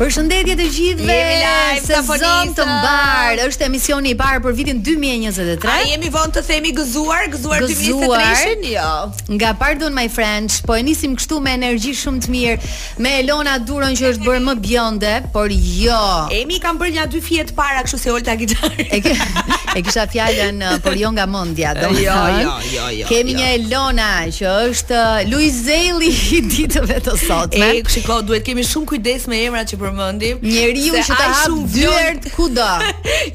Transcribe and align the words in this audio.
Përshëndetje 0.00 0.54
të 0.56 0.66
gjithëve. 0.72 1.14
Jemi 1.14 1.34
live 1.44 1.82
sezon 1.84 2.52
të 2.56 2.64
mbar. 2.64 3.40
Është 3.44 3.64
emisioni 3.66 4.12
i 4.14 4.16
parë 4.16 4.40
për 4.46 4.54
vitin 4.56 4.78
2023. 4.84 5.66
A 5.68 5.82
jemi 5.90 6.08
vonë 6.14 6.32
të 6.38 6.42
themi 6.48 6.70
gëzuar, 6.76 7.26
gëzuar, 7.34 7.66
gëzuar 7.68 7.68
të 7.68 8.54
n 8.54 8.64
Jo. 8.72 9.12
Nga 9.36 9.50
pardon 9.60 9.92
my 9.92 10.06
friends, 10.08 10.60
po 10.64 10.74
e 10.78 10.82
nisim 10.86 11.12
kështu 11.18 11.40
me 11.44 11.52
energji 11.58 11.92
shumë 11.98 12.20
të 12.24 12.30
mirë, 12.32 12.68
me 13.04 13.12
Elona 13.20 13.58
Duron 13.68 13.92
që 13.98 14.14
është 14.14 14.24
bërë 14.24 14.40
më 14.46 14.54
bjonde, 14.64 15.12
por 15.34 15.52
jo. 15.52 16.02
Emi 16.32 16.60
kam 16.62 16.78
bërë 16.80 16.94
nja 16.96 17.04
dy 17.12 17.20
fije 17.26 17.50
të 17.50 17.56
para 17.58 17.82
kështu 17.84 17.98
se 18.06 18.12
olta 18.16 18.36
gitarë. 18.40 18.86
e, 18.88 19.02
e 19.76 19.82
kisha 19.84 20.06
fjalën 20.08 20.64
por 20.84 20.96
jo 20.96 21.10
nga 21.12 21.26
mendja, 21.26 21.74
jo, 21.76 21.90
do. 21.90 22.00
Jo, 22.00 22.16
jo, 22.40 22.54
jo, 22.72 22.86
jo. 23.02 23.06
Kemi 23.12 23.34
jo. 23.36 23.40
një 23.42 23.50
Elona 23.58 24.10
që 24.38 24.56
është 24.70 25.02
Luizeli 25.28 26.08
i 26.38 26.40
ditëve 26.48 26.98
të 27.04 27.18
sotme. 27.26 27.68
E, 27.76 27.84
shikoj, 27.84 28.08
po, 28.08 28.22
duhet 28.30 28.46
kemi 28.48 28.64
shumë 28.64 28.92
kujdes 28.94 29.28
me 29.28 29.42
emrat 29.50 29.68
që 29.72 29.80
për 29.82 29.91
përmendim. 29.92 30.38
Njeriu 30.42 30.96
që 30.96 31.16
ta 31.20 31.26
hap 31.30 31.58
dyert 31.74 32.28
kudo. 32.36 32.68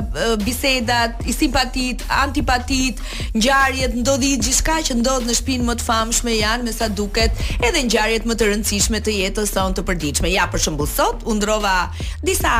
bisedat, 0.45 1.21
i 1.29 1.33
simpatit, 1.33 2.01
antipatit, 2.23 2.99
ngjarjet, 3.37 3.95
ndodhi 4.01 4.33
gjithçka 4.41 4.79
që 4.87 4.97
ndodh 5.01 5.27
në 5.29 5.35
shtëpinë 5.37 5.67
më 5.69 5.75
të 5.79 5.85
famshme 5.87 6.35
janë, 6.41 6.65
me 6.67 6.73
sa 6.73 6.87
duket, 6.89 7.31
edhe 7.61 7.83
ngjarjet 7.89 8.25
më 8.27 8.35
të 8.37 8.49
rëndësishme 8.51 8.99
të 9.05 9.15
jetës 9.21 9.53
sonë 9.55 9.77
të 9.77 9.85
përditshme. 9.87 10.31
Ja, 10.33 10.47
për 10.51 10.63
shembull 10.65 10.89
sot 10.91 11.25
u 11.29 11.35
ndrova 11.37 11.77
disa 12.25 12.55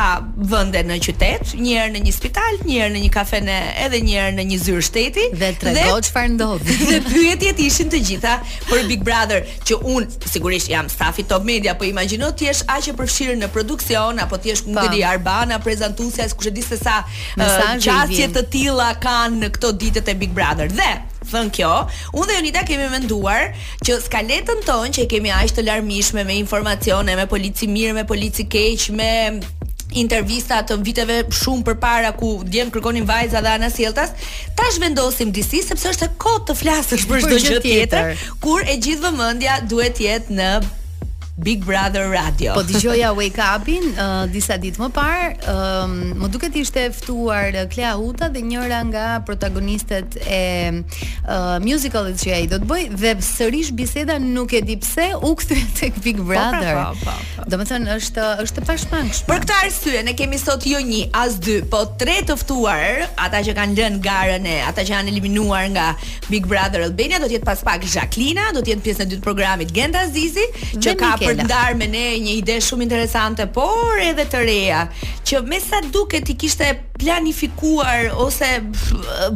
vende 0.50 0.84
në 0.88 1.00
qytet, 1.08 1.56
një 1.58 1.76
herë 1.80 1.94
në 1.96 2.04
një 2.08 2.16
spital, 2.16 2.60
një 2.68 2.78
herë 2.82 2.96
në 2.96 3.04
një 3.06 3.10
kafene 3.18 3.58
edhe 3.76 4.00
një 4.04 4.16
herë 4.16 4.34
në 4.36 4.44
një 4.50 4.58
zyrë 4.64 4.82
shteti 4.88 5.24
dhe 5.40 5.50
trego 5.60 5.98
çfarë 6.06 6.32
ndodhi. 6.36 6.76
Dhe 6.88 6.98
pyetjet 7.08 7.60
ishin 7.62 7.90
të 7.92 8.00
gjitha 8.08 8.36
për 8.68 8.86
Big 8.90 9.02
Brother, 9.06 9.44
që 9.68 9.78
un 9.94 10.06
sigurisht 10.30 10.70
jam 10.72 10.88
stafi 10.92 11.24
Top 11.28 11.46
Media, 11.48 11.74
po 11.78 11.88
imagjino 11.88 12.30
ti 12.38 12.48
jesh 12.48 12.64
aq 12.70 12.88
e 12.92 12.96
përfshirë 12.98 13.36
në 13.42 13.50
produksion 13.54 14.22
apo 14.24 14.38
ti 14.40 14.52
jesh 14.52 14.64
po. 14.66 14.76
nuk 14.76 14.86
e 14.88 14.92
di 14.96 15.04
Arbana 15.06 15.58
prezantuesja, 15.64 16.28
kush 16.36 16.50
e 16.52 16.54
di 16.54 16.62
se 16.64 16.76
sa 16.80 17.02
çastje 17.82 18.30
të 18.36 18.46
tilla 18.52 18.90
kanë 19.02 19.42
në 19.44 19.52
këto 19.56 19.72
ditët 19.82 20.10
e 20.12 20.18
Big 20.22 20.30
Brother. 20.36 20.68
Dhe 20.72 20.90
thën 21.28 21.50
kjo, 21.52 21.70
unë 22.16 22.24
dhe 22.30 22.36
Jonita 22.38 22.62
kemi 22.64 22.86
menduar 22.88 23.50
që 23.84 23.98
skaletën 24.06 24.62
tonë 24.64 24.94
që 24.96 25.04
kemi 25.12 25.28
aq 25.36 25.52
të 25.58 25.66
larmishme 25.66 26.24
me 26.24 26.38
informacione, 26.40 27.18
me 27.20 27.26
polici 27.28 27.68
mirë, 27.68 27.98
me 28.00 28.04
polici 28.08 28.46
keq, 28.48 28.86
me 28.96 29.08
intervista 29.96 30.60
të 30.66 30.76
viteve 30.84 31.18
shumë 31.32 31.64
përpara 31.68 32.12
ku 32.18 32.38
djem 32.44 32.70
kërkonin 32.74 33.06
vajza 33.08 33.40
dhe 33.44 33.54
ana 33.56 33.70
Jeltas, 33.78 34.12
tash 34.56 34.78
vendosim 34.82 35.32
disi 35.32 35.62
sepse 35.64 35.92
është 35.94 36.08
e 36.10 36.16
kohë 36.24 36.44
të 36.50 36.58
flasësh 36.62 37.06
për 37.08 37.24
çdo 37.24 37.38
gjë 37.40 37.60
tjetër, 37.64 38.12
kur 38.44 38.64
e 38.68 38.76
gjithë 38.84 39.04
vëmendja 39.06 39.60
duhet 39.70 39.96
të 39.98 40.06
jetë 40.10 40.38
në 40.38 40.50
Big 41.38 41.62
Brother 41.62 42.10
Radio. 42.10 42.52
Po 42.58 42.66
dëgjoja 42.66 43.14
Wake 43.18 43.38
Up-in 43.38 43.84
uh, 43.94 44.26
disa 44.30 44.58
ditë 44.58 44.82
më 44.82 44.88
parë, 44.94 45.26
um, 45.54 45.94
më 46.18 46.30
duket 46.34 46.56
ishte 46.58 46.82
ftuar 46.98 47.54
Klea 47.70 47.94
Huta 47.94 48.26
dhe 48.34 48.42
njëra 48.42 48.80
nga 48.90 49.04
protagonistet 49.26 50.18
e 50.26 50.40
uh, 50.74 51.54
musicalit 51.62 52.18
që 52.18 52.32
ai 52.34 52.44
do 52.50 52.58
të 52.60 52.66
bëj 52.72 52.84
dhe 52.98 53.12
sërish 53.24 53.70
biseda 53.78 54.18
nuk 54.22 54.56
e 54.58 54.62
di 54.66 54.74
pse 54.82 55.12
u 55.14 55.30
kthye 55.38 55.62
tek 55.78 55.94
Big 56.02 56.18
Brother. 56.18 56.74
Po, 56.74 56.98
pra, 57.06 57.14
po, 57.14 57.14
po, 57.22 57.36
po. 57.38 57.46
Domethënë 57.54 57.94
është 57.96 58.26
është 58.46 58.66
pashmangsh. 58.66 59.22
Për 59.30 59.42
këtë 59.46 59.60
arsye 59.62 60.02
ne 60.10 60.16
kemi 60.18 60.40
sot 60.42 60.66
jo 60.66 60.82
një, 60.90 61.04
as 61.22 61.38
dy, 61.42 61.60
po 61.70 61.84
tre 62.02 62.18
të 62.26 62.34
ftuar, 62.42 63.06
ata 63.28 63.44
që 63.46 63.54
kanë 63.60 63.78
lënë 63.78 64.02
garën 64.04 64.50
e, 64.50 64.56
ata 64.66 64.82
që 64.82 64.96
janë 64.96 65.14
eliminuar 65.14 65.70
nga 65.76 65.86
Big 66.26 66.50
Brother 66.50 66.82
Albania 66.90 67.22
do 67.22 67.30
të 67.30 67.38
jetë 67.38 67.46
pas 67.46 67.62
pak 67.64 67.86
Jacqueline, 67.86 68.50
do 68.56 68.58
të 68.64 68.74
jetë 68.74 68.84
pjesë 68.88 69.06
e 69.06 69.10
dytë 69.14 69.24
programit 69.26 69.70
Genta 69.74 70.02
Zizi, 70.10 70.44
që 70.82 70.94
ka 70.98 71.14
për 71.28 71.34
të 71.42 71.44
ndarë 71.44 71.74
me 71.76 71.86
ne 71.92 72.04
një 72.24 72.34
ide 72.40 72.54
shumë 72.64 72.86
interesante, 72.86 73.44
por 73.52 74.00
edhe 74.00 74.24
të 74.32 74.38
reja, 74.48 74.80
që 75.28 75.42
me 75.44 75.58
sa 75.60 75.82
duke 75.92 76.22
ti 76.24 76.38
kishte 76.40 76.70
planifikuar 76.98 78.10
ose 78.20 78.48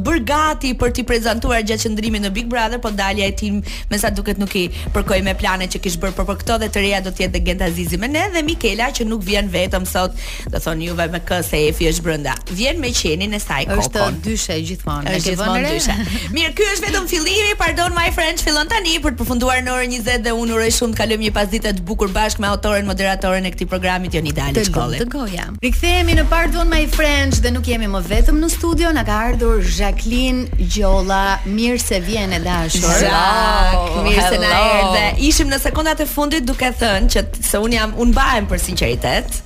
bër 0.05 0.21
gati 0.27 0.73
për 0.79 0.93
t'i 0.97 1.05
prezantuar 1.07 1.63
gjatë 1.67 1.87
qëndrimit 1.87 2.25
në 2.27 2.31
Big 2.35 2.49
Brother, 2.51 2.81
po 2.83 2.91
dalja 2.97 3.29
e 3.31 3.35
tim 3.39 3.61
me 3.91 3.99
sa 4.03 4.11
duket 4.15 4.39
nuk 4.43 4.55
i 4.59 4.65
përkoi 4.95 5.21
me 5.23 5.37
planet 5.39 5.77
që 5.77 5.81
kish 5.87 5.97
bër, 6.03 6.15
por 6.17 6.27
për 6.29 6.41
këto 6.43 6.57
dhe 6.65 6.69
të 6.75 6.83
reja 6.85 7.01
do 7.05 7.13
të 7.15 7.27
jetë 7.27 7.43
Gent 7.47 7.63
Azizi 7.69 7.99
me 8.03 8.09
ne 8.11 8.25
dhe 8.35 8.43
Mikela 8.47 8.91
që 8.97 9.07
nuk 9.09 9.23
vjen 9.27 9.49
vetëm 9.53 9.87
sot, 9.89 10.19
do 10.53 10.61
thon 10.65 10.83
juve 10.83 11.07
me 11.15 11.23
kë 11.31 11.39
se 11.47 11.61
Efi 11.69 11.87
është 11.93 12.03
brenda. 12.07 12.33
Vjen 12.51 12.81
me 12.83 12.91
qenin 12.97 13.33
e 13.37 13.41
saj 13.43 13.65
kokon. 13.71 13.87
Është 13.87 14.23
dyshe 14.27 14.57
gjithmonë, 14.71 15.13
është 15.15 15.29
gjithmonë 15.33 15.73
dyshe. 15.77 15.95
Mirë, 16.35 16.53
ky 16.59 16.67
është 16.75 16.87
vetëm 16.89 17.07
fillimi, 17.13 17.53
pardon 17.63 17.95
my 17.95 18.09
friend, 18.17 18.43
fillon 18.43 18.67
tani 18.71 18.97
për 19.05 19.15
të 19.15 19.21
përfunduar 19.23 19.61
në 19.63 19.75
orën 19.77 19.95
20 19.95 20.25
dhe 20.27 20.33
unë 20.41 20.57
uroj 20.57 20.73
shumë 20.81 20.97
të 20.97 21.03
kalojmë 21.03 21.27
një 21.29 21.33
pasdite 21.37 21.73
të 21.79 21.85
bukur 21.89 22.11
bashkë 22.17 22.43
me 22.43 22.51
autorën 22.51 22.89
moderatorën 22.91 23.47
e 23.47 23.53
këtij 23.55 23.69
programi 23.71 24.11
Joni 24.13 24.35
Dalin 24.35 24.67
Shkollë. 24.67 25.01
Të 25.05 25.09
goja. 25.15 25.47
Rikthehemi 25.63 26.19
në 26.19 26.27
Pardon 26.33 26.71
My 26.73 26.83
Friends 26.99 27.43
nuk 27.53 27.69
jemi 27.69 27.87
më 27.91 28.01
vetëm 28.09 28.39
në 28.41 28.49
studio, 28.53 28.91
na 28.97 29.05
ka 29.07 29.19
ardhur 29.29 29.61
Jacqueline 29.67 30.49
Gjolla. 30.73 31.39
Mirë 31.47 31.81
se 31.83 32.01
vjen 32.05 32.35
e 32.37 32.41
dashur. 32.45 33.03
Ja, 33.05 33.79
mirë 34.05 34.27
se 34.33 34.41
na 34.41 34.53
erdhe. 34.79 35.05
Ishim 35.29 35.53
në 35.53 35.61
sekondat 35.67 36.03
e 36.03 36.09
fundit 36.09 36.49
duke 36.49 36.73
thënë 36.81 37.13
që 37.13 37.25
se 37.53 37.63
un 37.63 37.77
jam, 37.77 37.95
un 38.03 38.13
mbahem 38.15 38.49
për 38.51 38.63
sinqeritet. 38.69 39.43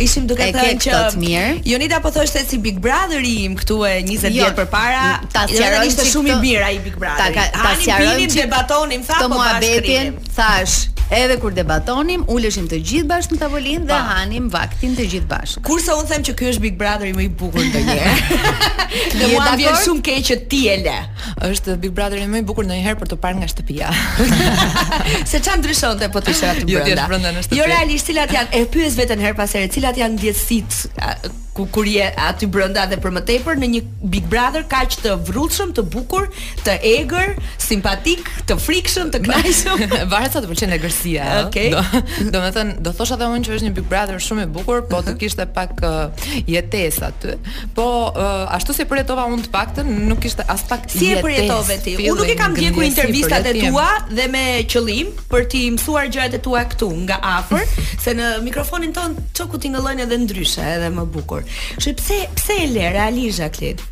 Ishim 0.00 0.26
duke 0.28 0.44
e 0.44 0.52
thënë 0.54 0.82
që 0.84 0.94
mirë. 1.22 1.46
Jonida 1.68 2.00
po 2.04 2.10
thoshte 2.14 2.42
si 2.46 2.58
Big 2.62 2.78
Brother 2.84 3.22
i 3.24 3.32
im 3.46 3.56
këtu 3.58 3.78
e 3.88 3.94
20 4.02 4.28
jo, 4.28 4.34
vjet 4.36 4.58
përpara, 4.58 5.06
ta 5.32 5.46
sqaroj 5.48 5.90
se 5.94 6.06
shumë 6.10 6.34
i 6.34 6.36
mirë 6.46 6.66
ai 6.68 6.78
Big 6.84 6.98
Brother. 6.98 7.46
Ta 7.54 7.72
sqaroj 7.80 8.16
që 8.26 8.44
debatonim 8.44 9.06
sa 9.06 9.22
po 9.24 9.40
bashkëpunim, 9.40 10.18
thash. 10.36 10.76
Edhe 11.16 11.36
kur 11.38 11.52
debatonim, 11.54 12.24
uleshim 12.34 12.64
të 12.66 12.80
gjithë 12.90 13.06
bashkë 13.06 13.36
në 13.36 13.38
tavolinë 13.38 13.84
dhe 13.86 13.94
po. 13.94 14.14
hanim 14.14 14.48
vaktin 14.50 14.96
të 14.98 15.04
gjithë 15.12 15.28
bashkë. 15.30 15.60
Kurse 15.68 15.94
un 15.94 16.08
them 16.10 16.24
që 16.26 16.32
ky 16.40 16.48
është 16.52 16.64
Big 16.64 16.74
Brother 16.80 17.06
i 17.06 17.12
më 17.14 17.22
i 17.22 17.28
bukur 17.42 17.62
ndonjëherë. 17.62 18.40
Do 19.20 19.28
të 19.28 19.54
vjen 19.60 19.78
shumë 19.84 20.02
keq 20.08 20.32
ti 20.50 20.64
e 20.72 20.74
le. 20.82 20.96
Është 21.46 21.76
Big 21.84 21.94
Brother 21.94 22.18
i 22.18 22.26
më 22.32 22.40
i 22.42 22.46
bukur 22.48 22.66
ndonjëherë 22.66 22.98
për 23.04 23.12
të 23.12 23.20
parë 23.22 23.38
nga 23.38 23.48
shtëpia. 23.52 23.92
Se 25.30 25.38
çam 25.46 25.62
ndryshonte 25.62 26.10
po 26.10 26.24
të 26.26 26.34
shëra 26.40 26.56
aty 26.56 26.66
jo, 26.74 26.82
brenda. 27.06 27.30
Jo 27.54 27.70
realisht, 27.70 28.10
cilat 28.10 28.34
janë? 28.34 28.50
E 28.58 28.66
pyes 28.74 28.98
veten 28.98 29.22
herë 29.22 29.38
pas 29.38 29.55
cilat 29.70 29.96
janë 29.96 30.18
ndjesitë 30.18 31.44
ku 31.56 31.64
kur 31.74 31.84
je 31.88 32.04
aty 32.28 32.44
brenda 32.54 32.84
dhe 32.90 32.98
për 33.00 33.14
më 33.16 33.22
tepër 33.30 33.58
në 33.62 33.68
një 33.74 33.80
Big 34.12 34.28
Brother 34.32 34.64
kaq 34.72 34.98
të 35.00 35.14
vrrullshëm, 35.30 35.70
të 35.76 35.82
bukur, 35.92 36.26
të 36.66 36.74
egër, 37.00 37.32
simpatik, 37.68 38.28
të 38.50 38.56
frikshëm, 38.60 39.08
të 39.14 39.20
kënaqshëm. 39.24 39.94
Varet 40.12 40.34
sa 40.36 40.42
të 40.44 40.50
pëlqen 40.50 40.74
egërsia. 40.76 41.28
Okej. 41.46 41.70
Okay. 41.72 42.02
Do, 42.18 42.28
do 42.36 42.42
thënë, 42.58 42.76
do 42.84 42.92
thosha 42.98 43.16
edhe 43.16 43.30
unë 43.32 43.48
që 43.48 43.54
është 43.56 43.66
një 43.70 43.76
Big 43.78 43.88
Brother 43.92 44.20
shumë 44.26 44.44
i 44.44 44.52
bukur, 44.58 44.84
po 44.90 45.00
të 45.06 45.16
kishte 45.22 45.48
pak 45.56 45.80
uh, 45.88 46.28
jetesë 46.52 47.08
aty. 47.08 47.36
Po 47.78 47.88
uh, 48.10 48.44
ashtu 48.58 48.76
si 48.76 48.86
përjetova 48.90 49.24
unë 49.32 49.46
të 49.48 49.52
paktën, 49.56 49.90
nuk 50.12 50.20
kishte 50.26 50.44
as 50.52 50.66
pak 50.68 50.84
si 50.92 51.08
jetesë. 51.08 51.08
Si 51.08 51.10
e 51.16 51.24
përjetove 51.24 51.78
ti? 51.86 51.96
Unë 52.04 52.16
nuk 52.20 52.34
e 52.34 52.36
kam 52.42 52.54
ndjekur 52.56 52.86
intervistat 52.90 53.48
e 53.48 53.56
tua 53.64 53.88
dhe 54.12 54.28
me 54.36 54.44
qëllim 54.68 55.10
për 55.32 55.48
të 55.54 55.64
mësuar 55.78 56.12
gjërat 56.12 56.38
e 56.38 56.44
tua 56.44 56.62
këtu 56.68 56.92
nga 57.06 57.20
afër, 57.40 57.64
se 58.04 58.14
në 58.18 58.28
mikrofonin 58.46 58.92
ton 58.96 59.16
çoku 59.36 59.58
tingëllojnë 59.66 60.04
edhe 60.06 60.20
ndryshe, 60.26 60.62
edhe 60.76 60.92
më 60.92 61.08
bukur. 61.16 61.45
Kështu 61.78 61.90
pse 62.00 62.18
pse 62.38 62.54
e 62.64 62.66
le 62.74 62.86
realisht 62.96 63.38
Jacqueline? 63.42 63.82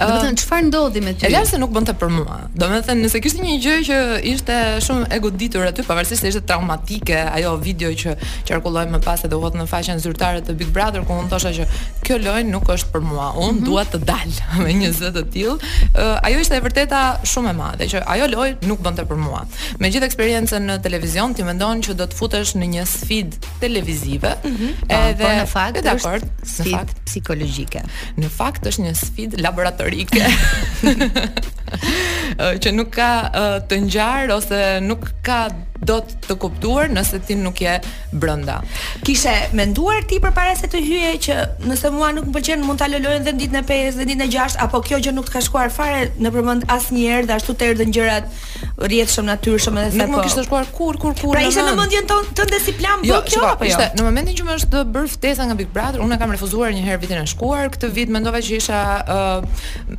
Do 0.00 0.06
të 0.08 0.20
thënë 0.24 0.38
çfarë 0.40 0.66
ndodhi 0.68 1.00
me 1.04 1.12
ty? 1.14 1.26
Elar 1.28 1.44
se 1.48 1.58
nuk 1.60 1.72
bënte 1.74 1.92
për 2.00 2.10
mua. 2.12 2.36
Do 2.56 2.68
të 2.70 2.78
thënë 2.88 3.04
nëse 3.04 3.20
kishte 3.22 3.44
një 3.44 3.56
gjë 3.64 3.74
që 3.88 3.98
ishte 4.30 4.56
shumë 4.86 5.08
e 5.14 5.18
goditur 5.24 5.66
aty, 5.68 5.84
pavarësisht 5.86 6.24
se 6.24 6.30
ishte 6.32 6.42
traumatike, 6.48 7.18
ajo 7.36 7.52
video 7.60 7.90
që 8.02 8.14
qarkulloi 8.48 8.86
më 8.94 9.00
pas 9.04 9.20
edhe 9.28 9.36
u 9.36 9.42
hodh 9.42 9.58
në 9.60 9.66
faqen 9.70 10.00
zyrtare 10.02 10.40
të 10.46 10.56
Big 10.60 10.72
Brother 10.74 11.04
ku 11.08 11.16
unë 11.20 11.30
thosha 11.32 11.52
që 11.58 11.66
kjo 12.06 12.18
lojë 12.24 12.46
nuk 12.48 12.70
është 12.72 12.92
për 12.94 13.04
mua. 13.10 13.28
Unë 13.36 13.52
mm 13.52 13.58
-hmm. 13.58 13.66
dua 13.66 13.84
të 13.84 14.00
dal 14.06 14.38
me 14.64 14.72
një 14.82 14.90
zë 15.00 15.10
të 15.16 15.22
tillë. 15.34 15.72
Ajo 16.24 16.38
ishte 16.40 16.56
e 16.56 16.60
vërteta 16.64 17.02
shumë 17.32 17.50
e 17.52 17.56
madhe 17.62 17.84
që 17.92 18.02
ajo 18.16 18.26
lojë 18.34 18.54
nuk 18.70 18.80
bënte 18.86 19.02
për 19.10 19.18
mua. 19.26 19.42
Me 19.80 19.90
gjithë 19.92 20.08
eksperiencën 20.10 20.62
në 20.70 20.80
televizion, 20.86 21.34
ti 21.34 21.44
mendon 21.44 21.82
që 21.84 21.92
do 22.00 22.04
të 22.08 22.14
futesh 22.16 22.56
në 22.56 22.66
një 22.76 22.84
sfidë 22.96 23.36
televizive. 23.60 24.32
Mm 24.44 24.56
-hmm. 24.56 24.72
Edhe 25.06 25.28
në 25.38 25.46
fakt 25.56 25.84
është 25.94 26.20
sfidë 26.56 26.94
psikologjike. 27.06 27.82
Në 28.20 28.28
fakt 28.40 28.62
është 28.70 28.82
një 28.86 28.94
sfidë 29.04 29.36
laboratorike 29.44 29.59
laboratorike. 29.60 30.20
që 32.62 32.72
nuk 32.74 32.90
ka 32.96 33.10
uh, 33.28 33.56
të 33.68 33.80
ngjar 33.84 34.32
ose 34.38 34.60
nuk 34.86 35.08
ka 35.26 35.44
do 35.80 35.98
të 36.04 36.18
të 36.30 36.34
kuptuar 36.42 36.90
nëse 36.92 37.18
ti 37.26 37.34
nuk 37.40 37.60
je 37.62 37.72
brenda. 38.12 38.58
Kishe 39.06 39.32
menduar 39.56 40.02
ti 40.08 40.18
përpara 40.22 40.52
se 40.58 40.68
të 40.70 40.80
hyje 40.84 41.12
që 41.26 41.36
nëse 41.66 41.90
mua 41.94 42.10
nuk 42.14 42.28
më 42.28 42.34
pëlqen 42.36 42.64
mund 42.66 42.78
ta 42.82 42.86
lolojën 42.90 43.24
dhe 43.26 43.34
ditën 43.38 43.60
e 43.62 43.62
5 43.66 43.98
dhe 44.00 44.06
ditën 44.12 44.24
e 44.26 44.30
6 44.34 44.58
apo 44.66 44.82
kjo 44.86 44.98
gjë 45.06 45.14
nuk 45.16 45.26
të 45.30 45.34
ka 45.38 45.42
shkuar 45.48 45.72
fare 45.74 46.04
në 46.20 46.32
përmend 46.34 46.66
asnjëherë 46.70 47.28
dhe 47.30 47.36
ashtu 47.38 47.54
të 47.62 47.70
erdhën 47.72 47.94
gjërat 47.96 48.42
rrjedhshëm 48.84 49.26
natyrshëm 49.30 49.80
edhe 49.80 49.92
sepse. 49.94 50.04
Nuk 50.04 50.12
më 50.12 50.20
po. 50.20 50.24
kishte 50.28 50.44
shkuar 50.46 50.68
kur 50.76 50.98
kur 51.00 51.14
kur. 51.16 51.32
Pra 51.34 51.42
ishte 51.48 51.64
në 51.70 51.74
mendjen 51.80 52.06
ton 52.12 52.30
të 52.36 52.46
ndesi 52.50 52.76
plan 52.78 53.02
bë 53.02 53.10
jo, 53.10 53.18
po 53.18 53.26
kjo 53.26 53.36
shkua, 53.38 53.54
apo 53.56 53.66
jo? 53.66 53.74
ishte, 53.74 53.90
Në 53.96 54.06
momentin 54.06 54.38
që 54.38 54.46
më 54.46 54.56
është 54.60 54.68
të 54.74 54.82
bër 54.94 55.08
ftesa 55.16 55.46
nga 55.48 55.54
Big 55.58 55.70
Brother, 55.74 56.02
unë 56.04 56.18
kam 56.20 56.30
refuzuar 56.36 56.70
një 56.76 56.84
herë 56.86 57.00
vitin 57.02 57.22
e 57.24 57.26
shkuar, 57.34 57.66
këtë 57.74 57.90
vit 57.96 58.08
mendova 58.12 58.40
që 58.44 58.60
isha 58.60 58.78
ë 59.10 59.42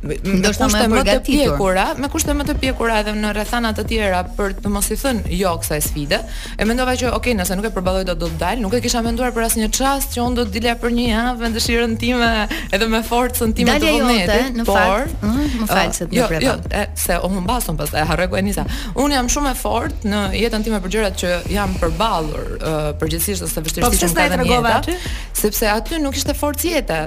me 0.32 0.38
kushte 0.40 0.64
më 0.88 1.04
të 1.10 1.18
pjekura, 1.26 1.84
me 1.98 2.08
kushte 2.08 2.34
më 2.36 2.44
të 2.48 2.54
pjekura 2.62 3.00
edhe 3.02 3.14
në 3.18 3.32
rrethana 3.36 3.72
të 3.76 3.84
tjera 3.90 4.22
për 4.38 4.54
të 4.62 4.68
mos 4.72 4.88
i 4.90 4.96
thënë 4.98 5.36
jo 5.36 5.54
kësaj 5.72 5.82
sfide. 5.88 6.18
E 6.60 6.66
mendova 6.68 6.94
që 6.98 7.10
okay, 7.16 7.34
nëse 7.36 7.56
nuk 7.56 7.66
e 7.68 7.72
përballoj 7.74 8.04
do 8.08 8.14
të 8.20 8.30
dal, 8.40 8.60
nuk 8.62 8.74
e 8.76 8.80
kisha 8.84 9.02
menduar 9.04 9.32
për 9.34 9.46
asnjë 9.48 9.68
çast 9.76 10.14
që 10.16 10.22
unë 10.24 10.38
do 10.38 10.46
të 10.46 10.54
dilja 10.58 10.74
për 10.82 10.94
një 10.98 11.06
javë 11.08 11.34
me 11.46 11.50
dëshirën 11.56 11.96
time, 12.00 12.28
edhe 12.72 12.88
me 12.92 13.00
forcën 13.08 13.54
time 13.58 13.76
të 13.80 13.94
vullnetit. 13.96 14.60
Por, 14.68 15.06
mhm, 15.08 15.48
më 15.62 15.68
falset 15.70 16.08
më 16.08 16.28
prepara. 16.28 16.38
Ah, 16.38 16.46
jo, 16.46 16.52
jo, 16.52 16.82
e, 16.82 16.84
se 17.04 17.18
u 17.24 17.30
humbasëm 17.36 17.78
pastaj, 17.80 18.06
harroj 18.12 18.28
ku 18.32 18.38
e 18.40 18.42
nisa. 18.46 18.66
Unë 18.94 19.18
jam 19.18 19.30
shumë 19.36 19.52
e 19.54 19.58
fortë 19.62 20.12
në 20.12 20.22
jetën 20.42 20.66
time 20.68 20.80
për 20.84 20.94
gjërat 20.96 21.18
që 21.22 21.32
jam 21.56 21.76
përballur 21.80 22.56
uh, 22.58 22.88
përgjithsisht 23.00 23.46
ose 23.46 23.62
vështirësisht 23.64 24.06
që 24.06 24.12
ndodhen 24.12 24.44
në 24.44 24.58
jetë, 24.58 24.96
sepse 25.42 25.70
aty 25.72 26.00
nuk 26.02 26.18
ishte 26.18 26.34
forcë 26.38 26.72
jete. 26.76 26.98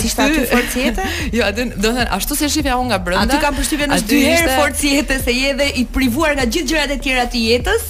Si 0.00 0.10
shtatë 0.14 0.46
forcë 0.54 0.82
jete? 0.82 1.10
Jo, 1.36 1.44
aty, 1.50 1.66
do 1.74 1.90
të 1.90 1.92
thënë, 1.98 2.06
ashtu 2.16 2.36
si 2.38 2.44
e 2.46 2.48
shifja 2.52 2.76
unë 2.80 2.90
nga 2.92 2.96
brenda. 3.04 3.26
Aty 3.34 3.38
kam 3.42 3.56
përshtypjen 3.58 3.92
se 3.98 4.06
dy 4.08 4.18
herë 4.24 4.52
forcë 4.56 4.92
jete 4.94 5.18
se 5.20 5.32
je 5.34 5.50
edhe 5.52 5.66
i 5.80 5.82
privuar 5.92 6.32
nga 6.38 6.46
gjithë 6.46 6.70
gjërat 6.70 6.94
e 6.94 6.96
tjera 7.04 7.26
të 7.36 7.42
jetës, 7.44 7.84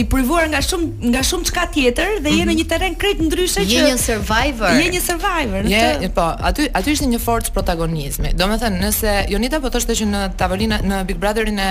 i 0.00 0.04
privuar 0.10 0.48
nga 0.50 0.60
shumë 0.64 1.10
nga 1.12 1.22
shumë 1.28 1.46
çka 1.50 1.64
tjetër 1.74 2.10
dhe 2.24 2.32
je 2.32 2.42
në 2.42 2.46
mhm. 2.46 2.58
një 2.60 2.66
terren 2.70 2.96
krejt 3.00 3.20
ndryshe 3.22 3.62
që 3.68 3.76
je 3.76 3.84
një 3.84 3.98
survivor. 4.02 4.70
Je 4.80 4.86
një 4.96 5.02
survivor. 5.04 5.68
Je, 5.70 5.84
të... 6.02 6.10
po, 6.16 6.24
aty 6.48 6.68
aty 6.80 6.94
është 6.96 7.08
një 7.12 7.20
forcë 7.24 7.52
protagonizmi. 7.56 8.32
Domethënë, 8.40 8.80
nëse 8.84 9.14
Jonita 9.32 9.60
po 9.62 9.70
thoshte 9.74 9.96
që 10.00 10.08
në 10.12 10.22
tavolinë 10.40 10.80
në 10.90 11.00
Big 11.08 11.20
Brotherin 11.22 11.60
e 11.62 11.68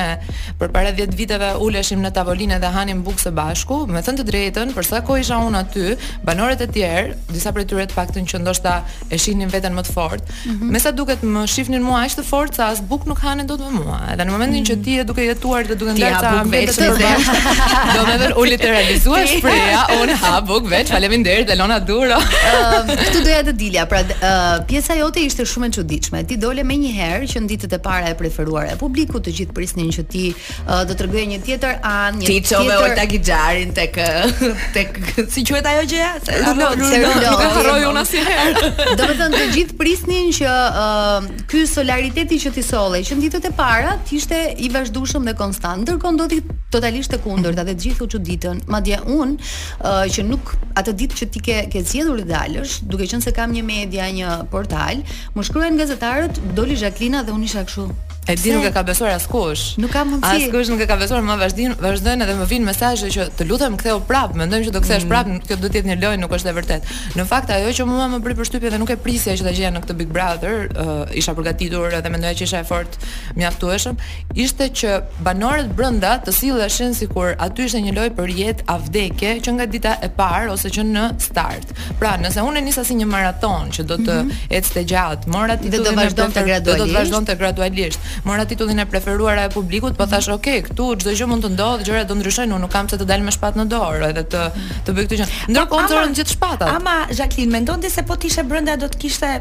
përpara 0.61 0.93
10 0.97 1.15
viteve 1.19 1.49
uleshim 1.65 2.03
në 2.05 2.13
tavolinë 2.19 2.59
dhe 2.63 2.71
hanim 2.75 3.03
bukë 3.07 3.25
së 3.27 3.33
bashku, 3.39 3.81
me 3.91 4.03
thënë 4.05 4.21
të 4.23 4.27
drejtën, 4.29 4.73
për 4.77 4.89
sa 4.89 5.01
kohë 5.07 5.23
isha 5.25 5.39
unë 5.49 5.63
aty, 5.63 5.85
banorët 6.27 6.61
e 6.63 6.69
tjerë, 6.77 7.17
disa 7.33 7.53
prej 7.55 7.67
tyre 7.71 7.87
të 7.91 7.97
paktën 7.99 8.29
që 8.31 8.41
ndoshta 8.43 8.77
e 9.09 9.19
shihnin 9.19 9.51
veten 9.53 9.75
më 9.77 9.85
të 9.89 9.95
fortë. 9.97 10.37
Mm 10.37 10.59
-hmm. 10.59 10.71
Me 10.75 10.79
sa 10.83 10.91
duket 10.95 11.23
më 11.23 11.45
shihnin 11.55 11.83
mua 11.83 12.03
aq 12.05 12.15
të 12.19 12.25
fortë 12.31 12.55
sa 12.61 12.65
as 12.73 12.79
bukë 12.91 13.09
nuk 13.11 13.19
hanen 13.27 13.47
dot 13.51 13.59
me 13.67 13.71
mua. 13.81 13.99
Edhe 14.13 14.23
në 14.25 14.31
momentin 14.31 14.61
mm 14.61 14.63
-hmm. 14.63 14.79
që 14.79 14.83
ti 14.85 14.91
je 14.99 15.03
duke 15.03 15.21
jetuar 15.31 15.63
dhe 15.69 15.75
duke 15.75 15.93
ndarë 15.97 16.21
ta 16.21 17.14
Do 17.15 18.01
më 18.07 18.15
dhe 18.21 18.57
të 18.63 18.69
realizua 18.71 19.21
shpreja 19.29 19.83
Unë 20.01 20.17
ha 20.23 20.33
buk 20.45 20.67
veç, 20.71 20.91
falemin 20.93 21.23
derit 21.25 21.49
Elona 21.53 21.77
Duro 21.83 22.17
uh, 22.17 22.79
Këtu 22.89 23.21
doja 23.25 23.41
të 23.47 23.53
dilja 23.59 23.85
Pra 23.91 24.01
uh, 24.01 24.51
pjesa 24.69 24.97
jote 24.99 25.23
ishte 25.23 25.45
shumë 25.49 25.69
e 25.71 25.75
qudichme 25.77 26.23
Ti 26.27 26.37
dole 26.41 26.65
me 26.67 26.77
një 26.81 26.91
herë 26.97 27.29
që 27.33 27.43
në 27.45 27.51
ditët 27.53 27.77
e 27.77 27.81
para 27.85 28.11
e 28.11 28.17
preferuar 28.19 28.69
e 28.73 28.75
publiku 28.81 29.21
Të 29.23 29.33
gjithë 29.39 29.55
prisnin 29.57 29.91
që 29.95 30.05
ti 30.11 30.25
uh, 30.35 30.81
do 30.89 30.97
të 30.97 31.07
rëgjë 31.07 31.25
një 31.33 31.39
tjetër 31.47 31.79
anë 31.89 32.25
Ti 32.29 32.37
që 32.49 32.63
me 32.69 32.79
ojta 32.85 33.07
gjarin 33.15 33.75
të 33.77 33.87
kë 33.97 35.29
Si 35.35 35.45
që 35.47 35.59
e 35.61 35.63
ta 35.67 35.75
jo 35.79 35.85
gjeja? 35.93 36.11
Nuk 36.59 37.45
e 37.45 37.51
fërroj 37.59 37.89
unë 37.91 38.03
asë 38.03 38.25
herë 38.29 38.73
Do 38.99 39.09
me 39.09 39.19
dhe 39.21 39.29
në 39.31 39.39
të 39.39 39.45
gjithë 39.59 39.79
prisnin 39.79 40.31
që 40.39 40.51
uh, 40.83 41.31
Ky 41.51 41.65
solariteti 41.71 42.41
që 42.47 42.53
ti 42.57 42.65
sole 42.65 43.03
Që 43.05 43.17
në 43.19 43.27
ditët 43.27 43.49
e 43.49 43.55
para 43.59 43.95
ti 44.07 44.19
ishte 44.19 44.41
i 44.65 44.69
vazhdushëm 44.73 45.27
dhe 45.29 45.35
konstant 45.39 45.85
Ndërkon 45.85 46.17
do 46.19 46.25
ti 46.31 46.41
totalisht 46.75 47.11
të 47.13 47.19
kundërta 47.23 47.63
dhe 47.67 47.73
të 47.77 47.85
gjithë 47.87 48.05
u 48.05 48.09
çuditën. 48.15 48.57
Madje 48.73 48.97
unë, 49.07 49.35
uh, 49.39 50.01
që 50.15 50.25
nuk 50.31 50.51
atë 50.81 50.95
ditë 51.01 51.19
që 51.21 51.27
ti 51.35 51.43
ke 51.47 51.59
ke 51.73 51.83
zgjedhur 51.87 52.19
të 52.23 52.27
dalësh, 52.33 52.81
duke 52.91 53.07
qenë 53.11 53.23
se 53.25 53.33
kam 53.37 53.53
një 53.55 53.63
media, 53.69 54.09
një 54.19 54.35
portal, 54.53 55.05
më 55.37 55.47
shkruajnë 55.49 55.79
gazetarët, 55.83 56.41
doli 56.57 56.75
Gjaklina 56.81 57.23
dhe 57.27 57.35
unë 57.35 57.47
isha 57.51 57.63
kështu. 57.69 57.87
E 58.27 58.33
di 58.41 58.49
nuk 58.49 58.65
e 58.65 58.71
ka 58.73 58.81
besuar 58.83 59.11
askush. 59.13 59.77
Nuk 59.77 59.91
ka 59.93 60.01
mundësi. 60.07 60.47
Askush 60.49 60.71
nuk 60.73 60.79
e 60.81 60.85
ka 60.89 60.95
besuar, 60.97 61.21
më 61.25 61.35
vazhdin, 61.37 61.73
vazhdojnë 61.77 62.25
edhe 62.25 62.33
më 62.39 62.45
vijnë 62.49 62.65
mesazhe 62.65 63.09
që 63.13 63.25
të 63.37 63.45
lutem 63.45 63.75
ktheu 63.77 63.99
prap, 64.09 64.33
mendojmë 64.39 64.65
që 64.65 64.71
do 64.73 64.79
kthesh 64.81 65.03
mm. 65.05 65.11
prap, 65.11 65.27
kjo 65.45 65.57
do 65.61 65.69
të 65.69 65.77
jetë 65.83 65.91
një 65.91 65.97
lojë, 66.01 66.19
nuk 66.23 66.33
është 66.33 66.49
e 66.49 66.53
vërtet. 66.57 66.89
Në 67.19 67.25
fakt 67.29 67.53
ajo 67.53 67.69
që 67.77 67.85
mua 67.85 68.07
më 68.15 68.19
bëri 68.25 68.37
përshtypje 68.39 68.71
dhe 68.73 68.79
nuk 68.81 68.93
e 68.95 68.97
prisja 69.05 69.35
që 69.37 69.45
ta 69.45 69.53
gjeja 69.53 69.71
në 69.75 69.83
këtë 69.83 69.97
Big 69.99 70.09
Brother, 70.15 70.65
uh, 70.73 71.03
isha 71.13 71.35
përgatitur 71.37 71.93
edhe 71.99 72.11
mendoja 72.15 72.33
që 72.39 72.47
isha 72.49 72.63
e 72.65 72.67
fort 72.71 72.97
mjaftueshëm, 73.37 74.01
ishte 74.47 74.69
që 74.81 74.95
banorët 75.21 75.69
brenda 75.77 76.15
të 76.25 76.33
silleshin 76.39 76.97
sikur 76.97 77.37
aty 77.37 77.69
ishte 77.69 77.83
një 77.85 77.93
lojë 77.99 78.15
për 78.17 78.33
jetë 78.39 78.65
a 78.73 78.79
vdekje 78.87 79.35
që 79.45 79.53
nga 79.59 79.69
dita 79.75 79.93
e 80.05 80.09
parë 80.17 80.49
ose 80.57 80.73
që 80.73 80.87
në 80.95 81.05
start. 81.27 81.75
Pra, 82.01 82.15
nëse 82.25 82.41
unë 82.41 82.65
nisa 82.65 82.81
si 82.89 82.97
një 82.97 83.05
maraton 83.11 83.69
që 83.69 83.85
do 83.85 84.01
të 84.01 84.17
mm 84.17 84.27
-hmm. 84.27 84.59
ecte 84.63 84.83
gjatë, 84.95 85.29
mora 85.29 85.57
ti 85.61 85.69
do 85.69 85.77
të 85.83 85.95
vazhdonte 86.01 86.41
gradualisht. 86.49 86.85
Do 86.85 86.91
të 86.91 86.99
vazhdonte 87.03 87.35
gradualisht 87.43 88.01
mora 88.23 88.45
titullin 88.45 88.79
e 88.79 88.85
preferuar 88.85 89.37
e 89.37 89.49
publikut, 89.51 89.95
po 89.97 90.07
thash 90.09 90.29
ok, 90.31 90.47
këtu 90.69 90.91
çdo 91.01 91.13
gjë 91.17 91.27
mund 91.29 91.43
të 91.45 91.51
ndodhë, 91.55 91.85
gjërat 91.87 92.09
do 92.11 92.17
ndryshojnë, 92.19 92.53
unë 92.55 92.63
nuk 92.65 92.73
kam 92.73 92.87
se 92.89 92.99
të 93.01 93.07
dal 93.09 93.23
me 93.25 93.33
shpatë 93.33 93.59
në 93.59 93.67
dorë, 93.73 94.09
edhe 94.13 94.23
të 94.35 94.43
të 94.87 94.95
bëj 94.97 95.07
këtë 95.09 95.19
gjë. 95.21 95.29
Ndërkohë 95.51 95.87
nxorën 95.87 96.15
gjithë 96.19 96.35
shpatat. 96.35 96.69
Ama 96.77 96.95
Jacqueline 97.11 97.51
mendon 97.55 97.81
ti 97.83 97.89
se 97.93 98.03
po 98.05 98.15
tishe 98.17 98.43
brenda 98.47 98.77
do 98.79 98.89
të 98.91 99.01
kishte 99.01 99.31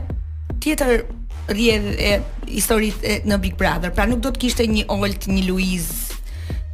tjetër 0.65 1.05
rrjedh 1.53 1.93
e 1.93 2.17
historit 2.49 3.05
në 3.29 3.41
Big 3.45 3.57
Brother. 3.61 3.93
Pra 3.95 4.07
nuk 4.09 4.21
do 4.25 4.33
të 4.35 4.45
kishte 4.47 4.67
një 4.71 4.87
Olt, 4.97 5.29
një 5.29 5.47
Luiz 5.51 5.89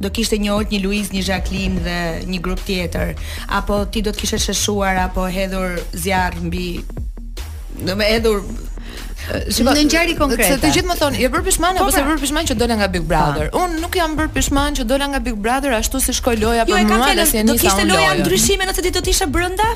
do 0.01 0.09
kishte 0.09 0.39
një 0.41 0.53
Olt, 0.55 0.71
një 0.73 0.79
Luiz, 0.81 1.11
një 1.13 1.21
Jacqueline 1.27 1.83
dhe 1.85 1.97
një 2.25 2.39
grup 2.41 2.63
tjetër, 2.65 3.11
apo 3.53 3.83
ti 3.93 4.01
do 4.01 4.09
të 4.09 4.21
kishe 4.23 4.39
sheshuar 4.41 4.97
apo 4.97 5.27
hedhur 5.29 5.77
zjarr 5.93 6.39
mbi 6.41 6.65
do 7.85 7.93
me 7.95 8.07
hedhur 8.09 8.41
Si 9.53 9.63
në 9.65 9.73
ngjarje 9.85 10.15
konkrete. 10.17 10.49
Se 10.55 10.59
të 10.61 10.71
gjithë 10.77 10.89
më 10.89 10.95
thonë, 11.01 11.19
je 11.21 11.27
jo 11.27 11.33
bërë 11.35 11.45
pishman 11.45 11.77
po 11.77 11.85
apo 11.85 11.93
se 11.93 12.01
bërë 12.05 12.17
pra. 12.17 12.21
pishman 12.23 12.49
që 12.49 12.55
dola 12.59 12.77
nga 12.79 12.87
Big 12.95 13.05
Brother? 13.11 13.51
Unë 13.63 13.79
nuk 13.83 13.95
jam 13.99 14.15
bërë 14.17 14.33
pishman 14.37 14.77
që 14.79 14.85
dola 14.89 15.07
nga 15.13 15.21
Big 15.27 15.37
Brother 15.45 15.75
ashtu 15.77 16.01
si 16.03 16.15
shkoi 16.17 16.37
loja 16.41 16.65
jo, 16.65 16.73
për 16.73 16.89
mua, 16.89 17.11
as 17.13 17.33
si 17.33 17.41
nisi. 17.41 17.49
Do 17.51 17.57
kishte 17.61 17.85
loja 17.91 18.15
ndryshime 18.21 18.67
nëse 18.69 18.85
ti 18.85 18.93
do 18.97 19.03
të 19.05 19.13
ishe 19.13 19.27
brenda? 19.35 19.67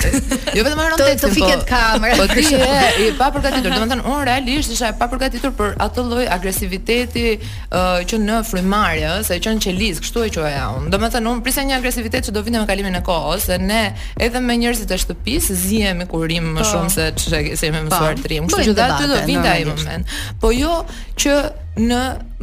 jo 0.54 0.64
vetëm 0.64 0.80
në 0.80 0.98
tekst. 1.00 1.24
Të 1.24 1.30
fiket 1.34 1.62
kamera. 1.68 2.16
Po, 2.18 2.26
po 2.28 2.34
ti 2.36 2.56
e 2.56 2.76
i 3.02 3.08
pa 3.18 3.30
përgatitur, 3.34 3.74
do 3.74 3.88
të 3.94 3.98
unë 4.00 4.20
realisht 4.28 4.72
isha 4.74 4.90
e 4.92 4.96
pa 5.00 5.08
përgatitur 5.12 5.54
për 5.58 5.74
atë 5.84 6.04
lloj 6.10 6.26
agresiviteti 6.36 7.24
uh, 7.36 7.98
që 8.08 8.20
në 8.24 8.38
frymarrje, 8.50 9.10
ëh, 9.18 9.24
sa 9.28 9.38
e 9.38 9.42
kanë 9.44 9.64
qelis, 9.66 10.00
kështu 10.04 10.24
e 10.28 10.32
quaj 10.36 10.54
un. 10.76 10.86
Domethënë 10.92 11.16
të 11.16 11.18
thonë 11.24 11.32
unë 11.32 11.46
prisa 11.48 11.66
një 11.68 11.76
agresivitet 11.80 12.28
që 12.28 12.36
do 12.36 12.44
vinte 12.46 12.62
me 12.62 12.70
kalimin 12.70 12.98
e 13.00 13.02
kohës, 13.06 13.48
se 13.50 13.58
ne 13.62 13.82
edhe 14.22 14.44
me 14.44 14.58
njerëzit 14.62 14.90
të 14.92 15.00
shtëpisë 15.06 15.58
zihemi 15.64 16.08
kur 16.10 16.28
rim 16.30 16.52
më 16.54 16.62
po. 16.62 16.70
shumë 16.70 16.94
se 16.94 17.10
se 17.26 17.66
jemi 17.68 17.84
mësuar 17.88 18.14
po. 18.18 18.22
të 18.24 18.32
rim. 18.36 18.48
Kështu 18.52 18.70
që 18.70 18.78
do 18.78 18.88
të 19.16 19.20
vinte 19.32 19.50
ai 19.56 19.66
moment. 19.68 20.16
Po 20.40 20.54
jo 20.54 20.80
që 21.18 21.38
në 21.80 21.96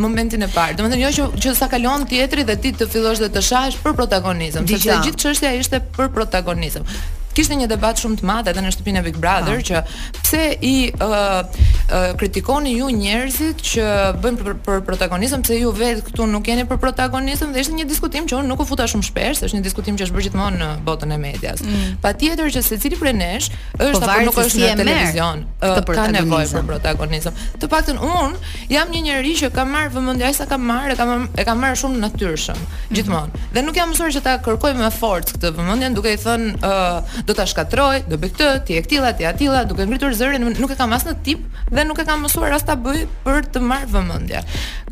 momentin 0.06 0.44
e 0.44 0.48
parë. 0.54 0.76
Do 0.80 0.86
të 0.86 0.90
thënë 0.94 1.04
jo 1.06 1.12
që 1.20 1.28
që 1.46 1.54
sa 1.60 1.70
kalon 1.72 2.04
teatri 2.12 2.44
dhe 2.50 2.58
ti 2.64 2.74
të 2.76 2.88
fillosh 2.92 3.22
dhe 3.24 3.32
të 3.38 3.44
shahesh 3.48 3.80
për 3.86 3.96
protagonizëm, 4.00 4.68
sepse 4.74 5.00
gjithë 5.06 5.22
çështja 5.26 5.54
ishte 5.64 5.80
për 5.96 6.12
protagonizëm. 6.18 6.88
Kishte 7.36 7.56
një 7.56 7.68
debat 7.72 8.00
shumë 8.00 8.20
të 8.20 8.28
madh 8.28 8.50
edhe 8.52 8.62
në 8.66 8.72
shtëpinë 8.76 9.00
e 9.00 9.04
Big 9.06 9.18
Brother 9.24 9.60
ha. 9.62 9.82
Ah. 9.82 9.84
që 9.84 10.20
pse 10.20 10.42
i 10.68 10.76
uh, 11.04 11.40
uh, 11.48 12.08
kritikoni 12.20 12.74
ju 12.80 12.90
njerëzit 12.96 13.62
që 13.72 13.86
bëjnë 14.24 14.42
për, 14.46 14.56
për 14.66 14.82
protagonizëm, 14.88 15.46
pse 15.48 15.58
ju 15.62 15.72
vetë 15.78 16.04
këtu 16.10 16.28
nuk 16.32 16.50
jeni 16.52 16.66
për 16.68 16.80
protagonizëm 16.82 17.54
dhe 17.56 17.64
ishte 17.64 17.76
një 17.78 17.86
diskutim 17.90 18.28
që 18.30 18.40
unë 18.42 18.52
nuk 18.52 18.64
u 18.64 18.68
futa 18.70 18.88
shumë 18.92 19.08
shpesh, 19.08 19.44
është 19.48 19.60
një 19.60 19.64
diskutim 19.68 20.00
që 20.00 20.08
është 20.10 20.18
bërë 20.18 20.28
gjithmonë 20.28 20.60
në 20.62 20.70
botën 20.88 21.14
e 21.16 21.20
medias. 21.24 21.64
Mm. 21.64 21.96
Patjetër 22.04 22.52
që 22.58 22.66
secili 22.68 23.00
prej 23.00 23.16
nesh 23.22 23.48
është 23.78 24.04
po 24.04 24.12
apo 24.12 24.28
nuk 24.28 24.42
është 24.44 24.56
si 24.56 24.66
në 24.66 24.74
televizion, 24.84 25.46
uh, 25.70 25.82
ka 25.88 26.08
nevojë 26.18 26.52
për 26.58 26.68
protagonizëm. 26.74 27.40
Të 27.64 27.72
paktën 27.72 28.04
unë 28.08 28.54
jam 28.76 28.92
një 28.92 29.04
njerëz 29.08 29.46
që 29.46 29.52
kam 29.56 29.72
marr 29.72 29.94
vëmendja 29.96 30.34
sa 30.42 30.50
kam 30.52 30.68
marr, 30.68 30.92
e 30.96 31.00
kam 31.00 31.26
e 31.40 31.48
kam 31.48 31.64
marrë 31.64 31.80
shumë 31.84 32.04
natyrshëm, 32.06 32.60
mm. 32.60 32.94
gjithmonë. 32.98 33.46
Dhe 33.56 33.66
nuk 33.68 33.78
jam 33.80 33.92
mësuar 33.94 34.12
që 34.18 34.24
ta 34.28 34.36
kërkoj 34.44 34.74
me 34.80 34.92
forcë 34.96 35.38
këtë 35.38 35.54
vëmendje, 35.60 35.92
duke 35.98 36.16
i 36.16 36.20
thënë 36.20 36.72
uh, 36.72 37.20
do 37.26 37.34
ta 37.38 37.46
shkatroj, 37.48 38.02
do 38.10 38.18
bëj 38.20 38.32
këtë, 38.36 38.50
ti 38.68 38.78
e 38.78 38.82
ktilla, 38.86 39.12
ti 39.18 39.26
e 39.26 39.30
atilla, 39.30 39.64
duke 39.70 39.86
ngritur 39.86 40.14
zërin, 40.18 40.46
nuk 40.52 40.74
e 40.74 40.78
kam 40.80 40.94
as 40.96 41.06
në 41.08 41.14
tip 41.26 41.44
dhe 41.72 41.86
nuk 41.88 42.00
e 42.02 42.06
kam 42.08 42.24
mësuar 42.26 42.56
as 42.58 42.66
ta 42.68 42.76
bëj 42.80 43.04
për 43.26 43.50
të 43.56 43.62
marr 43.66 43.90
vëmendje. 43.94 44.42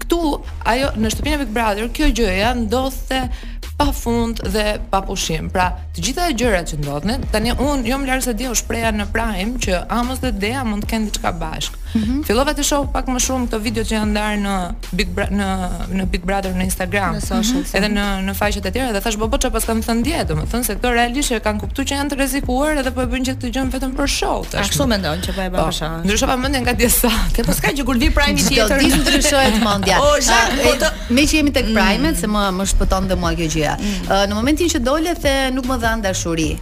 Ktu 0.04 0.20
ajo 0.74 0.92
në 0.98 1.14
shtëpinë 1.14 1.40
Big 1.44 1.56
Brother 1.56 1.90
kjo 1.96 2.12
gjë 2.20 2.36
ja 2.42 2.52
ndodhte 2.58 3.24
pa 3.80 3.94
fund 3.96 4.42
dhe 4.54 4.66
pa 4.92 5.00
pushim. 5.08 5.48
Pra, 5.54 5.70
të 5.96 6.04
gjitha 6.04 6.26
e 6.28 6.34
gjërat 6.42 6.74
që 6.74 6.80
ndodhin, 6.82 7.24
tani 7.32 7.54
unë 7.56 7.88
jo 7.88 8.00
më 8.02 8.20
se 8.26 8.34
di 8.36 8.50
u 8.52 8.56
shpreha 8.62 8.92
në 8.94 9.08
Prime 9.16 9.62
që 9.64 9.86
Amos 9.96 10.20
dhe 10.24 10.34
Dea 10.36 10.66
mund 10.68 10.84
të 10.84 10.94
kenë 10.94 11.10
diçka 11.12 11.32
bashkë. 11.40 11.89
-hmm. 11.94 12.24
Fillova 12.28 12.54
të 12.56 12.64
shoh 12.66 12.86
pak 12.94 13.08
më 13.10 13.22
shumë 13.26 13.48
këto 13.50 13.60
video 13.64 13.84
që 13.88 13.96
janë 13.96 14.14
ndarë 14.14 14.40
në 14.44 14.56
Big 15.00 15.12
Brother 15.16 15.38
në 15.38 15.50
në 16.00 16.06
Big 16.14 16.26
Brother 16.28 16.56
në 16.58 16.68
Instagram, 16.70 17.18
në 17.18 17.22
social, 17.26 17.62
mm 17.62 17.64
-hmm. 17.64 17.78
edhe 17.80 17.90
në 17.96 18.06
në 18.30 18.36
faqet 18.40 18.66
e 18.66 18.72
tjera 18.76 18.92
dhe 18.96 19.02
thash 19.06 19.18
bobo 19.22 19.38
çfarë 19.42 19.54
paskam 19.58 19.82
thënë 19.88 20.04
dje, 20.08 20.24
domethënë 20.32 20.64
se 20.70 20.76
këto 20.80 20.94
realisht 20.96 21.32
e 21.36 21.40
kanë 21.46 21.60
kuptuar 21.64 21.88
që 21.90 21.94
janë 22.00 22.10
të 22.14 22.18
rrezikuar 22.20 22.78
edhe 22.82 22.92
po 22.96 23.02
e 23.02 23.08
bëjnë 23.14 23.26
këtë 23.36 23.52
gjë 23.56 23.66
vetëm 23.76 23.94
për 24.00 24.08
show. 24.20 24.38
Tash 24.52 24.70
kështu 24.74 24.88
mendon 24.88 25.22
që 25.26 25.36
po 25.36 25.42
e 25.42 25.50
bën 25.50 25.60
po, 25.60 25.68
për 25.68 25.76
show. 25.80 25.94
Ndryshon 26.04 26.30
pamendjen 26.34 26.62
nga 26.68 26.74
djesa. 26.74 27.12
Ke 27.34 27.44
paska 27.48 27.68
që 27.78 27.86
kur 27.86 27.98
vi 27.98 28.10
Prime 28.18 28.40
tjetër, 28.50 28.80
ti 28.80 28.88
ndryshohet 29.04 29.60
mendja. 29.64 29.98
O, 30.10 30.12
ah, 30.40 30.50
po 30.64 30.72
me 31.14 31.22
që 31.28 31.36
jemi 31.36 31.52
tek 31.52 31.66
mm. 31.66 31.74
Prime, 31.76 32.16
se 32.16 32.28
më 32.28 32.44
më 32.58 32.66
shpëton 32.72 33.08
dhe 33.10 33.16
mua 33.20 33.32
kjo 33.36 33.48
gjë. 33.56 33.74
Mm. 33.80 34.10
Në 34.30 34.34
momentin 34.36 34.68
që 34.72 34.80
dole 34.80 35.14
the 35.22 35.52
nuk 35.54 35.66
më 35.68 35.78
dhan 35.82 36.02
dashuri 36.02 36.56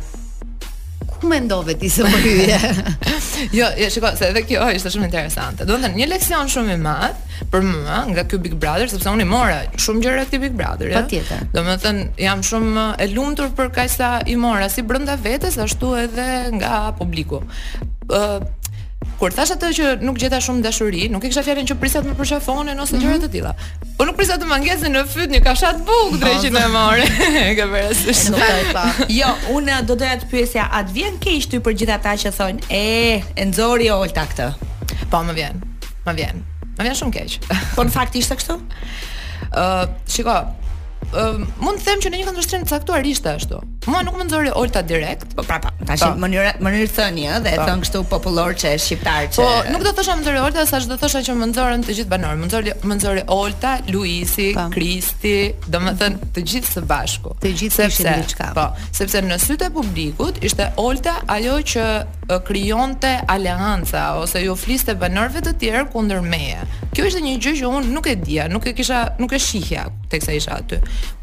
më 1.26 1.40
ndove 1.48 1.76
ti 1.80 1.90
së 1.92 2.04
më 2.06 2.18
hyje. 2.26 2.58
jo, 3.58 3.68
jo, 3.80 3.88
shikoj, 3.94 4.14
se 4.20 4.30
edhe 4.32 4.44
kjo 4.48 4.62
është 4.78 4.92
shumë 4.94 5.10
interesante. 5.10 5.66
Do 5.70 5.78
të 5.82 5.94
një 5.96 6.10
leksion 6.12 6.50
shumë 6.52 6.76
i 6.76 6.80
madh 6.82 7.42
për 7.54 7.66
mua 7.66 8.02
nga 8.12 8.26
ky 8.30 8.38
Big 8.44 8.58
Brother, 8.60 8.90
sepse 8.92 9.10
unë 9.14 9.26
mora 9.30 9.62
shumë 9.80 10.04
gjëra 10.06 10.28
këtij 10.28 10.44
Big 10.46 10.58
Brother, 10.60 10.92
ja. 10.92 11.02
Patjetër. 11.04 11.48
të 11.54 11.78
thënë 11.86 12.08
jam 12.28 12.44
shumë 12.52 12.88
e 13.02 13.10
lumtur 13.16 13.50
për 13.58 13.74
kaq 13.80 13.90
sa 13.94 14.12
i 14.26 14.36
mora, 14.40 14.70
si 14.74 14.82
brenda 14.86 15.18
vetes 15.22 15.58
ashtu 15.62 15.96
edhe 16.06 16.28
nga 16.60 16.88
publiku. 16.98 17.42
uh, 18.08 18.40
kur 19.18 19.34
thash 19.34 19.54
atë 19.56 19.70
që 19.78 19.86
nuk 20.06 20.18
gjeta 20.22 20.38
shumë 20.44 20.62
dashuri, 20.68 21.04
nuk 21.10 21.24
e 21.26 21.30
kisha 21.32 21.42
fjalën 21.46 21.68
që 21.70 21.76
prisat 21.82 22.06
më 22.06 22.14
përshafone 22.20 22.74
ose 22.82 22.98
gjëra 23.00 23.16
mm 23.16 23.16
-hmm. 23.16 23.26
të 23.26 23.30
tilla. 23.34 23.54
Po 23.98 24.06
nuk 24.06 24.16
prisat 24.18 24.42
të 24.42 24.46
më 24.50 24.58
në 24.96 25.02
fyt 25.14 25.30
një 25.32 25.42
kafshat 25.46 25.78
buk 25.90 26.20
dreqin 26.22 26.56
e 26.66 26.66
morë. 26.78 27.06
Ka 27.60 27.66
parasysh. 27.74 28.32
jo, 29.20 29.30
unë 29.56 29.82
do 29.88 29.96
doja 29.96 30.16
të 30.22 30.26
pyesja, 30.32 30.70
a 30.72 30.80
të 30.84 30.92
vjen 30.98 31.14
keq 31.24 31.50
ty 31.50 31.60
për 31.60 31.74
gjithë 31.78 31.94
ata 31.98 32.12
që 32.24 32.28
thonë, 32.38 32.60
e, 32.70 32.86
e 33.42 33.46
nxori 33.46 33.90
olta 33.90 34.22
këtë. 34.30 34.48
Po 35.12 35.18
më 35.28 35.34
vjen. 35.34 35.56
Më 36.06 36.14
vjen. 36.20 36.38
Më 36.78 36.84
vjen 36.86 36.96
shumë 37.00 37.14
keq. 37.16 37.30
po 37.76 37.82
në 37.84 37.90
fakt 37.90 38.16
ishte 38.16 38.36
kështu? 38.36 38.56
Ë, 39.52 39.88
uh, 40.30 40.46
mund 41.12 41.80
të 41.80 41.86
them 41.88 42.02
që 42.04 42.10
në 42.12 42.20
një 42.20 42.26
kundërshtim 42.28 42.64
të 42.66 42.70
caktuar 42.72 43.06
ishte 43.08 43.32
ashtu. 43.32 43.60
Mua 43.88 44.02
nuk 44.04 44.18
më 44.20 44.26
nxori 44.28 44.50
Olta 44.60 44.82
direkt, 44.84 45.30
po 45.38 45.44
prapa, 45.48 45.70
tash 45.88 46.02
në 46.04 46.12
po. 46.12 46.20
mënyrë 46.20 46.52
mënyrë 46.68 46.90
thënie 46.98 47.30
ë 47.38 47.40
dhe 47.46 47.54
e 47.54 47.60
po. 47.62 47.68
thon 47.70 47.84
kështu 47.86 48.02
popullor 48.12 48.52
që 48.60 48.74
është 48.76 48.86
shqiptar 48.86 49.28
që 49.38 49.40
Po, 49.40 49.52
nuk 49.72 49.84
do 49.86 49.94
thosha 49.96 50.16
më 50.18 50.22
nxori 50.26 50.42
Olta, 50.44 50.66
sa 50.68 50.82
çdo 50.84 50.98
thosha 51.00 51.22
që 51.24 51.36
më 51.40 51.48
nxorën 51.54 51.86
të 51.88 51.96
gjithë 52.00 52.12
banorët. 52.12 52.42
Më 52.42 52.48
nxori 52.50 52.74
më 52.90 52.98
nxori 52.98 53.24
Olta, 53.40 53.74
Luisi, 53.94 54.50
pa. 54.58 54.66
Po. 54.68 54.74
Kristi, 54.76 55.36
domethën 55.74 56.18
të 56.36 56.44
gjithë 56.52 56.72
së 56.76 56.82
bashku. 56.92 57.36
Të 57.44 57.54
gjithë 57.54 57.78
sepse, 57.78 58.04
ishin 58.04 58.26
diçka. 58.26 58.52
Po, 58.58 58.66
sepse 59.00 59.22
në 59.24 59.40
sytë 59.46 59.72
e 59.72 59.74
publikut 59.80 60.44
ishte 60.44 60.68
Olta 60.84 61.16
ajo 61.38 61.58
që 61.76 61.86
krijonte 62.44 63.14
aleanca 63.32 64.18
ose 64.20 64.42
ju 64.44 64.56
fliste 64.60 64.98
banorëve 65.00 65.46
të 65.48 65.54
tjerë 65.62 65.86
kundër 65.94 66.20
meje. 66.22 66.66
Kjo 66.92 67.06
ishte 67.08 67.22
një 67.24 67.38
gjë 67.40 67.54
që 67.62 67.72
unë 67.72 67.94
nuk 67.96 68.08
e 68.12 68.16
dija, 68.20 68.50
nuk 68.52 68.68
e 68.68 68.74
kisha, 68.76 69.04
nuk 69.22 69.32
e 69.34 69.40
shihja 69.40 69.86
teksa 70.12 70.32
isha 70.36 70.52
aty. 70.60 70.76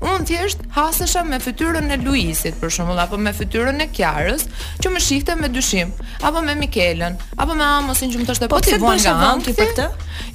Unë 0.04 0.24
thjesht 0.28 0.62
hasesha 0.74 1.22
me 1.28 1.38
fytyrën 1.40 1.86
e 1.94 1.98
Luisit 2.02 2.56
për 2.60 2.72
shembull 2.76 3.00
apo 3.04 3.18
me 3.24 3.32
fytyrën 3.36 3.80
e 3.84 3.86
Kiarës, 3.96 4.44
që 4.84 4.92
më 4.94 5.02
shihte 5.06 5.36
me 5.40 5.48
dyshim, 5.54 5.92
apo 6.28 6.42
me 6.44 6.56
Mikelën, 6.60 7.16
apo 7.40 7.56
me 7.60 7.64
Amosin 7.68 8.12
që 8.12 8.20
më 8.22 8.28
thoshte 8.30 8.50
po, 8.50 8.58
po 8.58 8.66
ti 8.66 8.76
vjen 8.76 9.00
nga 9.06 9.30
anti 9.30 9.56
për 9.58 9.72
këtë. 9.72 9.88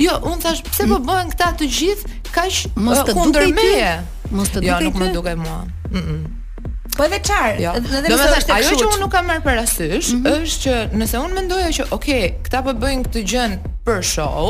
Jo, 0.05 0.17
unë 0.31 0.41
thash 0.47 0.63
pse 0.71 0.89
po 0.93 0.97
bëhen 1.11 1.31
këta 1.35 1.51
të 1.61 1.69
gjithë 1.77 2.17
kaq 2.39 2.61
mos 2.87 3.05
të 3.05 3.17
dukej. 3.19 3.95
Mos 4.39 4.51
të 4.55 4.65
jo, 4.65 4.65
dukej. 4.65 4.65
Jo, 4.71 4.81
nuk 4.89 5.01
më 5.03 5.11
dukej 5.19 5.37
mua. 5.45 5.61
Mm 5.91 6.03
-mm. 6.05 6.19
Po 6.99 7.05
edhe 7.07 7.19
çfarë? 7.23 7.63
Jo. 7.63 7.71
Do 7.79 8.07
të 8.19 8.25
thash 8.43 8.49
ajo 8.73 8.79
që 8.81 8.87
unë 8.89 8.97
nuk 8.99 9.11
kam 9.13 9.29
marr 9.29 9.41
parasysh 9.45 10.09
mm 10.11 10.17
-hmm. 10.17 10.39
është 10.47 10.63
që 10.63 11.01
nëse 11.01 11.19
unë 11.25 11.35
mendoja 11.37 11.67
që 11.77 11.83
ok, 11.95 12.07
këta 12.47 12.59
po 12.65 12.73
bëjnë 12.81 13.05
këtë 13.05 13.21
gjën 13.31 13.53
për 13.87 14.01
show, 14.09 14.47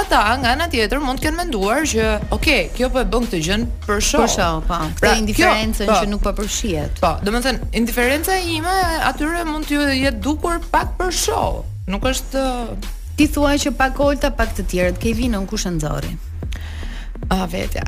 ata 0.00 0.18
nga 0.42 0.48
ana 0.54 0.66
tjetër 0.74 1.00
mund 1.06 1.18
të 1.22 1.24
kenë 1.26 1.36
menduar 1.40 1.80
që 1.92 2.04
ok, 2.36 2.48
kjo 2.76 2.90
po 2.94 3.00
e 3.00 3.04
bën 3.14 3.24
këtë 3.28 3.40
gjën 3.46 3.64
për 3.86 3.98
show. 4.08 4.20
Për 4.24 4.32
show, 4.36 4.54
po. 4.72 4.78
Pra, 5.00 5.14
indiferencën 5.22 5.86
po. 5.92 5.96
që 6.02 6.10
nuk 6.12 6.22
po 6.26 6.30
përfshihet. 6.40 6.92
Po, 7.00 7.10
do 7.24 7.30
të 7.32 7.40
thënë 7.48 7.70
indiferenca 7.80 8.32
ime 8.56 8.76
atyre 9.12 9.40
mund 9.52 9.64
të 9.70 9.96
jetë 10.04 10.20
dukur 10.28 10.60
pak 10.74 10.88
për 11.00 11.10
show. 11.24 11.64
Nuk 11.92 12.04
është 12.12 12.44
uh, 12.44 12.76
ti 13.16 13.24
thua 13.32 13.56
që 13.64 13.72
pak 13.80 14.00
olta, 14.08 14.28
pak 14.36 14.52
të 14.58 14.68
tjerë, 14.70 14.92
ke 15.00 15.10
kush 15.50 15.66
e 15.66 15.70
nxorri? 15.78 16.12
Ah, 17.32 17.46
vetja. 17.52 17.82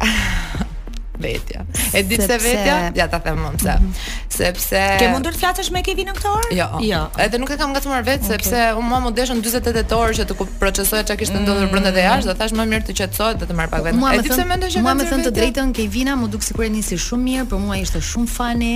vetja. 1.20 1.60
E 1.92 2.02
di 2.02 2.16
se 2.16 2.38
vetja? 2.38 2.90
Ja, 2.94 3.08
ta 3.08 3.18
them 3.18 3.38
mund 3.42 3.60
se. 3.62 3.74
Mhm. 3.74 3.92
Sepse 4.28 4.80
Ke 5.00 5.08
mundur 5.10 5.34
të 5.34 5.40
flasësh 5.42 5.70
me 5.74 5.80
Kevin 5.86 6.10
këtë 6.14 6.30
orë? 6.30 6.50
Jo. 6.58 6.66
Jo. 6.84 7.00
Edhe 7.24 7.40
nuk 7.42 7.50
e 7.50 7.56
kam 7.58 7.72
ngacmuar 7.74 8.04
vetë 8.06 8.28
sepse 8.30 8.60
u 8.78 8.82
mua 8.86 9.00
më 9.02 9.12
deshën 9.16 9.40
48 9.42 9.94
orë 9.98 10.16
që 10.20 10.26
të 10.30 10.36
procesoja 10.60 11.04
çka 11.08 11.16
kishte 11.18 11.40
ndodhur 11.42 11.66
mm. 11.66 11.72
brenda 11.72 11.90
dhe 11.96 12.04
jashtë, 12.04 12.28
do 12.30 12.36
thash 12.38 12.54
më 12.58 12.66
mirë 12.72 12.86
të 12.90 12.96
qetësohet 13.00 13.40
dhe 13.42 13.48
të 13.50 13.56
marr 13.58 13.72
pak 13.72 13.86
vetëm. 13.88 14.04
di 14.22 14.28
pse 14.32 14.44
mendoj 14.52 14.68
që 14.76 14.82
më 14.84 14.94
më 15.00 15.06
thënë 15.10 15.24
të 15.26 15.32
drejtën 15.38 15.72
Kevina 15.78 16.14
më 16.20 16.28
duk 16.34 16.42
sikur 16.46 16.64
e 16.68 16.70
nisi 16.76 16.98
shumë 17.04 17.24
mirë, 17.28 17.46
por 17.50 17.58
mua 17.62 17.76
ishte 17.80 18.00
shumë 18.10 18.28
fani, 18.30 18.74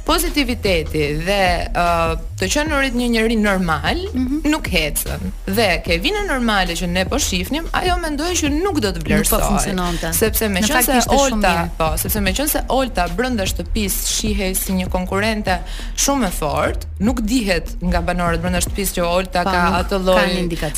pozitiviteti 0.07 1.05
dhe 1.24 1.41
uh, 1.75 2.15
të 2.39 2.48
qenë 2.53 2.79
rit 2.79 2.95
një 2.95 3.07
njeri 3.13 3.36
normal 3.38 3.98
mm 4.13 4.25
-hmm. 4.25 4.50
nuk 4.50 4.67
hecën. 4.67 5.19
Dhe 5.48 5.81
ke 5.86 5.98
vina 6.00 6.21
normale 6.27 6.74
që 6.74 6.88
ne 6.88 7.05
po 7.05 7.19
shihnim, 7.19 7.67
ajo 7.74 7.98
mendoi 8.01 8.33
që 8.36 8.50
nuk 8.63 8.79
do 8.79 8.88
të 8.91 9.00
vlerësohet. 9.03 9.31
Nuk 9.31 9.41
po 9.41 9.48
funksiononte. 9.48 10.13
Sepse 10.13 10.50
me 10.50 10.59
qenë 10.62 10.83
se 11.01 11.09
Olta, 11.09 11.69
po, 11.77 11.98
sepse 11.98 12.21
me 12.21 12.31
qenë 12.33 12.48
se 12.50 12.62
Olta 12.69 13.07
brenda 13.07 13.43
shtëpisë 13.45 14.07
shihej 14.17 14.53
si 14.55 14.71
një 14.74 14.89
konkurrente 14.89 15.57
shumë 15.98 16.27
e 16.27 16.31
fortë, 16.41 16.88
nuk 17.00 17.21
dihet 17.21 17.75
nga 17.81 18.01
banorët 18.01 18.41
brenda 18.41 18.59
shtëpisë 18.59 18.93
që 19.00 19.03
Olta 19.17 19.43
pa, 19.43 19.51
ka 19.51 19.62
atë 19.81 19.98
lloj 20.05 20.27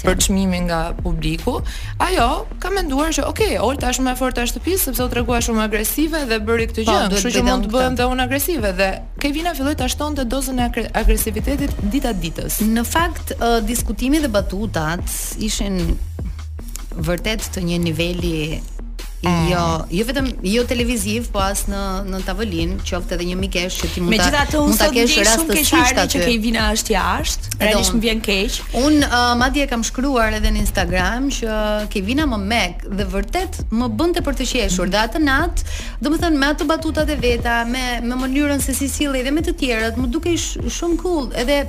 për 0.05 0.15
çmimin 0.17 0.63
nga 0.65 0.81
publiku. 1.03 1.61
Ajo 1.99 2.45
ka 2.59 2.69
menduar 2.69 3.07
që 3.13 3.23
ok, 3.29 3.39
Olta 3.59 3.90
thash 3.91 3.99
më 4.03 4.13
fort 4.17 4.35
ta 4.35 4.45
shtëpis 4.47 4.83
sepse 4.87 5.03
u 5.03 5.09
tregua 5.11 5.39
shumë 5.43 5.61
agresive 5.65 6.21
dhe 6.29 6.37
bëri 6.47 6.67
këtë 6.71 6.83
gjë. 6.87 6.97
Po, 7.11 7.15
Kështu 7.15 7.31
që 7.35 7.43
mund 7.47 7.67
të 7.67 7.71
bëhem 7.75 7.95
dhe 7.99 8.07
unë 8.11 8.23
agresive 8.25 8.71
dhe 8.79 8.89
Kevina 9.21 9.53
filloi 9.57 9.75
ta 9.79 9.87
shtonte 9.91 10.25
dozën 10.33 10.59
e 10.59 10.67
agresivitetit 11.01 11.75
ditat 11.93 12.19
ditës. 12.23 12.59
Në 12.77 12.85
fakt 12.93 13.33
uh, 13.37 13.59
diskutimi 13.67 14.21
dhe 14.23 14.31
batutat 14.37 15.03
ishin 15.49 15.77
vërtet 17.09 17.49
të 17.53 17.65
një 17.69 17.79
niveli 17.87 18.35
Mm. 19.21 19.41
Jo, 19.51 19.65
jo 19.93 20.05
vetëm 20.09 20.27
jo 20.49 20.61
televiziv, 20.69 21.27
po 21.33 21.41
as 21.43 21.61
në 21.69 21.81
në 22.09 22.19
tavolinë, 22.25 22.77
qoftë 22.89 23.13
edhe 23.17 23.27
një 23.31 23.35
mikesh 23.43 23.77
që 23.83 23.89
ti 23.93 24.01
mund 24.01 24.15
ta 24.15 24.23
Megjithatë 24.23 24.61
unë 24.65 24.77
sot 24.79 24.95
kesh 24.95 25.17
rast 25.27 25.43
të 25.51 25.57
shkëta 25.67 26.05
që 26.13 26.21
ke 26.23 26.33
vina 26.41 26.63
është 26.73 26.95
jashtë, 26.95 27.51
realisht 27.61 27.95
më 27.97 28.01
vjen 28.07 28.23
keq. 28.27 28.57
Un 28.81 28.97
uh, 29.05 29.19
madje 29.37 29.67
kam 29.69 29.83
shkruar 29.85 30.33
edhe 30.39 30.49
në 30.55 30.63
Instagram 30.63 31.27
që 31.37 31.59
ke 31.93 32.01
vina 32.09 32.25
më 32.33 32.39
mek 32.49 32.87
dhe 32.97 33.05
vërtet 33.13 33.61
më 33.69 33.91
bënte 34.01 34.25
për 34.25 34.39
të 34.41 34.49
qeshur. 34.55 34.89
Dhe 34.91 35.03
atë 35.05 35.21
nat, 35.21 35.61
domethënë 36.01 36.41
me 36.41 36.49
ato 36.55 36.65
batutat 36.73 37.13
e 37.13 37.19
veta, 37.21 37.59
me 37.69 37.85
me 38.01 38.17
mënyrën 38.23 38.61
se 38.63 38.73
si 38.73 38.89
sillej 38.89 39.27
dhe 39.27 39.35
me 39.37 39.45
të 39.45 39.53
tjerat, 39.61 40.01
më 40.01 40.09
dukej 40.17 40.39
shumë 40.65 40.97
cool 41.05 41.29
edhe 41.37 41.61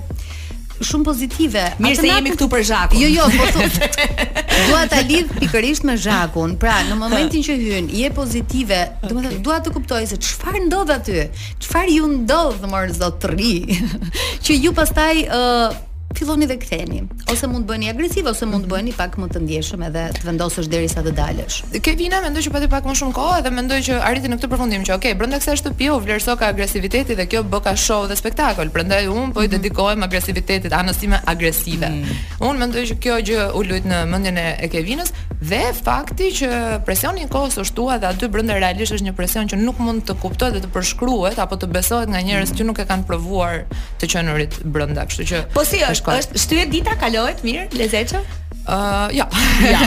shumë 0.81 1.05
pozitive. 1.07 1.63
Mirë 1.83 1.99
se 1.99 2.09
jemi 2.09 2.33
këtu 2.35 2.49
për 2.53 2.65
Zhakun. 2.71 3.03
Jo, 3.03 3.11
jo, 3.13 3.29
po 3.37 3.49
thotë. 3.57 3.91
dua 4.69 4.83
ta 4.91 5.03
lidh 5.07 5.35
pikërisht 5.41 5.87
me 5.89 5.97
Zhakun. 6.01 6.57
Pra, 6.63 6.79
në 6.89 6.97
momentin 7.01 7.45
që 7.45 7.59
hyn, 7.61 7.91
je 7.93 8.11
pozitive. 8.17 8.79
Okay. 8.97 9.13
Domethënë, 9.13 9.41
dua 9.47 9.59
të 9.65 9.75
kuptoj 9.77 10.03
se 10.11 10.21
çfarë 10.23 10.65
ndodh 10.71 10.95
aty? 10.97 11.25
Çfarë 11.63 11.97
ju 11.99 12.11
ndodh, 12.19 12.65
mor 12.73 12.93
zotri? 12.97 13.55
që 14.45 14.61
ju 14.65 14.75
pastaj 14.77 15.15
ë 15.29 15.41
uh, 15.41 15.81
filloni 16.15 16.47
dhe 16.47 16.57
ktheheni, 16.61 17.03
ose 17.33 17.47
mund 17.51 17.65
të 17.67 17.71
bëheni 17.71 17.89
agresiv 17.93 18.29
ose 18.31 18.47
mund 18.49 18.65
të 18.65 18.69
mhm. 18.69 18.73
bëheni 18.73 18.93
pak 18.97 19.17
më 19.21 19.29
të 19.33 19.43
ndjeshëm 19.47 19.85
edhe 19.89 20.03
të 20.19 20.25
vendosësh 20.27 20.69
derisa 20.73 21.03
të 21.07 21.13
dalësh. 21.17 21.59
Kevina 21.85 22.21
mendoj 22.25 22.43
që 22.47 22.53
pati 22.57 22.69
pak 22.73 22.89
më 22.89 22.97
shumë 23.01 23.17
kohë 23.17 23.41
dhe 23.47 23.53
mendoj 23.57 23.79
që 23.89 24.01
arriti 24.09 24.31
në 24.33 24.39
këtë 24.41 24.51
përfundim 24.53 24.85
që 24.89 24.97
okay, 24.97 25.15
brenda 25.21 25.41
kësaj 25.43 25.59
shtëpi 25.63 25.91
u 25.95 25.99
vlerëso 26.05 26.37
ka 26.41 26.51
agresiviteti 26.53 27.17
dhe 27.19 27.29
kjo 27.33 27.45
bë 27.53 27.63
ka 27.67 27.75
show 27.81 28.05
dhe 28.11 28.17
spektakol. 28.19 28.71
Prandaj 28.75 29.09
un 29.13 29.33
po 29.33 29.45
i 29.45 29.49
mhm. 29.49 29.57
dedikohem 29.59 30.07
agresivitetit, 30.09 30.73
anësime 30.77 31.23
agresive. 31.35 31.89
Mm 31.89 32.21
Un 32.43 32.59
mendoj 32.59 32.83
që 32.91 32.95
kjo 33.01 33.17
gjë 33.29 33.43
u 33.55 33.61
lut 33.63 33.85
në 33.87 33.99
mendjen 34.11 34.37
e 34.43 34.67
Kevinës 34.73 35.13
dhe 35.43 35.61
fakti 35.75 36.29
që 36.35 36.49
presioni 36.87 37.25
i 37.25 37.29
kohës 37.31 37.57
është 37.63 37.77
thua 37.77 37.97
dhe 38.03 38.09
aty 38.11 38.29
brenda 38.35 38.57
realisht 38.59 38.95
është 38.97 39.07
një 39.09 39.13
presion 39.19 39.47
që 39.51 39.59
nuk 39.61 39.79
mund 39.83 40.03
të 40.07 40.17
kuptohet 40.23 40.57
dhe 40.57 40.61
të 40.65 40.71
përshkruhet 40.75 41.39
apo 41.43 41.59
të 41.63 41.71
besohet 41.73 42.11
nga 42.11 42.21
njerëz 42.23 42.51
mhm. 42.51 42.59
që 42.59 42.67
nuk 42.67 42.83
e 42.83 42.87
kanë 42.91 43.07
provuar 43.07 43.63
të 44.03 44.11
qenë 44.15 44.35
rit 44.39 44.59
brenda, 44.67 45.07
kështu 45.07 45.27
që 45.31 45.41
Po 45.55 45.65
si 45.67 45.81
është? 45.87 46.02
shkoj. 46.03 46.21
Ës 46.21 46.47
shtyet 46.47 46.71
dita 46.75 46.97
kalohet 47.01 47.45
mirë, 47.47 47.69
lezeçe? 47.79 48.23
Uh, 48.69 49.11
ja. 49.13 49.27
ja. 49.67 49.81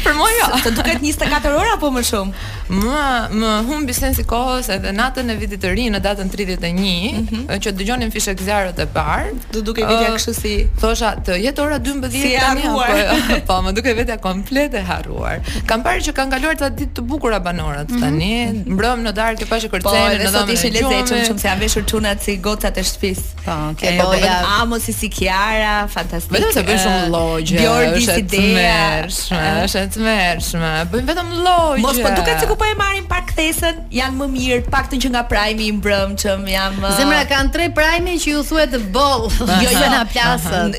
për 0.04 0.14
mua 0.16 0.28
jo. 0.32 0.46
Të 0.64 0.70
duket 0.78 1.02
24 1.04 1.52
orë 1.60 1.74
apo 1.74 1.90
më 1.92 2.00
shumë? 2.08 2.44
Më 2.72 3.00
më 3.40 3.50
humbi 3.68 3.94
sensi 3.96 4.22
kohës 4.28 4.70
edhe 4.72 4.94
natën 4.96 5.28
e 5.28 5.34
vitit 5.36 5.60
të 5.60 5.74
ri 5.76 5.84
në 5.92 6.00
datën 6.04 6.30
31, 6.32 6.72
mm 6.72 7.26
-hmm. 7.26 7.58
që 7.60 7.72
dëgjonin 7.76 8.12
fishek 8.12 8.40
zjarrët 8.44 8.78
e 8.80 8.86
parë. 8.94 9.34
Do 9.52 9.60
duke 9.66 9.84
vetja 9.84 10.08
uh, 10.08 10.14
kështu 10.16 10.34
si 10.36 10.52
thosha 10.80 11.14
të 11.26 11.36
jetë 11.42 11.60
ora 11.64 11.78
12 11.80 12.08
si 12.12 12.32
tani 12.40 12.64
apo 12.70 12.82
jo? 12.96 13.18
po, 13.50 13.54
më 13.66 13.72
duke 13.76 13.94
vetja 14.00 14.16
komplet 14.24 14.72
e 14.74 14.80
harruar. 14.88 15.40
Kam 15.66 15.84
parë 15.84 16.00
që 16.08 16.12
kanë 16.16 16.30
kaluar 16.36 16.56
ta 16.64 16.70
ditë 16.80 16.92
të 17.00 17.06
bukura 17.12 17.40
banorët 17.44 17.90
mhm. 17.90 18.00
tani, 18.00 18.46
mm 18.46 18.50
-hmm. 18.52 18.72
mbrëm 18.72 19.04
në 19.04 19.12
darkë 19.20 19.46
pas 19.52 19.64
e 19.64 19.68
kërcenë 19.68 19.84
po, 19.84 19.92
në 19.92 20.24
dhomën. 20.24 20.24
Po, 20.24 20.32
sot 20.38 20.50
ishte 20.56 20.70
lezetshëm 20.78 21.18
shumë 21.28 21.40
se 21.44 21.48
janë 21.48 21.60
veshur 21.60 21.84
çunat 21.84 22.22
si 22.24 22.36
gocat 22.40 22.76
e 22.78 22.82
shtëpis. 22.82 23.20
Po, 23.44 23.52
okay. 23.76 23.98
po, 24.00 24.04
po 24.12 24.16
ja. 24.16 24.64
si 24.80 25.08
Kiara, 25.08 25.88
fantastike. 25.88 26.40
Vetëm 26.40 26.52
se 26.52 26.62
bën 26.62 26.78
shumë 26.86 27.08
logje 27.12 27.96
është 27.98 28.16
e 28.20 28.24
tmerrshme, 28.32 29.40
është 29.66 29.80
e 29.82 29.88
tmerrshme. 29.96 30.70
Bëjmë 30.92 31.10
vetëm 31.10 31.32
lloj. 31.42 31.82
Mos 31.82 31.98
po 32.04 32.12
duket 32.16 32.42
se 32.42 32.48
ku 32.50 32.56
po 32.60 32.66
e 32.68 32.74
marrin 32.78 33.06
pak 33.10 33.28
kthesën, 33.32 33.80
janë 33.94 34.18
më 34.20 34.28
mirë, 34.34 34.58
të 34.66 34.72
paktën 34.74 35.02
që 35.04 35.10
nga 35.14 35.22
prajmi 35.32 35.66
i 35.70 35.74
mbrëmçëm 35.78 36.46
jam. 36.52 36.78
Zemra 36.98 37.20
uh, 37.22 37.26
kanë 37.32 37.52
tre 37.56 37.68
Prime 37.78 38.14
që 38.24 38.34
ju 38.34 38.44
thuhet 38.50 38.72
the 38.74 38.80
ball. 38.94 39.26
Jo 39.64 39.72
jo 39.74 39.88
na 39.90 40.02
plasën. 40.08 40.78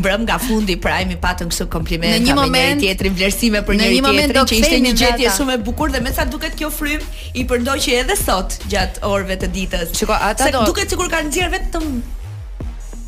Mbrëm 0.00 0.26
nga 0.28 0.38
fundi 0.42 0.76
prajmi 0.82 1.16
patën 1.22 1.48
këso 1.50 1.68
komplimente. 1.72 2.18
Në 2.20 2.30
një 2.30 2.36
moment 2.38 2.82
tjetër 2.84 3.10
vlerësime 3.16 3.62
për 3.66 3.80
një 3.80 3.90
tjetër 4.04 4.40
që 4.50 4.60
ishte 4.60 4.80
një 4.86 4.94
gjetje 5.02 5.34
shumë 5.38 5.56
e 5.56 5.60
bukur 5.66 5.92
dhe 5.94 6.02
me 6.04 6.12
sa 6.14 6.26
duket 6.28 6.56
kjo 6.60 6.70
frym 6.74 7.02
i 7.40 7.46
përndoqi 7.50 7.96
edhe 8.02 8.16
sot 8.20 8.58
gjatë 8.70 9.04
orëve 9.10 9.38
të 9.44 9.52
ditës. 9.56 9.92
Shikoj, 9.96 10.20
ata 10.30 10.50
do. 10.52 10.64
Se 10.64 10.72
duket 10.72 10.92
sikur 10.96 11.10
kanë 11.12 11.30
nxjerr 11.32 11.54
vetëm 11.56 11.88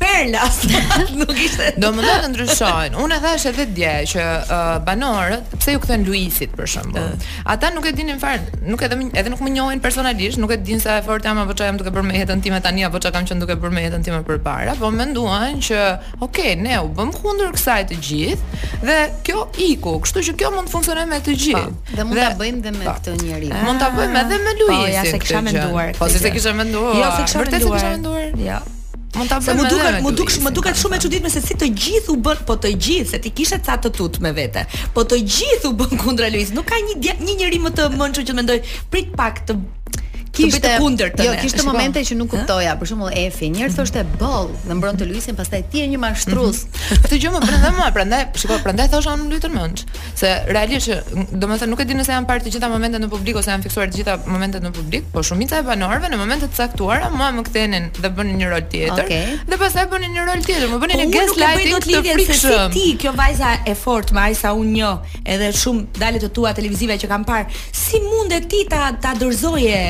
perlas. 0.03 0.55
Nuk 1.19 1.31
ishte. 1.37 1.65
Domethënë 1.81 2.23
më 2.25 2.29
ndryshojnë. 2.33 2.99
Unë 3.03 3.17
e 3.19 3.23
thash 3.23 3.45
edhe 3.51 3.65
dje 3.77 3.93
që 4.13 4.25
uh, 4.43 4.71
banorët, 4.87 5.53
pse 5.61 5.75
ju 5.75 5.81
kthen 5.83 6.03
Luisit 6.07 6.53
për 6.57 6.69
shembull. 6.73 7.15
Ata 7.53 7.69
nuk 7.75 7.87
e 7.87 7.93
dinin 7.97 8.19
fare, 8.21 8.41
nuk 8.71 8.83
edhe 8.87 8.99
edhe 9.21 9.33
nuk 9.33 9.41
më 9.47 9.53
njohin 9.57 9.83
personalisht, 9.85 10.39
nuk 10.43 10.53
e 10.55 10.59
din 10.69 10.81
se 10.85 10.91
afort 10.99 11.27
jam 11.27 11.39
apo 11.43 11.55
çfarë 11.55 11.71
jam 11.71 11.81
duke 11.81 11.93
bërë 11.95 12.07
me 12.09 12.17
jetën 12.19 12.43
time 12.45 12.59
tani 12.67 12.85
apo 12.89 13.01
çfarë 13.03 13.15
kam 13.17 13.29
që 13.31 13.39
duke 13.43 13.57
bërë 13.63 13.75
me 13.77 13.85
jetën 13.87 14.05
time 14.07 14.21
përpara, 14.27 14.75
po 14.81 14.91
menduan 14.93 15.61
që, 15.67 15.81
ok, 16.25 16.41
ne 16.65 16.77
u 16.83 16.91
bëm 16.97 17.13
kundër 17.21 17.53
kësaj 17.57 17.79
të 17.91 17.99
gjithë 18.09 18.67
dhe 18.89 18.99
kjo 19.27 19.47
iku, 19.69 19.97
kështu 20.05 20.25
që 20.29 20.35
kjo 20.43 20.53
mund 20.57 20.69
të 20.71 20.75
funksionojë 20.75 21.09
me 21.13 21.21
të 21.23 21.31
po, 21.31 21.41
gjithë. 21.47 21.73
Dhe 21.93 22.05
po. 22.05 22.21
ah. 22.21 22.29
mund 22.37 22.37
ta 22.37 22.37
bëjmë 22.43 22.53
edhe 22.59 22.73
me 22.77 22.85
këtë 22.91 23.17
njerëz. 23.23 23.57
Mund 23.67 23.79
ta 23.83 23.89
bëjmë 23.97 24.23
edhe 24.23 24.41
me 24.45 24.53
Luisin. 24.61 24.93
Po 24.93 24.93
ja 24.97 25.03
se 25.09 25.19
kisha 25.25 25.41
menduar. 25.49 25.91
Po 25.99 26.09
se 26.15 26.31
kisha 26.37 26.53
menduar. 26.59 26.95
Jo, 26.97 27.11
se 27.33 27.45
kisha 27.51 27.91
menduar. 27.91 28.31
Ja. 28.49 28.59
Jo. 28.67 28.79
Mund 29.15 29.29
ta 29.29 29.37
bëjmë. 29.43 29.53
Më 29.61 29.69
duket, 29.71 29.97
më 30.07 30.11
duket, 30.17 30.37
më 30.47 30.51
duket 30.57 30.79
shumë 30.81 30.95
e 30.97 31.01
çuditshme 31.05 31.31
se 31.33 31.41
si 31.45 31.57
të 31.59 31.67
gjithë 31.79 32.13
u 32.13 32.15
bën, 32.25 32.41
po 32.49 32.55
të 32.61 32.71
gjithë, 32.81 33.09
se 33.13 33.19
ti 33.25 33.31
kishe 33.37 33.59
ca 33.65 33.75
të 33.83 33.91
tut 33.97 34.17
me 34.25 34.31
vete. 34.37 34.65
Po 34.95 35.05
të 35.05 35.19
gjithë 35.21 35.69
u 35.71 35.75
bën 35.81 36.01
kundra 36.01 36.31
Luis. 36.33 36.53
Nuk 36.57 36.65
ka 36.71 36.79
një 36.87 37.13
një 37.21 37.37
njerëz 37.43 37.63
më 37.67 37.73
të 37.77 37.87
mençur 38.01 38.25
që 38.29 38.37
mendoj, 38.39 38.59
prit 38.93 39.13
pak 39.19 39.43
të 39.49 39.59
kishte 40.33 40.69
kundër 40.81 41.11
të 41.13 41.25
jo, 41.27 41.31
ne. 41.31 41.37
Jo, 41.37 41.43
kishte 41.45 41.61
shiko. 41.61 41.71
momente 41.71 42.01
që 42.09 42.15
nuk 42.17 42.31
kuptoja. 42.33 42.73
Për 42.79 42.89
shembull, 42.91 43.13
Efi, 43.23 43.49
njëherë 43.53 43.53
mm 43.53 43.69
-hmm. 43.69 43.77
thoshte 43.77 44.03
boll, 44.17 44.49
dhe 44.65 44.93
të 45.01 45.05
Luisin, 45.11 45.35
pastaj 45.37 45.61
ti 45.71 45.77
je 45.83 45.87
një 45.93 45.97
mashtrues. 46.05 46.61
Mhm. 46.65 47.01
Këtë 47.05 47.19
gjë 47.23 47.31
më 47.35 47.39
bën 47.47 47.61
dhe 47.65 47.71
më, 47.77 47.89
prandaj, 47.97 48.21
shikoj, 48.41 48.59
prandaj 48.65 48.87
thosha 48.93 49.13
unë 49.17 49.27
lutën 49.33 49.53
mend. 49.57 49.83
Se 50.21 50.29
realisht, 50.55 50.89
domethënë 51.43 51.69
nuk 51.69 51.81
e 51.83 51.85
di 51.89 51.93
nëse 51.99 52.11
janë 52.15 52.27
parë 52.31 52.41
të 52.45 52.51
gjitha 52.55 52.69
momentet 52.73 53.01
në 53.03 53.07
publik 53.13 53.35
ose 53.41 53.49
janë 53.53 53.63
fiksuar 53.67 53.87
të 53.91 53.95
gjitha 53.99 54.13
momentet 54.27 54.63
në 54.63 54.71
publik, 54.77 55.03
por 55.13 55.23
shumica 55.29 55.55
e 55.59 55.63
banorëve 55.69 56.07
në 56.13 56.17
momente 56.23 56.45
të 56.47 56.57
caktuara 56.57 57.09
mua 57.17 57.29
më 57.37 57.43
kthenin 57.49 57.89
dhe 58.01 58.09
bënin 58.17 58.37
një 58.41 58.49
rol 58.53 58.63
tjetër. 58.73 59.05
Okay. 59.05 59.25
Dhe 59.51 59.57
pastaj 59.65 59.85
bënin 59.93 60.11
një 60.17 60.21
rol 60.31 60.41
tjetër, 60.49 60.67
më 60.73 60.77
bënin 60.85 60.97
një 61.03 61.07
guest 61.13 61.35
lighting 61.43 61.87
të 61.87 62.17
frikshëm. 62.17 62.71
Ti, 62.77 62.87
kjo 63.05 63.11
vajza 63.21 63.49
e 63.71 63.77
fortë, 63.85 64.13
më 64.17 64.21
ajsa 64.25 64.53
unë 64.61 64.73
një, 64.79 64.89
edhe 65.35 65.47
shumë 65.61 65.85
dalet 66.01 66.23
të 66.27 66.33
tua 66.39 66.53
televizive 66.59 66.93
që 67.05 67.13
kam 67.13 67.23
parë, 67.31 67.45
si 67.83 67.97
mundet 68.09 68.49
ti 68.49 68.59
ta 68.69 68.91
ta 69.05 69.13
dorëzoje 69.19 69.81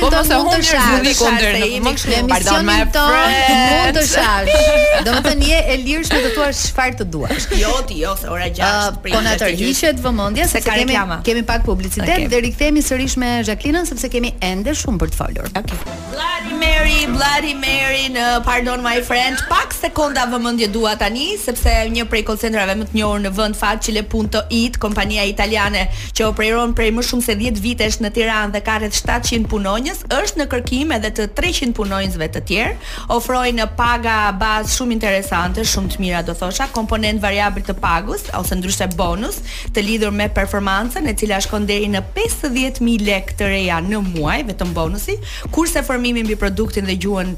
Po, 0.00 0.08
po 0.08 0.10
mos 0.16 0.24
e 0.24 0.38
humbësh 0.40 0.72
humbi 0.72 1.12
zhurmën 1.12 1.18
kundër. 1.20 2.20
Pardon, 2.22 2.52
my 2.64 2.84
friend. 2.86 3.68
Mund 3.68 3.96
të 3.98 4.04
shash. 4.08 4.64
Do 5.06 5.16
të 5.18 5.22
thënë 5.28 5.50
je 5.52 5.60
e 5.66 5.78
lirshme 5.82 6.22
të 6.26 6.32
thuash 6.36 6.64
çfarë 6.72 6.98
të 7.02 7.08
duash. 7.14 7.48
Jo 7.60 7.76
ti, 7.88 8.00
jo, 8.02 8.16
ora 8.32 8.48
6. 8.48 8.62
Ah, 8.64 8.88
po 9.06 9.20
na 9.22 9.36
tërhiqet 9.42 10.00
vëmendja 10.02 10.48
se 10.50 10.64
kemi 10.66 10.96
kemi 11.28 11.44
pak 11.46 11.66
publicitet 11.68 12.26
dhe 12.32 12.42
rikthehemi 12.48 12.80
sërish 12.84 13.18
me 13.20 13.32
Jacqueline-ën 13.44 13.86
sepse 13.90 14.08
kemi 14.12 14.32
ende 14.44 14.72
shumë 14.78 15.00
për 15.02 15.10
të 15.12 15.20
folur. 15.22 15.48
Okej. 15.58 15.82
Bloody 16.12 16.58
Mary, 16.60 17.02
Bloody 17.14 17.54
Mary 17.58 18.06
në 18.14 18.32
Pardon 18.46 18.82
My 18.84 18.96
Friend, 19.04 19.41
është 19.42 19.50
pak 19.52 19.72
sekonda 19.74 20.24
vëmendje 20.26 20.66
dua 20.72 20.92
tani 20.98 21.36
sepse 21.38 21.70
një 21.90 22.04
prej 22.10 22.22
kolcentrave 22.26 22.74
më 22.76 22.86
të 22.86 22.94
njohur 22.96 23.20
në 23.20 23.30
vend 23.30 24.08
Punto 24.08 24.40
It, 24.50 24.78
kompania 24.78 25.22
italiane 25.24 25.88
që 26.14 26.26
operon 26.26 26.74
prej 26.74 26.90
më 26.92 27.02
shumë 27.02 27.22
se 27.24 27.34
10 27.38 27.60
vitesh 27.62 28.00
në 28.02 28.10
Tiranë 28.12 28.52
dhe 28.54 28.60
ka 28.60 28.78
rreth 28.80 28.96
700 28.96 29.46
punonjës, 29.50 30.02
është 30.18 30.40
në 30.40 30.46
kërkim 30.52 30.92
edhe 30.92 31.10
të 31.10 31.26
300 31.38 31.72
punonjësve 31.76 32.28
të 32.34 32.40
tjerë. 32.44 32.74
Ofrojnë 33.14 33.66
paga 33.78 34.16
bazë 34.36 34.74
shumë 34.76 34.92
interesante, 34.96 35.64
shumë 35.64 35.88
të 35.94 36.00
mira 36.02 36.20
do 36.26 36.34
thosha, 36.34 36.66
komponent 36.72 37.22
variabël 37.22 37.64
të 37.66 37.76
pagës 37.80 38.26
ose 38.38 38.56
ndryshe 38.58 38.88
bonus 38.96 39.38
të 39.72 39.84
lidhur 39.86 40.10
me 40.12 40.28
performancën 40.32 41.06
e 41.06 41.14
cila 41.22 41.38
shkon 41.42 41.66
deri 41.68 41.88
në 41.94 42.02
50000 42.16 43.06
lekë 43.08 43.38
të 43.40 43.48
reja 43.52 43.80
në 43.84 44.02
muaj 44.12 44.40
vetëm 44.50 44.72
bonusi, 44.76 45.16
kurse 45.54 45.82
formimi 45.86 46.24
mbi 46.26 46.36
produktin 46.40 46.88
dhe 46.90 46.96
gjuhën 47.06 47.34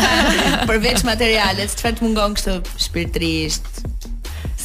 Përveç 0.70 0.98
materialet, 1.10 1.70
çfarë 1.78 1.96
të 1.98 2.02
mungon 2.04 2.34
kështu 2.36 2.52
shpirtërisht, 2.84 3.66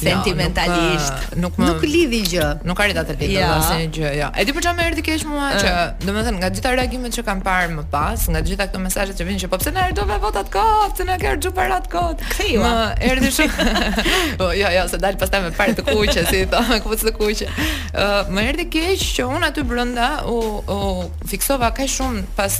sentimentalisht. 0.00 1.36
nuk 1.40 1.56
më 1.56 1.64
Nuk 1.66 1.82
lidhi 1.84 2.20
gjë. 2.30 2.46
Nuk 2.68 2.80
arrita 2.80 3.02
të 3.08 3.16
lidhë 3.20 3.36
ja. 3.40 3.48
asnjë 3.58 3.86
gjë, 3.94 4.06
jo. 4.06 4.10
Ja. 4.20 4.28
Edi 4.40 4.54
për 4.56 4.64
çfarë 4.66 4.78
më 4.80 4.84
erdhi 4.90 5.04
keq 5.06 5.24
mua 5.28 5.48
që, 5.56 5.72
domethënë, 6.04 6.36
nga 6.42 6.50
të 6.52 6.58
gjitha 6.60 6.72
reagimet 6.76 7.16
që 7.16 7.24
kam 7.26 7.42
parë 7.46 7.70
më 7.78 7.84
pas, 7.92 8.24
nga 8.32 8.42
të 8.42 8.50
gjitha 8.52 8.66
këto 8.70 8.82
mesazhe 8.84 9.16
që 9.18 9.26
vinin 9.28 9.42
që 9.42 9.50
po 9.52 9.58
pse 9.60 9.72
na 9.74 9.86
erdhove 9.90 10.16
votat 10.22 10.48
kot, 10.52 10.94
pse 10.94 11.06
na 11.08 11.16
ke 11.20 11.28
erdhur 11.34 11.52
parat 11.56 11.88
kot. 11.92 12.22
Kthejua. 12.34 12.68
Më 12.68 12.86
erdhi 13.10 13.32
shumë. 13.36 13.66
Po, 14.40 14.48
jo, 14.58 14.68
jo, 14.76 14.84
se 14.92 15.00
dal 15.02 15.16
pastaj 15.20 15.42
me 15.46 15.50
parë 15.56 15.76
të 15.80 15.84
kuqe, 15.90 16.24
si 16.30 16.42
i 16.44 16.46
thonë, 16.52 16.78
kuqe 16.86 16.98
të 17.02 17.12
kuqe. 17.18 17.50
Ë, 17.92 18.06
më 18.34 18.46
erdhi 18.52 18.68
keq 18.72 19.04
që 19.18 19.28
un 19.36 19.46
aty 19.50 19.64
brenda 19.66 20.08
u 20.30 20.36
u 20.62 21.10
fiksova 21.30 21.72
kaq 21.76 21.90
shumë 21.98 22.24
pas 22.38 22.56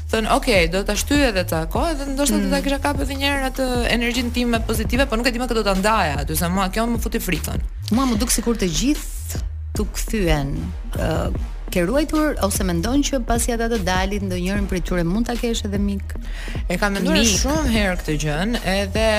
thënë 0.10 0.34
okay, 0.34 0.66
do 0.74 0.82
ta 0.88 0.96
shtyj 0.98 1.24
edhe 1.32 1.44
ta 1.52 1.62
ko 1.72 1.84
edhe 1.92 2.08
ndoshta 2.16 2.40
mm. 2.40 2.44
do 2.44 2.50
ta 2.56 2.60
mm. 2.60 2.66
kisha 2.66 2.80
kapë 2.88 3.06
edhe 3.06 3.20
një 3.22 3.30
herë 3.30 3.48
atë 3.52 3.68
energjinë 3.94 4.34
time 4.38 4.62
pozitive 4.68 5.06
po 5.12 5.20
nuk 5.20 5.30
e 5.30 5.36
di 5.36 5.40
më 5.44 5.50
këtë 5.52 5.62
do 5.62 5.66
ta 5.70 5.78
ndaja 5.78 6.18
aty 6.24 6.40
sa 6.40 6.50
mua 6.52 6.68
kjo 6.74 6.88
më 6.96 7.00
futi 7.04 7.22
frikën 7.24 7.62
mua 7.94 8.10
më 8.10 8.18
duk 8.24 8.34
sikur 8.34 8.58
të 8.58 8.72
gjithë 8.82 9.46
të 9.80 9.88
kthyen 9.96 10.50
uh, 11.00 11.36
ke 11.70 11.84
ruajtur 11.86 12.34
ose 12.46 12.66
mendon 12.66 13.04
që 13.06 13.20
pasi 13.30 13.54
ata 13.56 13.68
të 13.72 13.82
dalin 13.88 14.26
ndonjërin 14.30 14.68
prej 14.72 14.82
tyre 14.90 15.04
mund 15.08 15.28
ta 15.30 15.36
kesh 15.40 15.62
edhe 15.70 15.80
mik? 15.80 16.16
E 16.68 16.78
kam 16.82 16.96
menduar 16.98 17.20
shumë 17.30 17.74
herë 17.78 18.00
këtë 18.02 18.16
gjën, 18.26 18.56
edhe 18.78 19.10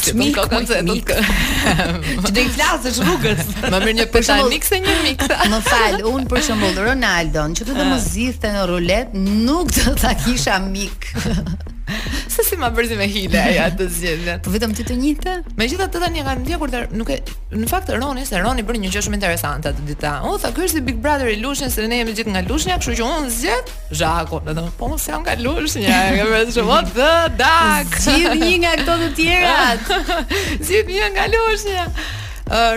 Se 0.00 0.12
mik, 0.14 0.36
kokë 0.36 0.58
se 0.70 0.76
Ti 0.86 2.30
do 2.30 2.38
i 2.42 2.50
flasësh 2.54 3.00
rrugës. 3.02 3.40
Më 3.66 3.72
mirë 3.82 3.94
një 3.98 4.04
pesë 4.14 4.36
mik 4.52 4.62
se 4.68 4.78
një 4.84 4.92
mik. 5.02 5.24
më 5.50 5.58
fal, 5.66 5.98
un 6.12 6.28
për 6.30 6.44
shembull 6.46 6.78
Ronaldo, 6.86 7.42
që 7.58 7.66
të, 7.66 7.74
të 7.74 7.86
më 7.88 7.98
zihte 8.04 8.52
në 8.54 8.62
rulet, 8.70 9.18
nuk 9.18 9.74
do 9.80 9.96
ta 9.98 10.14
kisha 10.22 10.60
mik. 10.70 11.10
Sa 12.28 12.42
si 12.46 12.54
ma 12.56 12.70
bërzi 12.70 12.94
me 12.98 13.06
hile 13.10 13.38
aja 13.40 13.66
të 13.76 13.86
zgjedhja. 13.94 14.34
Po 14.44 14.52
vetëm 14.54 14.74
ti 14.78 14.84
të 14.86 14.96
të 15.24 15.34
Megjithatë 15.60 16.02
tani 16.02 16.22
kam 16.26 16.42
ndjekur 16.44 16.70
të 16.72 16.82
nuk 16.98 17.10
e 17.14 17.18
në 17.56 17.66
fakt 17.70 17.90
Roni, 17.96 18.24
se 18.26 18.38
Roni 18.42 18.62
bën 18.66 18.78
një 18.84 18.90
gjë 18.94 19.02
shumë 19.06 19.18
interesante 19.18 19.72
atë 19.72 19.84
ditë. 19.88 20.12
U 20.30 20.36
tha, 20.42 20.50
"Ky 20.54 20.66
është 20.68 20.82
Big 20.86 20.98
Brother 21.02 21.28
i 21.32 21.38
Lushnjës, 21.40 21.74
se 21.74 21.86
ne 21.88 21.98
jemi 22.00 22.14
gjithë 22.16 22.30
nga 22.34 22.42
Lushnja, 22.48 22.76
kështu 22.78 22.94
që 23.00 23.08
unë 23.08 23.30
zgjedh 23.34 23.72
Zhako." 24.00 24.40
"Po 24.78 24.88
mos 24.88 25.06
jam 25.08 25.22
nga 25.24 25.34
Lushnja." 25.34 25.98
Ka 26.14 26.26
bërë 26.30 26.54
shumë 26.54 26.80
të 26.94 27.12
dak. 27.40 27.98
Zgjidh 28.04 28.38
një 28.38 28.54
nga 28.62 28.72
këto 28.82 28.96
të 29.04 29.08
tjerat. 29.18 29.92
Zgjidh 30.64 30.92
një 30.94 31.10
nga 31.16 31.26
Lushnja. 31.34 31.84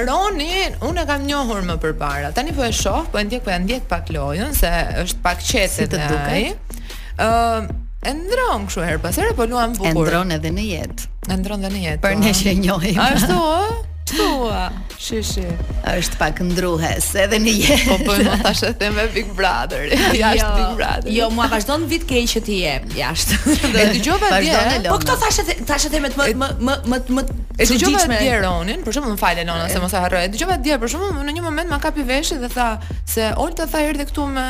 Roni, 0.08 0.68
unë 0.86 1.02
e 1.02 1.08
kam 1.10 1.24
njohur 1.26 1.62
më 1.66 1.78
përpara. 1.82 2.32
Tani 2.34 2.52
për 2.54 2.62
po 2.62 2.66
e 2.66 2.72
shoh, 2.78 3.06
po 3.10 3.18
e 3.22 3.26
ndjek, 3.26 3.44
po 3.46 3.52
e 3.54 3.60
ndjek 3.62 3.88
pak 3.90 4.12
lojën 4.14 4.54
se 4.58 4.70
është 5.06 5.18
pak 5.24 5.40
qetë 5.44 5.72
si 5.78 5.90
të 5.94 7.74
E 8.04 8.12
ndron 8.14 8.66
kështu 8.68 8.84
her 8.84 8.98
pas 9.00 9.16
here, 9.16 9.32
po 9.38 9.46
luam 9.48 9.76
bukur. 9.78 9.96
E 9.96 9.96
ndron 10.04 10.36
edhe 10.36 10.52
në 10.58 10.66
jetë. 10.74 11.10
E 11.32 11.40
ndron 11.40 11.64
edhe 11.70 11.74
në 11.78 11.86
jetë. 11.88 12.02
Për 12.08 12.20
ne 12.24 12.36
që 12.42 12.52
e 12.52 12.56
njohim. 12.60 13.00
Ashtu 13.08 13.40
ë? 13.56 13.82
Tua. 14.10 14.68
Shi, 15.00 15.20
shi. 15.24 15.46
Është 15.88 16.18
pak 16.20 16.40
ndruhes 16.44 17.06
edhe 17.24 17.38
në 17.42 17.54
po 17.54 17.74
jetë. 17.74 17.98
Po 18.04 18.10
po, 18.10 18.36
tash 18.44 18.64
e 18.68 18.72
them 18.80 18.98
me 19.00 19.06
Big 19.16 19.30
Brother. 19.38 19.88
Jashtë 20.22 20.36
jo, 20.40 20.50
Big 20.60 20.74
Brother. 20.80 21.10
Jo, 21.20 21.30
mua 21.36 21.48
vazhdon 21.52 21.86
vit 21.92 22.04
keq 22.10 22.28
që 22.36 22.42
ti 22.48 22.60
je 22.64 22.74
jashtë. 23.00 23.40
e 23.72 23.88
dëgjova 23.96 24.32
atje. 24.40 24.82
Po 24.90 25.00
këto 25.04 25.18
tash 25.24 25.40
thashë 25.70 25.92
them 25.94 26.08
me 26.08 26.12
më 26.44 26.52
më 26.64 26.78
më 26.94 27.02
më 27.20 27.26
E 27.62 27.68
dëgjova 27.70 28.08
atje 28.10 28.38
Ronin, 28.42 28.80
për 28.82 28.96
shkakun 28.96 29.12
më 29.14 29.20
falë 29.22 29.44
nona 29.46 29.68
se 29.70 29.80
mos 29.84 29.94
e 29.94 30.00
harroj. 30.02 30.24
Dëgjova 30.34 30.56
atje 30.58 30.78
për 30.84 30.90
shumë 30.96 31.26
në 31.30 31.36
një 31.38 31.44
moment 31.46 31.70
ma 31.76 31.78
kapi 31.84 32.04
veshin 32.08 32.42
dhe 32.42 32.50
tha 32.52 32.68
se 33.14 33.30
Olta 33.40 33.68
tha 33.70 33.84
erdhi 33.88 34.08
këtu 34.10 34.26
me 34.36 34.46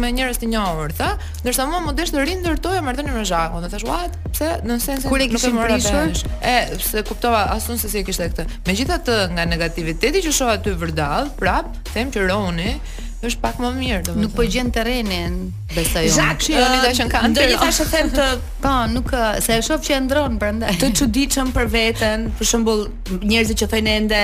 me 0.00 0.10
njerëz 0.16 0.38
të 0.40 0.48
njohur, 0.54 0.94
tha, 0.96 1.10
ndërsa 1.42 1.66
mua 1.68 1.82
më 1.84 1.92
desh 1.98 2.14
të 2.14 2.24
rin 2.24 2.40
ndërtoja 2.40 2.80
marrëdhënie 2.86 3.18
me 3.18 3.24
Zhakun. 3.28 3.66
Dhe 3.66 3.70
thash, 3.74 3.84
"What? 3.86 4.16
Pse?" 4.32 4.48
Në 4.64 4.78
sensin 4.80 5.12
nuk 5.12 5.20
e 5.20 5.28
kishim 5.34 5.60
prishur? 5.60 6.32
E, 6.48 6.54
pse 6.80 7.02
kuptova 7.10 7.42
asun 7.52 7.78
se 7.82 7.90
si 7.92 8.00
e 8.00 8.04
kishte 8.06 8.30
këtë. 8.32 8.48
Megjithë 8.66 8.87
gjithë 8.88 8.96
atë 8.98 9.18
nga 9.36 9.44
negativiteti 9.48 10.22
që 10.24 10.32
shoh 10.32 10.50
aty 10.54 10.72
vërdall, 10.80 11.30
prap 11.38 11.76
them 11.92 12.10
që 12.14 12.26
Roni 12.30 12.72
është 13.18 13.40
pak 13.42 13.56
më 13.58 13.70
mirë 13.74 14.02
domethënë. 14.06 14.22
Nuk 14.22 14.34
po 14.36 14.44
gjen 14.46 14.68
terrenin, 14.74 15.38
besoj 15.74 16.04
unë. 16.06 16.14
Zak, 16.14 16.44
uh, 16.46 16.60
Roni 16.62 16.82
tash 16.84 17.00
kanë. 17.10 17.30
Uh, 17.32 17.34
Deri 17.34 17.56
tash 17.58 17.80
e 17.82 17.86
them 17.90 18.12
të, 18.14 18.26
po, 18.62 18.74
nuk 18.96 19.10
se 19.44 19.56
e 19.58 19.64
shoh 19.66 19.82
që 19.88 19.96
e 19.96 20.00
ndron 20.06 20.38
prandaj. 20.40 20.76
Të 20.82 20.92
çuditshëm 21.02 21.50
për 21.56 21.72
veten, 21.74 22.28
për 22.38 22.50
shembull, 22.52 22.86
njerëzit 23.26 23.62
që 23.64 23.70
thonë 23.74 23.96
ende 24.02 24.22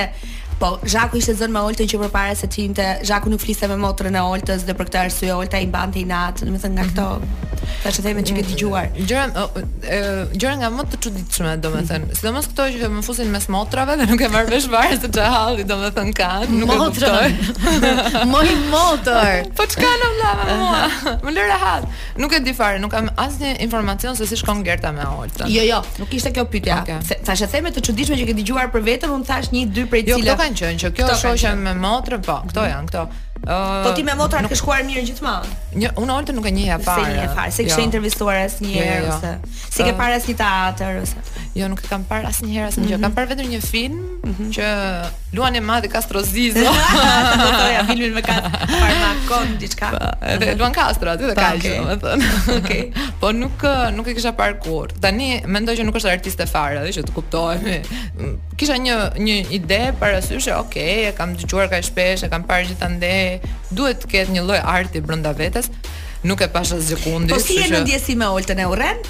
Po, 0.55 0.77
Zhaku 0.87 1.19
ishte 1.19 1.33
zënë 1.35 1.51
me 1.51 1.61
Oltën 1.67 1.87
që 1.91 1.97
përpara 2.05 2.35
se 2.39 2.47
të 2.47 2.61
hinte. 2.63 2.83
Zhaku 3.07 3.31
nuk 3.33 3.41
fliste 3.43 3.67
me 3.67 3.75
motrën 3.81 4.15
e 4.15 4.21
Oltës 4.23 4.63
dhe 4.67 4.75
për 4.77 4.87
këtë 4.87 4.99
arsye 5.01 5.31
Olta 5.35 5.59
i 5.59 5.67
bante 5.71 5.99
i 5.99 6.05
natë, 6.07 6.47
domethënë 6.47 6.77
nga 6.79 6.85
mhm. 6.85 6.93
këto. 6.93 7.55
Tash 7.83 7.97
e 7.99 8.03
them 8.05 8.19
që 8.21 8.35
ke 8.37 8.41
mhm. 8.41 8.49
dëgjuar. 8.51 8.87
Gjëra 9.09 9.45
gjëra 10.31 10.53
nga 10.61 10.69
më 10.71 10.85
të 10.93 10.99
çuditshme, 11.05 11.55
domethënë, 11.63 12.15
sidomos 12.19 12.47
këto 12.51 12.67
që 12.77 12.89
më 12.93 13.03
fusin 13.05 13.31
mes 13.33 13.47
motrave 13.51 13.95
dhe 13.99 14.07
nuk 14.09 14.21
e 14.21 14.29
marr 14.31 14.49
vesh 14.51 14.69
varë 14.71 14.99
se 15.03 15.09
ç'e 15.15 15.25
halli, 15.33 15.65
domethënë 15.69 16.13
kanë, 16.19 16.47
nuk 16.55 16.71
e 16.71 16.79
kuptoj. 16.79 18.23
i 18.45 18.55
motor. 18.75 19.33
Po 19.59 19.67
çka 19.73 19.91
në 20.03 20.09
vlla 20.15 20.31
me 20.45 20.57
mua? 20.61 20.87
Më 21.25 21.35
lë 21.35 21.45
rahat. 21.51 21.87
Nuk 22.21 22.35
e 22.35 22.39
di 22.47 22.55
fare, 22.55 22.79
nuk 22.81 22.93
kam 22.95 23.09
asnjë 23.25 23.57
informacion 23.67 24.15
se 24.15 24.27
si 24.29 24.39
shkon 24.39 24.63
Gerta 24.63 24.93
me 24.95 25.03
Oltën. 25.03 25.51
Jo, 25.51 25.65
jo, 25.67 25.81
nuk 26.01 26.13
ishte 26.15 26.31
kjo 26.35 26.47
pyetja. 26.49 27.01
Tash 27.27 27.43
e 27.43 27.51
them 27.53 27.67
të 27.75 27.83
çuditshme 27.89 28.19
që 28.21 28.29
ke 28.31 28.37
dëgjuar 28.41 28.71
për 28.73 28.85
vetën, 28.89 29.15
un 29.19 29.25
thash 29.25 29.51
një 29.53 29.65
dy 29.75 29.87
prej 29.91 30.05
jo, 30.13 30.19
cilave 30.21 30.44
kanë 30.45 30.59
qenë 30.59 30.81
që 30.83 30.91
kjo 30.97 31.13
shoqja 31.23 31.51
me 31.57 31.73
motrën, 31.79 32.21
po, 32.27 32.35
këto 32.49 32.65
janë 32.69 32.89
këto. 32.91 33.05
Po 33.45 33.91
ti 33.97 34.03
me 34.07 34.13
motra 34.17 34.41
ke 34.49 34.57
shkuar 34.57 34.83
mirë 34.87 35.03
gjithmonë. 35.09 35.93
Unë 36.01 36.15
oltë 36.17 36.35
nuk 36.37 36.47
e 36.49 36.53
njeh 36.55 36.69
ja 36.73 36.77
parë. 36.81 37.05
Se 37.05 37.13
i 37.13 37.21
e 37.27 37.31
fal, 37.37 37.51
se 37.57 37.65
kishte 37.67 37.81
jo. 37.81 37.85
intervistuar 37.89 38.39
asnjëherë 38.45 38.95
jo, 38.97 39.09
jo, 39.09 39.17
ose 39.17 39.65
si 39.75 39.83
ke 39.85 39.93
parë 39.99 40.19
asnjë 40.19 40.33
një 40.33 40.41
teatër 40.41 41.01
ose. 41.03 41.34
Jo, 41.55 41.67
nuk 41.71 41.79
e 41.79 41.87
kam 41.87 42.01
parë 42.03 42.27
asnjëherë 42.33 42.67
asnjë 42.67 42.87
gjë. 42.89 42.97
Mhm. 42.99 43.03
Kam 43.05 43.13
parë 43.15 43.29
vetëm 43.29 43.47
një 43.51 43.59
film 43.63 43.99
mhm. 44.27 44.47
që 44.57 44.65
Luan 45.37 45.55
Ma 45.63 45.77
dhe 45.83 45.87
Castro 45.91 46.19
Zizo. 46.27 46.65
Do 46.65 47.47
të 47.55 47.69
ja 47.71 47.83
filmin 47.91 48.11
me 48.17 48.23
Castro 48.25 48.67
Parmakon 48.73 49.53
diçka. 49.61 49.91
Edhe 50.33 50.49
Luan 50.59 50.75
Castro 50.75 51.13
aty 51.13 51.29
dhe 51.31 51.37
ka 51.39 51.53
gjithë, 51.55 51.87
më 51.87 51.97
thon. 52.03 52.25
Okej. 52.57 52.83
Po 53.23 53.31
nuk 53.37 53.63
nuk 53.95 54.11
e 54.11 54.17
kisha 54.19 54.33
parë 54.35 54.57
kurrë. 54.67 54.99
Tani 55.05 55.29
mendoj 55.55 55.77
që 55.79 55.87
nuk 55.87 55.95
është 56.01 56.11
artist 56.17 56.43
e 56.43 56.49
fare, 56.51 56.83
ajo 56.83 56.97
që 56.99 57.07
të 57.07 57.15
kuptohemi. 57.21 57.77
Mm, 58.19 58.35
kisha 58.59 58.75
një 58.89 58.99
një 59.23 59.39
ide 59.61 59.81
para 60.03 60.19
sy 60.27 60.41
okay, 60.59 61.05
e 61.07 61.15
kam 61.15 61.37
dëgjuar 61.39 61.71
kaq 61.71 61.87
shpesh, 61.87 62.27
e 62.27 62.33
kam 62.35 62.43
parë 62.51 62.73
gjithandaj. 62.73 63.29
Duhet 63.71 64.03
të 64.03 64.11
ketë 64.17 64.35
një 64.35 64.45
lloj 64.51 64.59
arti 64.75 65.05
brenda 65.07 65.31
vetes 65.35 65.71
nuk 66.27 66.41
e 66.43 66.47
pash 66.53 66.71
asgjë 66.75 66.97
kundi. 67.03 67.33
Po 67.35 67.39
si 67.41 67.59
e 67.61 67.69
në 67.71 67.83
ndjesi 67.85 68.15
me 68.17 68.27
Oltën 68.33 68.59
e 68.61 68.65
urren? 68.69 69.01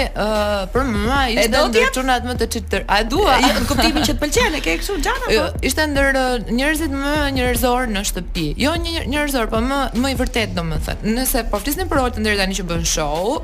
për 0.74 0.86
mua 0.90 1.20
ishte 1.30 1.46
do 1.54 1.64
të 1.76 1.84
çunat 1.98 2.26
më 2.30 2.36
të 2.42 2.50
çitër. 2.56 2.84
A 2.90 3.00
dua? 3.08 3.36
Në 3.44 3.64
kuptimin 3.70 4.06
që 4.08 4.16
të 4.16 4.22
pëlqen 4.24 4.58
e 4.58 4.62
ke 4.64 4.76
kështu 4.82 4.98
xhana 5.00 5.30
po. 5.30 5.46
Ishte 5.70 5.86
ndër 5.92 6.20
njerëzit 6.50 6.94
më 6.94 7.14
njerëzor 7.38 7.90
në 7.94 8.04
shtëpi. 8.10 8.48
Jo 8.64 8.74
një 8.80 9.06
njerëzor, 9.12 9.50
po 9.52 9.62
më 9.62 9.80
më 10.02 10.14
i 10.16 10.18
vërtet 10.20 10.54
domethënë. 10.58 11.14
Nëse 11.14 11.44
po 11.52 11.60
flisni 11.62 11.86
për 11.90 12.00
rolin 12.02 12.24
deri 12.26 12.40
tani 12.40 12.56
që 12.58 12.66
bën 12.72 12.82
show, 12.90 13.38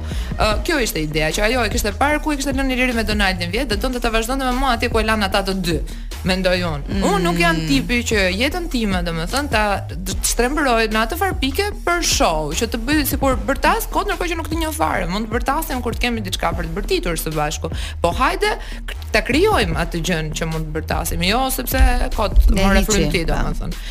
kjo 0.67 0.81
ishte 0.83 1.05
ideja 1.07 1.31
që 1.37 1.47
ajo 1.51 1.65
e 1.69 1.73
kishte 1.73 1.95
parë 2.03 2.21
ku 2.25 2.35
e 2.35 2.41
kishte 2.41 2.57
lënë 2.57 2.69
Liri 2.81 2.95
me 2.97 3.03
Donaldin 3.05 3.51
vjet, 3.53 3.71
do 3.75 3.91
të 3.91 4.01
ta 4.03 4.11
vazhdonte 4.15 4.47
me 4.49 4.53
mua 4.57 4.77
atje 4.79 4.89
ku 4.93 5.01
e 5.01 5.05
lan 5.05 5.23
ata 5.27 5.43
të 5.47 5.53
dy. 5.65 5.81
Mendoj 6.25 6.59
gjithmonë. 6.85 6.99
Mm. 6.99 7.05
Unë 7.11 7.25
nuk 7.25 7.39
jam 7.41 7.57
mm. 7.57 7.67
tipi 7.69 7.99
që 8.07 8.23
jetën 8.37 8.69
time, 8.73 9.01
domethënë, 9.05 9.49
ta 9.51 9.65
shtrembëroj 10.25 10.89
në 10.93 11.03
atë 11.03 11.17
farpike 11.21 11.69
për 11.87 12.03
show, 12.05 12.51
që 12.57 12.67
të 12.73 12.81
bëj 12.87 13.05
sikur 13.15 13.37
bërtas 13.49 13.89
kot 13.91 14.07
ndërkohë 14.09 14.31
që 14.33 14.37
nuk 14.41 14.49
të 14.53 14.59
një 14.63 14.73
farë, 14.77 15.09
Mund 15.11 15.29
të 15.29 15.35
bërtasem 15.35 15.83
kur 15.85 15.95
të 15.97 16.05
kemi 16.05 16.21
diçka 16.27 16.53
për 16.59 16.69
të 16.69 16.77
bërtitur 16.77 17.19
së 17.19 17.33
bashku. 17.35 17.71
Po 18.03 18.13
hajde 18.21 18.55
ta 19.11 19.25
krijojmë 19.27 19.75
atë 19.83 20.01
gjën 20.07 20.33
që 20.39 20.47
mund 20.51 20.69
të 20.71 20.75
bërtasim, 20.79 21.23
jo 21.27 21.45
sepse 21.51 21.81
kot 22.15 22.37
më 22.55 22.67
refrym 22.77 23.11
ti 23.11 23.25
domethënë. 23.27 23.87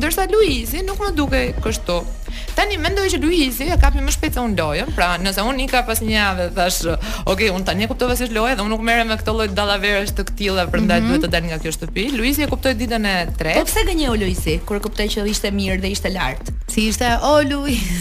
Ndërsa 0.00 0.26
Luizi 0.32 0.82
nuk 0.86 0.98
më 1.02 1.12
dukej 1.18 1.46
kështu. 1.62 2.00
Tani 2.56 2.76
mendoj 2.80 3.06
që 3.14 3.18
Luizi 3.22 3.66
e 3.72 3.76
kapi 3.80 4.00
më 4.02 4.12
shpejt 4.16 4.36
se 4.36 4.42
unë 4.42 4.56
lojën, 4.58 4.90
pra 4.96 5.12
nëse 5.20 5.42
unë 5.46 5.62
i 5.62 5.66
ka 5.70 5.82
pas 5.86 6.00
një 6.04 6.10
javë 6.16 6.44
thash, 6.56 6.78
"Okej, 6.88 7.30
okay, 7.32 7.48
unë 7.54 7.64
tani 7.68 7.84
e 7.86 7.88
kuptova 7.90 8.16
se 8.16 8.24
është 8.26 8.36
loja 8.36 8.56
dhe 8.56 8.64
unë 8.64 8.72
nuk 8.74 8.82
merrem 8.88 9.08
me 9.10 9.16
këtë 9.20 9.34
lloj 9.36 9.46
dallaverësh 9.56 10.12
të 10.18 10.24
këtilla, 10.30 10.64
prandaj 10.72 10.98
mm 11.00 11.06
-hmm. 11.06 11.16
duhet 11.16 11.24
të 11.24 11.32
dal 11.34 11.44
nga 11.48 11.58
kjo 11.62 11.72
shtëpi." 11.76 12.04
Luizi 12.16 12.25
Luisi 12.26 12.42
e 12.42 12.46
kuptoi 12.50 12.72
ditën 12.74 13.04
e 13.06 13.10
tretë. 13.38 13.60
Po 13.60 13.66
pse 13.68 13.82
gënjeu 13.86 14.14
Luisi 14.18 14.56
kur 14.66 14.80
kuptoi 14.82 15.06
që 15.12 15.28
ishte 15.30 15.52
mirë 15.54 15.76
dhe 15.84 15.92
ishte 15.94 16.10
lart? 16.10 16.48
Si 16.72 16.88
ishte? 16.90 17.12
O 17.22 17.36
oh, 17.36 17.38
Luisi. 17.46 18.00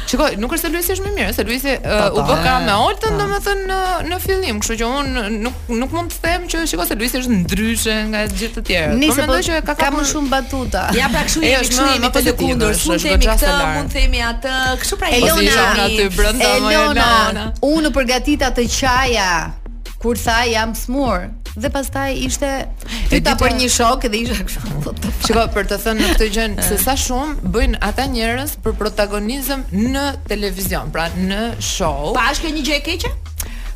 Shikoj, 0.09 0.35
nuk 0.37 0.51
është 0.53 0.67
se 0.67 0.71
Luisi 0.73 0.91
është 0.93 1.05
më 1.07 1.11
mirë, 1.17 1.33
se 1.35 1.43
Luisi 1.47 1.73
po, 1.83 1.99
u 2.19 2.23
bë 2.27 2.35
ka 2.43 2.53
me 2.65 2.75
Oltën 2.85 3.15
domethënë 3.17 3.63
në 3.69 3.77
në 4.09 4.17
fillim, 4.21 4.59
kështu 4.61 4.75
që 4.81 4.89
unë 4.99 5.23
nuk 5.39 5.71
nuk 5.79 5.93
mund 5.95 6.11
të 6.11 6.19
them 6.25 6.45
që 6.51 6.63
shikoj 6.69 6.87
se 6.89 6.97
Luisi 6.99 7.21
është 7.21 7.37
ndryshe 7.39 7.95
nga 8.11 8.23
gjithë 8.27 8.55
të 8.59 8.63
tjerë. 8.69 8.97
Nisë 9.01 9.13
po 9.13 9.21
mendoj 9.21 9.39
po, 9.39 9.45
që 9.47 9.59
ka 9.69 9.75
ka 9.79 9.91
më 9.95 10.03
shumë 10.11 10.31
batuta. 10.33 10.83
Ja 10.97 11.09
pra 11.13 11.23
kështu 11.27 11.45
jemi, 11.45 11.67
kështu 11.67 11.87
jemi 11.93 12.11
të 12.17 12.23
lëkundur, 12.29 12.81
mund 12.89 13.05
të 13.05 13.07
themi 13.07 13.29
këtë, 13.29 13.53
mund 13.77 13.93
të 13.93 14.01
themi 14.01 14.25
atë, 14.31 14.55
kështu 14.83 14.99
pra 15.01 15.13
Elona. 15.19 15.45
Elona 15.45 15.87
aty 15.87 16.09
brenda 16.17 16.53
më 16.65 16.73
Elona. 16.81 17.47
Unë 17.73 17.93
përgatita 17.97 18.51
të 18.59 18.67
qaja 18.79 19.31
kur 20.03 20.19
tha 20.19 20.41
jam 20.51 20.73
smur, 20.75 21.29
dhe 21.57 21.69
pastaj 21.69 22.15
ishte 22.25 22.47
pyeta 23.11 23.33
për 23.39 23.51
një 23.59 23.67
shok 23.75 24.07
dhe 24.09 24.21
isha 24.25 24.45
kështu. 24.47 24.93
Shikoj 25.27 25.45
për 25.55 25.67
të 25.71 25.77
thënë 25.83 26.01
në 26.05 26.13
këtë 26.15 26.29
gjë 26.37 26.47
se 26.69 26.79
sa 26.83 26.95
shumë 26.97 27.51
bëjnë 27.55 27.81
ata 27.89 28.07
njerëz 28.13 28.55
për 28.65 28.77
protagonizëm 28.79 29.67
në 29.95 30.07
televizion, 30.31 30.89
pra 30.95 31.09
në 31.17 31.43
show. 31.73 32.13
Pa 32.17 32.29
është 32.33 32.53
një 32.57 32.65
gjë 32.71 32.79
e 32.79 32.81
keqe? 32.89 33.13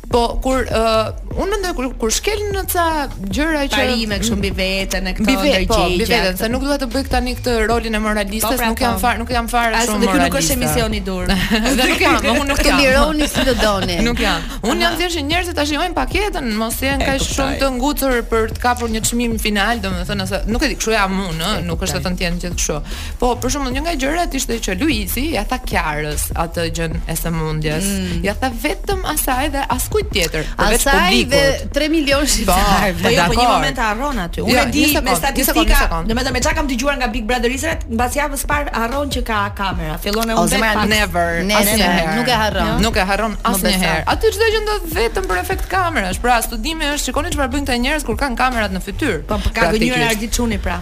Po 0.08 0.22
kur 0.40 0.64
uh, 0.64 1.10
unë 1.36 1.48
mendoj 1.52 1.72
kur, 1.76 1.86
kur 2.00 2.08
shkel 2.12 2.40
në 2.54 2.62
ca 2.72 2.84
gjëra 3.28 3.66
që 3.68 3.80
ai 3.92 4.04
më 4.08 4.16
kështu 4.22 4.36
mbi 4.40 4.50
veten 4.56 5.08
e 5.10 5.12
këto 5.16 5.24
ndërgjegje. 5.26 5.66
Po, 5.68 5.80
mbi 5.92 6.06
veten, 6.08 6.38
se 6.40 6.48
nuk 6.48 6.62
dua 6.64 6.78
të 6.80 6.86
bëj 6.94 7.10
tani 7.12 7.34
këtë 7.36 7.56
rolin 7.68 7.98
e 7.98 8.00
moralistes, 8.00 8.46
po, 8.46 8.56
pra, 8.56 8.70
nuk 8.72 8.80
jam 8.80 8.96
po. 8.96 9.02
far, 9.04 9.18
nuk 9.20 9.32
jam 9.36 9.50
far 9.52 9.76
shumë. 9.76 10.06
Ase 10.08 10.12
ky 10.16 10.20
nuk 10.22 10.38
është 10.40 10.54
emisioni 10.56 11.00
i 11.00 11.02
dur. 11.04 11.28
Do 11.28 11.74
të 11.82 11.98
kemi, 12.00 12.32
unë 12.38 12.46
nuk 12.48 12.62
të 12.64 12.74
lironi 12.78 13.28
si 13.28 13.44
të 13.48 13.56
doni. 13.60 13.98
Nuk 14.08 14.20
jam. 14.22 14.42
Unë 14.68 14.82
jam 14.86 14.96
thjesht 14.98 15.20
njerëz 15.28 15.48
që 15.50 15.54
tash 15.58 15.72
joim 15.76 15.94
paketën, 15.96 16.48
mos 16.56 16.76
janë 16.86 17.06
kaq 17.10 17.22
shumë 17.26 17.58
të 17.60 17.68
ngucur 17.78 18.14
për 18.32 18.48
të 18.56 18.62
kapur 18.64 18.88
një 18.94 19.02
çmim 19.10 19.34
final, 19.42 19.80
domethënë 19.84 20.26
se 20.30 20.40
nuk 20.52 20.64
e 20.66 20.70
di, 20.72 20.76
kjo 20.80 20.92
jam 20.96 21.12
unë, 21.12 21.36
ëh, 21.56 21.64
nuk 21.68 21.84
është 21.86 22.00
të 22.06 22.12
ndjen 22.16 22.38
gjithë 22.46 22.56
kështu. 22.56 22.78
Po 23.20 23.32
për 23.42 23.52
shembull 23.56 23.74
një 23.76 23.82
nga 23.86 23.94
gjërat 24.00 24.36
ishte 24.38 24.58
që 24.68 24.78
Luizi 24.80 25.26
ja 25.34 25.42
tha 25.50 25.58
Kiarës 25.64 26.28
atë 26.44 26.66
gjën 26.78 26.96
e 27.10 27.16
sëmundjes. 27.18 27.90
Mm. 27.90 28.20
Ja 28.28 28.36
tha 28.40 28.50
vetëm 28.62 29.04
asaj 29.16 29.50
dhe 29.56 29.64
as 29.74 29.88
dikujt 29.98 30.12
tjetër, 30.12 30.46
përveç 30.58 30.84
publikut. 30.88 31.34
Ai 31.36 31.68
3 31.78 31.88
milion 31.92 32.24
shqiptar. 32.26 32.58
Po, 32.58 32.84
po, 32.86 32.98
po, 32.98 33.02
po 33.02 33.12
jo, 33.12 33.24
po 33.24 33.38
një 33.38 33.48
moment 33.52 33.78
harron 33.82 34.20
aty. 34.24 34.44
Unë 34.44 34.54
jo, 34.54 34.64
di 34.72 34.84
me 35.08 35.14
statistika, 35.18 35.78
do 35.90 36.14
të 36.14 36.24
them 36.28 36.32
me 36.36 36.42
çka 36.44 36.52
kam 36.58 36.70
dëgjuar 36.70 36.98
nga 37.00 37.08
Big 37.12 37.24
Brother 37.28 37.52
Israel, 37.52 37.78
mbas 37.92 38.16
javës 38.16 38.44
par 38.48 38.70
harron 38.74 39.10
që 39.14 39.22
ka 39.28 39.38
kamera. 39.58 39.98
Fillon 40.02 40.30
e 40.30 40.36
unë 40.38 40.60
me 40.62 40.72
never, 40.92 41.40
asnjë 41.60 41.78
never. 41.82 42.12
Nuk 42.18 42.28
e 42.28 42.38
harron. 42.42 42.72
Nuk 42.84 42.98
e 43.02 43.06
harron 43.10 43.36
asnjë 43.50 43.74
herë. 43.82 44.04
Aty 44.14 44.32
çdo 44.36 44.50
gjë 44.54 44.62
ndodh 44.66 44.88
vetëm 44.96 45.28
për 45.30 45.42
efekt 45.42 45.68
kamerash. 45.72 46.22
Pra 46.22 46.38
studimi 46.44 46.88
është, 46.94 47.08
shikoni 47.10 47.34
çfarë 47.34 47.52
bëjnë 47.54 47.68
këta 47.68 47.78
njerëz 47.84 48.06
kur 48.08 48.18
kanë 48.20 48.38
kamerat 48.38 48.74
në 48.76 48.84
fytyrë. 48.86 49.20
Po 49.28 49.38
ka 49.54 49.70
gënjur 49.74 50.06
Ardi 50.08 50.28
Çuni 50.36 50.58
pra. 50.62 50.78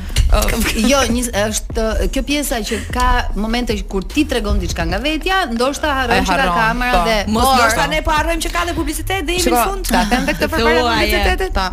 Jo, 0.86 1.00
është 1.46 1.90
kjo 2.12 2.22
pjesa 2.26 2.60
që 2.66 2.80
ka 2.94 3.06
momente 3.38 3.76
kur 3.90 4.04
ti 4.10 4.24
tregon 4.28 4.58
diçka 4.60 4.84
nga 4.88 4.98
vetja, 5.02 5.44
ndoshta 5.52 5.92
harron 6.00 6.24
që 6.26 6.36
ka 6.40 6.46
kamera 6.56 7.02
dhe 7.06 7.16
mos 7.32 7.46
ndoshta 7.56 7.86
ne 7.90 8.00
po 8.06 8.12
harrojmë 8.14 8.42
që 8.44 8.50
ka 8.54 8.62
dhe 8.68 8.74
publikë 8.76 9.05
publicitet 9.06 9.26
dhe 9.26 9.42
jemi 9.42 9.58
në 9.58 9.66
fund. 9.68 9.90
Ta 9.94 10.02
them 10.10 10.26
tek 10.30 10.40
të 10.40 10.48
përpara 10.52 10.80
publicitetit. 10.84 11.52
Po. 11.56 11.68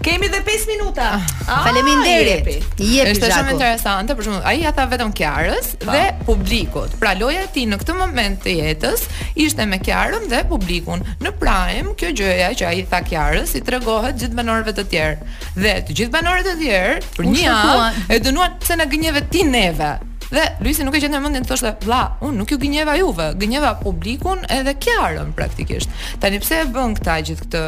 Kemi 0.00 0.28
edhe 0.30 0.38
5 0.46 0.62
minuta. 0.70 1.08
Ah, 1.18 1.24
ah, 1.52 1.58
Faleminderit. 1.66 2.46
Jepi. 2.46 2.54
Jepi 2.80 3.10
Është 3.12 3.28
shumë 3.34 3.52
interesante, 3.52 4.14
për 4.16 4.24
shembull, 4.26 4.46
ai 4.48 4.54
ja 4.62 4.70
tha 4.76 4.86
vetëm 4.88 5.10
Kiarës 5.18 5.68
po. 5.82 5.90
dhe 5.92 6.06
publikut. 6.24 6.94
Pra 7.02 7.12
loja 7.20 7.42
e 7.44 7.50
tij 7.52 7.66
në 7.68 7.78
këtë 7.82 7.96
moment 7.98 8.40
të 8.46 8.54
jetës 8.62 9.04
ishte 9.44 9.66
me 9.68 9.76
Kiarën 9.84 10.24
dhe 10.32 10.40
publikun. 10.48 11.04
Në 11.20 11.34
prim, 11.42 11.92
kjo 12.00 12.14
gjëja 12.22 12.48
që 12.56 12.70
ai 12.72 12.80
tha 12.88 13.02
Kiarës 13.10 13.52
i 13.60 13.66
tregohet 13.66 14.16
gjithë 14.24 14.40
banorëve 14.40 14.76
të 14.80 14.86
tjerë. 14.94 15.32
Dhe 15.60 15.76
të 15.90 15.98
gjithë 16.00 16.16
banorët 16.16 16.48
e 16.48 16.56
tjerë 16.62 17.00
për 17.18 17.30
një 17.34 17.56
anë 17.56 18.08
e 18.16 18.22
dënuan 18.30 18.56
pse 18.64 18.80
na 18.80 18.88
gënjeve 18.88 19.26
ti 19.28 19.44
neve. 19.52 19.96
Dhe 20.34 20.44
Luisi 20.62 20.84
nuk 20.86 20.94
e 20.94 20.98
gjetën 21.02 21.20
mendin 21.24 21.42
thoshte, 21.48 21.72
"Vlla, 21.82 22.16
un 22.22 22.36
nuk 22.38 22.50
ju 22.50 22.56
gënjeva 22.62 22.94
juve, 23.00 23.26
gënjeva 23.42 23.72
publikun 23.82 24.44
edhe 24.56 24.74
Kiarën 24.78 25.32
praktikisht." 25.34 25.90
Tani 26.22 26.38
pse 26.38 26.60
e 26.60 26.64
bën 26.70 26.94
këta 27.00 27.14
gjithë 27.26 27.42
këtë 27.48 27.62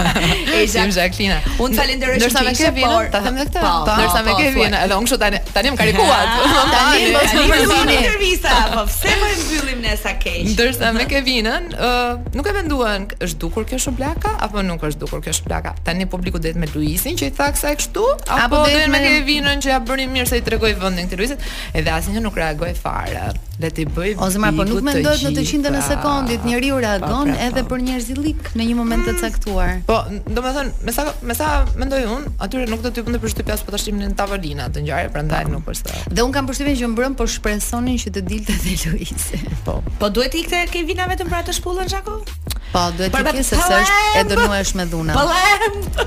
e 0.56 0.60
jam 0.72 0.88
Jacqueline. 0.96 1.34
Un 1.60 1.74
falenderoj 1.76 2.14
shumë. 2.16 2.30
Ndërsa 2.30 2.44
me 2.48 2.54
ke 2.56 2.70
vjen, 2.72 2.94
ta 3.12 3.20
them 3.26 3.36
edhe 3.36 3.44
këtë. 3.52 3.60
Po, 3.60 3.72
po, 3.84 3.96
ndërsa 3.98 4.22
me 4.24 4.36
ke 4.38 4.46
vjen, 4.54 4.76
edhe 4.78 4.96
unë 4.96 5.10
kështu 5.10 5.18
tani 5.20 5.40
tani 5.52 5.72
më 5.74 5.80
karikuat. 5.82 6.32
Tani 6.72 7.12
më 7.12 7.98
intervista, 7.98 8.54
po 8.72 8.86
pse 8.88 9.12
mbyllim 9.20 9.84
ne 9.84 9.92
sa 10.00 10.14
keq? 10.16 10.40
Ndërsa 10.54 10.94
me 10.96 11.04
ke 11.10 11.20
vjen, 11.26 11.50
ë 11.52 11.92
nuk 12.40 12.48
e 12.48 12.56
venduan, 12.56 13.04
është 13.20 13.38
dukur 13.44 13.68
kjo 13.68 13.82
shplaka 13.90 14.32
apo 14.48 14.64
nuk 14.64 14.88
është 14.88 15.04
dukur 15.04 15.20
kjo 15.28 15.36
shplaka? 15.42 15.74
Tani 15.84 16.08
publiku 16.08 16.40
dohet 16.40 16.56
me 16.56 16.70
Luisin 16.72 17.20
që 17.20 17.28
i 17.34 17.36
tha 17.36 17.50
kësaj 17.52 17.76
kështu 17.82 18.06
apo, 18.08 18.42
apo 18.46 18.62
dohet 18.64 18.88
me 18.92 19.02
ke 19.04 19.12
vjenën 19.28 19.60
që 19.60 19.74
ja 19.76 19.82
bëri 19.84 20.08
mirë 20.16 20.32
se 20.32 20.40
i 20.40 20.46
tregoi 20.50 20.72
vendin 20.80 21.04
këtij 21.12 21.20
Luisit, 21.20 21.50
edhe 21.76 21.92
asnjë 22.00 22.24
nuk 22.24 22.40
reagoi 22.40 22.72
fare. 22.80 23.28
Le 23.62 23.70
ti 23.70 23.84
bëj. 23.86 24.14
O 24.22 24.26
zemra, 24.32 24.50
po 24.56 24.64
nuk 24.66 24.82
mendohet 24.84 25.22
në 25.22 25.30
të 25.38 25.44
qindën 25.48 25.76
e 25.78 25.82
sekondit, 25.86 26.40
ah, 26.42 26.48
njeriu 26.48 26.78
reagon 26.82 27.30
pa, 27.30 27.34
pra, 27.36 27.46
edhe 27.46 27.62
për 27.70 27.82
njerëzillik 27.86 28.48
në 28.58 28.66
një 28.70 28.76
moment 28.78 29.04
të 29.06 29.14
mm. 29.14 29.20
caktuar. 29.22 29.72
Po, 29.88 29.98
domethënë, 30.26 30.72
me 30.88 30.94
sa 30.96 31.06
me 31.30 31.36
sa 31.38 31.50
mendoj 31.78 32.02
unë, 32.16 32.34
atyre 32.46 32.66
nuk 32.70 32.82
do 32.84 32.90
të 32.96 33.04
punë 33.06 33.22
për 33.22 33.36
të 33.40 33.48
po 33.64 33.76
tashim 33.76 34.00
në 34.02 34.10
tavolina 34.18 34.66
të 34.74 34.84
ngjarë, 34.86 35.12
prandaj 35.14 35.44
nuk 35.52 35.70
është. 35.74 36.02
Dhe 36.10 36.26
un 36.26 36.34
kam 36.34 36.50
përshtypjen 36.50 36.80
që 36.82 36.90
mbrëm 36.94 37.18
po 37.20 37.28
shpresonin 37.34 38.00
që 38.02 38.14
të 38.18 38.24
dilte 38.30 38.58
dhe 38.64 38.96
Luise. 38.96 39.42
Po. 39.68 39.78
Po 40.02 40.10
duhet 40.10 40.34
ikte 40.34 40.64
Kevina 40.74 41.06
vetëm 41.10 41.30
për 41.30 41.42
atë 41.44 41.54
shpullën 41.60 41.90
Xhakov? 41.92 42.26
Po, 42.74 42.80
duhet 42.98 43.12
të 43.14 43.32
kisë 43.36 43.54
se 43.54 43.56
së 43.62 43.76
është 43.76 43.98
e 44.18 44.22
dërnuar 44.32 44.70
me 44.80 44.84
dhuna. 44.90 45.20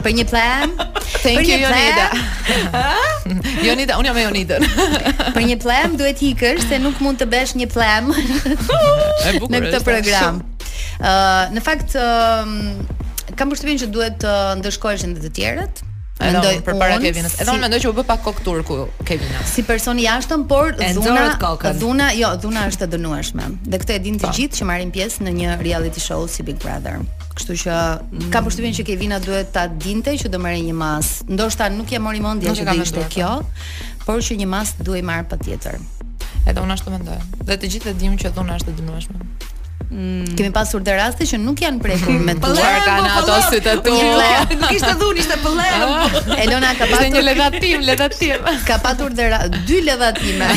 Për 0.03 0.11
një 0.17 0.25
plem? 0.27 0.73
Thank 1.21 1.47
you, 1.47 1.61
Jonida. 1.63 2.81
Jonida, 3.65 3.95
unë 4.01 4.09
jam 4.09 4.17
e 4.19 4.25
Jonida. 4.25 4.57
Për 5.37 5.45
një 5.47 5.55
plem 5.63 5.95
duhet 6.01 6.23
i 6.27 6.33
se 6.67 6.79
nuk 6.83 6.99
mund 7.03 7.21
të 7.23 7.29
besh 7.31 7.55
një 7.61 7.69
plem 7.71 8.11
në 8.11 9.61
këtë 9.63 9.83
program. 9.87 10.43
Në 11.55 11.63
fakt, 11.69 11.95
kam 13.39 13.53
përshtypjen 13.53 13.85
që 13.85 13.93
duhet 13.95 14.19
të 14.25 14.35
ndëshkojshën 14.59 15.15
dhe 15.15 15.25
të 15.29 15.33
tjerët, 15.39 15.83
Mendoj 16.19 16.55
për 16.65 16.77
para 16.79 16.95
Kevinës. 17.01 17.35
Edhe 17.41 17.53
unë 17.53 17.61
mendoj 17.67 17.79
që 17.83 17.89
u 17.91 17.93
bë 17.99 18.03
pak 18.09 18.23
kok 18.25 18.39
turku 18.45 18.77
Kevinës. 19.05 19.51
Si 19.53 19.63
person 19.65 19.99
i 20.01 20.05
jashtëm, 20.07 20.47
por 20.49 20.73
dhuna, 20.79 21.25
dhuna, 21.77 22.07
jo, 22.17 22.31
dhuna 22.41 22.63
është 22.71 22.87
e 22.87 22.89
dënueshme. 22.95 23.49
Dhe 23.73 23.79
këtë 23.83 23.97
e 23.97 24.01
dinë 24.07 24.21
të 24.23 24.25
po. 24.25 24.31
gjithë 24.37 24.59
që 24.61 24.67
marrin 24.69 24.91
pjesë 24.95 25.27
në 25.27 25.33
një 25.39 25.55
reality 25.61 26.01
show 26.03 26.25
si 26.31 26.45
Big 26.47 26.57
Brother. 26.63 27.03
Kështu 27.37 27.57
që 27.63 27.75
ka 28.33 28.41
përshtypjen 28.47 28.75
që 28.79 28.87
Kevina 28.89 29.19
duhet 29.23 29.51
ta 29.53 29.67
dinte 29.69 30.15
që 30.17 30.31
do 30.33 30.41
marrë 30.41 30.63
një 30.65 30.73
mas. 30.81 31.11
Ndoshta 31.29 31.69
nuk 31.75 31.93
e 31.93 32.01
mori 32.01 32.23
mendje 32.25 32.55
që 32.61 32.65
do 32.71 32.75
ishte 32.81 33.03
kjo, 33.13 33.35
por 34.07 34.23
që 34.25 34.39
një 34.41 34.49
mas 34.55 34.73
duhet 34.81 35.05
marr 35.05 35.27
patjetër. 35.29 35.77
Edhe 36.47 36.63
unë 36.63 36.79
ashtu 36.79 36.93
mendoj. 36.95 37.19
Dhe 37.45 37.59
të 37.61 37.69
gjithë 37.75 37.93
e 37.93 37.95
dimë 38.01 38.19
që 38.23 38.33
dhuna 38.37 38.57
është 38.57 38.73
e 38.73 38.77
dënueshme. 38.79 39.19
Mm. 39.91 40.35
Kemi 40.35 40.51
pasur 40.51 40.81
dhe 40.83 40.91
raste 40.99 41.23
që 41.29 41.37
nuk 41.39 41.61
janë 41.63 41.79
prekur 41.79 42.17
me 42.19 42.33
të 42.35 42.43
tuar 42.43 42.79
kanë 42.83 43.11
ato 43.21 43.35
Nuk 43.37 44.73
ishte 44.75 44.95
dhunë, 44.99 45.19
ishte 45.21 45.37
pëllëm. 45.43 45.61
e 45.63 45.77
ah. 45.77 46.41
Elona 46.43 46.73
ka 46.75 46.89
pasur 46.91 47.07
një 47.13 47.21
levatim, 47.23 47.85
levatim. 47.87 48.49
Ka 48.67 48.81
pasur 48.83 49.15
dhe 49.15 49.29
ra... 49.31 49.39
dy 49.47 49.79
levatime. 49.87 50.49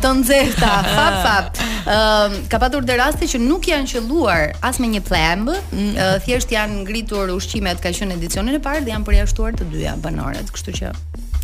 të 0.00 0.12
nxehta, 0.22 0.72
fap 0.94 1.18
fap. 1.26 1.60
Ëm 1.80 1.84
uh, 1.90 2.38
ka 2.52 2.60
pasur 2.64 2.84
dhe 2.88 2.96
raste 3.00 3.28
që 3.28 3.42
nuk 3.44 3.68
janë 3.68 3.92
qelluar 3.92 4.54
as 4.64 4.80
me 4.80 4.88
një 4.94 5.02
plemb, 5.04 5.50
uh, 5.50 6.16
thjesht 6.24 6.52
janë 6.56 6.80
ngritur 6.86 7.28
ushqimet 7.36 7.80
ka 7.84 7.92
qenë 7.96 8.16
edicionin 8.16 8.56
e 8.56 8.60
parë 8.62 8.84
dhe 8.88 8.94
janë 8.96 9.04
përjashtuar 9.08 9.56
të 9.60 9.68
dyja 9.74 9.98
banorët, 10.00 10.48
kështu 10.54 10.78
që 10.80 10.92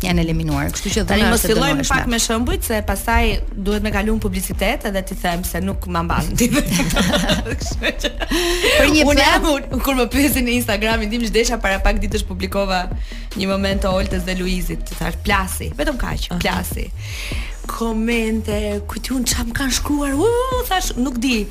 janë 0.03 0.21
eliminuar. 0.25 0.69
Kështu 0.73 0.91
që 0.97 1.03
tani 1.09 1.25
mos 1.29 1.43
fillojmë 1.47 1.85
pak 1.89 2.05
me 2.11 2.19
shëmbujt 2.21 2.67
se 2.69 2.79
pastaj 2.85 3.25
duhet 3.67 3.85
me 3.85 3.91
kaluam 3.93 4.19
publicitet 4.23 4.85
edhe 4.89 5.01
ti 5.09 5.17
them 5.21 5.43
se 5.47 5.61
nuk 5.65 5.87
ma 5.93 6.03
mban. 6.05 6.29
për 7.87 8.93
një 8.93 9.07
unë 9.09 9.81
kur 9.81 9.97
më 9.97 10.07
pyesin 10.13 10.47
në 10.47 10.57
Instagramin 10.59 11.11
tim 11.13 11.25
çdesha 11.27 11.59
para 11.63 11.79
pak 11.83 12.01
ditësh 12.03 12.27
publikova 12.29 12.83
një 13.37 13.49
moment 13.51 13.83
të 13.85 13.91
Oltës 13.93 14.25
dhe 14.27 14.37
Luizit, 14.39 14.85
të 14.87 14.97
thash 14.99 15.19
plasi, 15.25 15.69
vetëm 15.77 15.97
kaq, 16.01 16.29
plasi 16.41 16.89
komente, 17.67 18.77
kujtun 18.87 19.25
çam 19.27 19.49
kanë 19.51 19.73
shkruar. 19.75 20.13
U, 20.15 20.27
thash, 20.69 20.93
nuk 21.03 21.17
di. 21.19 21.41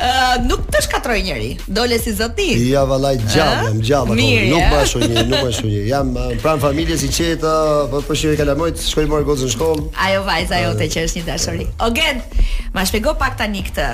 Ë, 0.00 0.06
nuk 0.48 0.62
të 0.72 0.80
shkatroj 0.86 1.18
njëri. 1.26 1.50
Dole 1.76 1.98
si 2.00 2.14
zoti. 2.16 2.46
Ja 2.72 2.82
vallaj 2.88 3.18
gjallë, 3.30 3.74
gjallë. 3.84 4.16
Nuk 4.48 4.64
bashoj 4.72 5.04
një, 5.04 5.24
nuk 5.28 5.44
bashoj 5.46 5.68
një. 5.68 5.82
Jam 5.92 6.10
pranë 6.42 6.62
familjes 6.74 7.02
i 7.06 7.10
qeta, 7.12 7.54
po 7.90 8.02
po 8.02 8.14
shiri 8.18 8.36
kalamojt, 8.40 8.80
shkoj 8.82 9.06
morë 9.10 9.36
në 9.44 9.48
shkollë. 9.54 9.84
Ajo 10.06 10.22
vajza 10.26 10.58
jote 10.64 10.88
që 10.90 11.02
është 11.06 11.20
një 11.20 11.24
dashuri. 11.28 11.66
Ogen, 11.86 12.20
ma 12.74 12.82
shpjego 12.86 13.12
pak 13.20 13.36
tani 13.38 13.62
këtë 13.68 13.84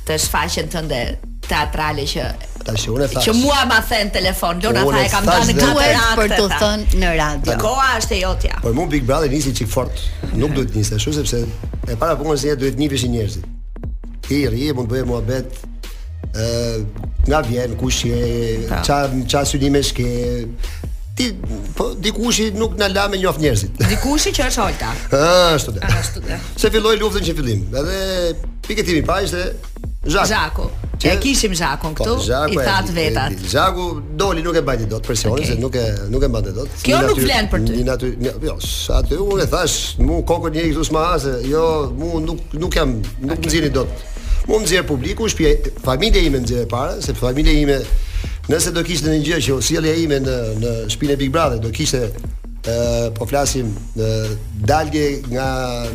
këtë 0.00 0.16
shfaqjen 0.24 0.72
tënde 0.72 1.02
teatrale 1.46 2.02
që 2.12 2.24
Tash 2.68 2.88
unë 2.90 3.06
thash. 3.08 3.24
Që 3.28 3.32
mua 3.38 3.60
ma 3.70 3.78
thën 3.80 4.10
telefon, 4.12 4.58
Lona 4.60 4.82
tha 4.84 5.02
e 5.06 5.10
kam 5.12 5.24
dhënë 5.28 5.54
duhet 5.56 6.08
për 6.18 6.34
të 6.36 6.48
thënë 6.60 6.98
në 7.00 7.12
radio. 7.16 7.54
Koha 7.62 7.86
është 8.00 8.16
e 8.16 8.18
jotja. 8.20 8.58
Por 8.66 8.74
mua 8.76 8.88
Big 8.92 9.06
Brother 9.08 9.30
nisi 9.32 9.54
çik 9.56 9.70
fort. 9.72 10.02
Nuk 10.34 10.52
duhet 10.58 10.74
nisë 10.76 10.98
ashtu 10.98 11.14
sepse 11.20 11.44
e 11.46 11.96
para 12.02 12.18
punës 12.20 12.44
një 12.44 12.58
duhet 12.60 12.76
nivësh 12.82 13.06
i 13.06 13.12
njerëzit. 13.14 13.46
Ti 14.26 14.42
rri 14.50 14.72
mund 14.76 14.90
të 14.90 14.96
bëje 14.96 15.08
muhabet. 15.12 15.64
nga 17.28 17.40
vjen 17.40 17.76
kush 17.76 18.04
je, 18.04 18.68
ça 18.86 19.08
ça 19.32 19.44
synimesh 19.44 19.90
ke, 19.92 20.10
ti 21.18 21.26
po 21.76 21.84
dikushi 22.04 22.46
nuk 22.60 22.72
na 22.80 22.86
la 22.96 23.04
me 23.10 23.16
njof 23.20 23.36
njerëzit. 23.42 23.72
Dikushi 23.90 24.30
që 24.36 24.42
është 24.50 24.60
Holta. 24.62 24.90
Ëh, 24.92 25.16
ah, 25.18 25.54
ashtu 25.56 25.70
dhe. 25.74 25.80
Ashtu 26.00 26.18
dhe. 26.26 26.36
Se 26.60 26.66
filloi 26.74 26.94
luftën 27.00 27.22
që 27.26 27.32
fillim. 27.38 27.60
Edhe 27.80 27.98
pikë 28.68 28.84
timi 28.86 29.02
pa 29.08 29.18
ishte 29.24 29.42
Zhaku. 30.08 30.30
Zhaku. 30.30 30.66
Që 31.02 31.06
e 31.10 31.16
kishim 31.22 31.52
Zhakun 31.60 31.92
po, 31.98 32.04
këtu, 32.04 32.14
po, 32.20 32.24
Zhaku, 32.26 32.54
i 32.54 32.62
that 32.64 32.88
vetat. 32.96 33.34
Zhaku 33.54 33.84
doli 34.18 34.42
nuk 34.46 34.56
e 34.60 34.62
bajti 34.68 34.86
dot 34.90 35.04
presionin, 35.10 35.42
okay. 35.42 35.50
se 35.50 35.60
nuk 35.62 35.76
e 35.78 35.84
nuk 36.14 36.24
e 36.26 36.30
bante 36.38 36.52
dot. 36.56 36.70
Kjo 36.86 37.02
nuk 37.08 37.18
vlen 37.20 37.48
për 37.52 37.66
ty. 37.66 37.76
Nina 37.80 37.96
aty... 37.98 38.12
jo, 38.46 38.56
aty 38.98 39.18
unë 39.26 39.46
thash, 39.52 39.76
mu 40.06 40.20
kokën 40.28 40.54
njëri 40.54 40.70
këtu 40.74 40.86
s'ma 40.88 41.04
hase, 41.12 41.34
jo, 41.50 41.64
mu 42.00 42.22
nuk 42.24 42.54
nuk 42.62 42.78
jam, 42.78 42.94
nuk 43.20 43.34
okay. 43.36 43.44
nxjerrni 43.46 43.72
dot. 43.76 43.90
Mu 44.48 44.58
nxjerr 44.64 44.86
publiku, 44.90 45.28
shtëpia, 45.32 45.74
familja 45.86 46.22
ime 46.28 46.40
nxjerë 46.44 46.70
para, 46.72 46.98
se 47.04 47.12
familja 47.20 47.52
ime 47.62 47.78
Nëse 48.48 48.72
do 48.72 48.80
kishte 48.84 49.12
një 49.12 49.18
gjë 49.26 49.38
që 49.44 49.54
sjellja 49.64 49.92
ime 50.02 50.16
në 50.24 50.34
në 50.62 50.70
shpinën 50.94 51.16
e 51.18 51.20
Big 51.20 51.32
Brother 51.34 51.58
do 51.60 51.68
kishte 51.72 51.98
ë 52.08 53.10
po 53.18 53.26
flasim 53.28 53.74
dalje 54.64 55.02
nga 55.26 55.48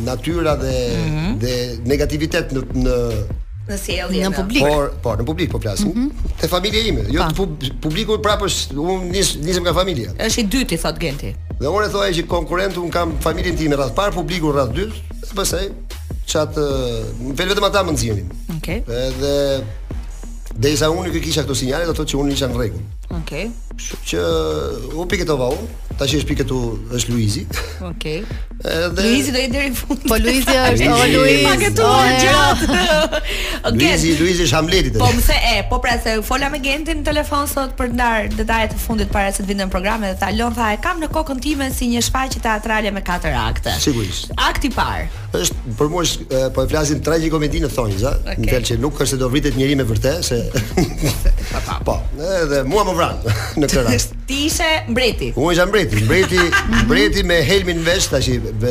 natyra 0.06 0.52
dhe 0.62 0.74
mm 0.92 1.08
-hmm. 1.10 1.34
dhe 1.42 1.54
negativitet 1.90 2.54
në 2.54 2.62
në 2.78 2.98
në 3.66 3.78
sjellje 3.80 4.22
në 4.22 4.30
po. 4.36 4.42
publik. 4.44 4.62
Por 4.62 4.92
por 5.02 5.18
në 5.18 5.26
publik 5.30 5.50
po 5.50 5.58
flasim. 5.66 5.88
Mm 5.90 6.06
-hmm. 6.06 6.38
Te 6.42 6.48
familja 6.54 6.86
ime, 6.92 7.02
jo 7.10 7.26
pa. 7.26 7.46
publiku 7.88 8.20
prapas 8.28 8.70
un 8.70 9.10
nis 9.10 9.34
nisem 9.42 9.62
nga 9.66 9.74
familja. 9.74 10.14
Është 10.18 10.38
i 10.40 10.46
dyti 10.54 10.76
thot 10.84 10.98
Genti. 11.00 11.34
Dhe 11.58 11.66
unë 11.66 11.88
thoya 11.90 12.14
që 12.14 12.22
konkurrentu 12.26 12.82
un 12.84 12.90
kam 12.90 13.18
familjen 13.20 13.56
time 13.56 13.76
radh 13.76 13.94
par 13.94 14.12
publiku 14.12 14.52
radh 14.52 14.70
dytë, 14.78 14.94
pastaj 15.34 15.66
çat 16.26 16.54
vetëm 17.36 17.66
ata 17.66 17.82
më 17.82 17.92
nxjerrin. 17.92 18.28
Okej. 18.58 18.78
Okay. 18.78 18.80
Edhe 19.08 19.34
Dhe 20.54 20.68
Derisa 20.70 20.86
unë 20.90 21.08
nuk 21.10 21.16
e 21.18 21.20
kisha 21.24 21.42
këto 21.42 21.54
sinjale, 21.58 21.86
do 21.88 21.90
të 21.94 21.98
thotë 21.98 22.12
që 22.14 22.18
unë 22.22 22.34
isha 22.36 22.48
në 22.52 22.58
rregull. 22.60 22.82
Okej. 23.18 23.44
Okay. 23.50 23.52
që 24.10 24.20
u 25.02 25.06
piketova 25.10 25.48
unë. 25.56 25.83
Ta 25.98 26.08
që 26.10 26.18
është 26.20 26.26
pikë 26.30 26.42
këtu 26.44 26.56
është 26.98 27.12
Luizi. 27.12 27.44
Okej. 27.84 28.22
Okay. 28.22 28.24
Edhe 28.64 29.02
Luizi 29.04 29.32
do 29.34 29.40
i 29.42 29.48
deri 29.50 29.70
në 29.70 29.76
fund. 29.78 30.04
Po 30.08 30.16
Luizi 30.20 30.54
është, 30.54 30.88
o 30.90 30.96
Luizi. 31.12 31.44
Pa 31.44 31.52
këtu 31.60 31.90
gjatë. 32.22 32.68
Okej. 33.70 33.76
Luizi, 33.82 34.12
Luizi 34.18 34.46
është 34.48 34.56
Hamleti. 34.58 34.92
Po 34.98 35.10
pse 35.18 35.36
e, 35.52 35.52
po 35.70 35.78
pra 35.84 35.94
se 36.02 36.14
fola 36.26 36.48
me 36.50 36.58
Gentin 36.64 37.02
në 37.02 37.06
telefon 37.10 37.46
sot 37.50 37.76
për 37.78 37.92
të 37.92 37.98
ndar 37.98 38.26
detajet 38.38 38.74
e 38.74 38.80
fundit 38.82 39.12
para 39.14 39.30
se 39.36 39.44
të 39.44 39.48
vinë 39.52 39.66
në 39.68 39.74
program 39.74 40.06
dhe 40.06 40.12
tha 40.22 40.32
Lon 40.34 40.56
tha 40.56 40.70
e 40.74 40.80
kam 40.82 40.98
në 41.02 41.10
kokën 41.14 41.42
time 41.44 41.70
si 41.74 41.90
një 41.92 42.02
shfaqje 42.08 42.42
teatrale 42.46 42.90
me 42.96 43.04
katër 43.06 43.38
akte. 43.44 43.76
Sigurisht. 43.86 44.32
Akti 44.50 44.72
i 44.72 44.74
parë. 44.74 45.06
Është 45.34 45.72
për 45.78 45.88
mua 45.92 46.02
po 46.54 46.62
e 46.64 46.70
flasim 46.70 47.00
tragjikomedi 47.06 47.58
në 47.64 47.70
thonjza, 47.74 48.12
okay. 48.22 48.38
në 48.38 48.50
fjalë 48.52 48.68
që 48.70 48.76
nuk 48.82 48.98
është 49.02 49.12
se 49.12 49.18
do 49.18 49.30
vritet 49.32 49.56
njëri 49.58 49.78
me 49.80 49.86
vërtet 49.86 50.30
se 50.30 50.42
Po, 51.86 51.96
edhe 52.22 52.62
mua 52.70 52.84
më 52.86 52.94
vran 52.94 53.18
në 53.58 53.66
këtë 53.66 53.82
rast. 53.88 54.14
Ti 54.30 54.38
ishe 54.46 54.68
mbreti. 54.88 55.32
Unë 55.34 55.52
isha 55.56 55.66
mbreti 55.68 55.83
Mbreti, 55.92 56.04
Mbreti, 56.36 56.84
Mbreti 56.84 57.22
me 57.22 57.34
helmin 57.44 57.82
vesh 57.84 58.06
tash, 58.06 58.28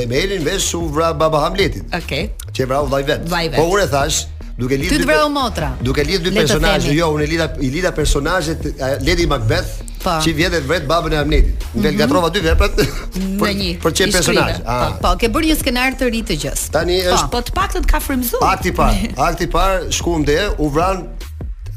me 0.09 0.16
helmin 0.20 0.43
vesh 0.45 0.74
u 0.76 0.88
vra 0.95 1.14
baba 1.20 1.39
Hamletit. 1.45 1.84
Okej. 1.93 2.30
Okay. 2.47 2.53
Qi 2.53 2.66
vra 2.68 2.82
u 2.84 2.88
vaj 2.88 3.03
vet. 3.03 3.30
Vaj 3.32 3.49
vet. 3.49 3.57
Po 3.59 3.66
ure 3.70 3.88
thash 3.88 4.26
duke 4.57 4.78
lidhë. 4.78 4.97
Ty 4.97 5.05
të 5.14 5.20
u 5.26 5.30
motra. 5.34 5.70
Duke 5.82 6.03
lidh 6.05 6.24
dy 6.26 6.34
personazhe, 6.36 6.93
jo, 6.95 7.11
unë 7.18 7.28
lida 7.30 7.47
i 7.61 7.70
lidha 7.74 7.91
personazhet 7.93 8.66
Lady 9.05 9.26
Macbeth, 9.30 9.72
po. 10.03 10.18
qi 10.24 10.34
vjet 10.34 10.53
vetë 10.55 10.70
vet 10.70 10.88
babën 10.89 11.14
e 11.14 11.20
Hamletit. 11.22 11.53
Mm 11.53 11.68
-hmm. 11.74 11.84
Del 11.84 11.95
gatrova 12.01 12.30
dy 12.30 12.39
veprat. 12.41 12.78
Në 12.78 13.28
mhm. 13.28 13.57
një. 13.59 13.72
Për 13.84 13.91
çë 14.01 14.11
personazh. 14.14 14.61
Po, 14.64 14.64
ah. 14.66 14.97
Po, 15.01 15.18
ke 15.20 15.30
bërë 15.30 15.51
një 15.53 15.59
skenar 15.59 15.91
të 15.99 16.09
ri 16.14 16.24
të 16.28 16.36
gjës. 16.45 16.70
Tani 16.76 16.97
po. 17.03 17.16
është 17.16 17.30
po 17.34 17.38
të 17.45 17.51
paktën 17.59 17.84
ka 17.91 17.99
frymzuar. 17.99 18.47
Akti 18.53 18.72
par, 18.80 18.93
akti 19.30 19.47
par, 19.47 19.72
shkuam 19.97 20.26
dhe 20.28 20.39
u 20.57 20.70
vran 20.70 20.97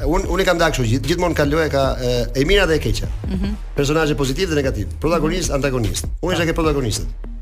un 0.05 0.23
un 0.29 0.41
i 0.41 0.45
kam 0.45 0.59
dashur 0.61 0.85
gjith, 0.85 1.07
gjithmonë 1.09 1.35
ka 1.37 1.45
loja 1.49 1.69
ka 1.73 1.83
e, 1.97 2.17
e 2.37 2.45
mira 2.45 2.67
dhe 2.69 2.77
e 2.77 2.83
keqja. 2.83 3.07
Mhm. 3.29 3.37
Mm 3.45 3.57
Personazhe 3.77 4.15
pozitiv 4.17 4.49
dhe 4.51 4.55
negativ, 4.57 4.89
protagonist, 5.01 5.49
mhm. 5.49 5.55
antagonist. 5.57 6.05
Unë 6.23 6.35
isha 6.35 6.43
po. 6.45 6.49
ke 6.51 6.55
protagonistët. 6.61 7.33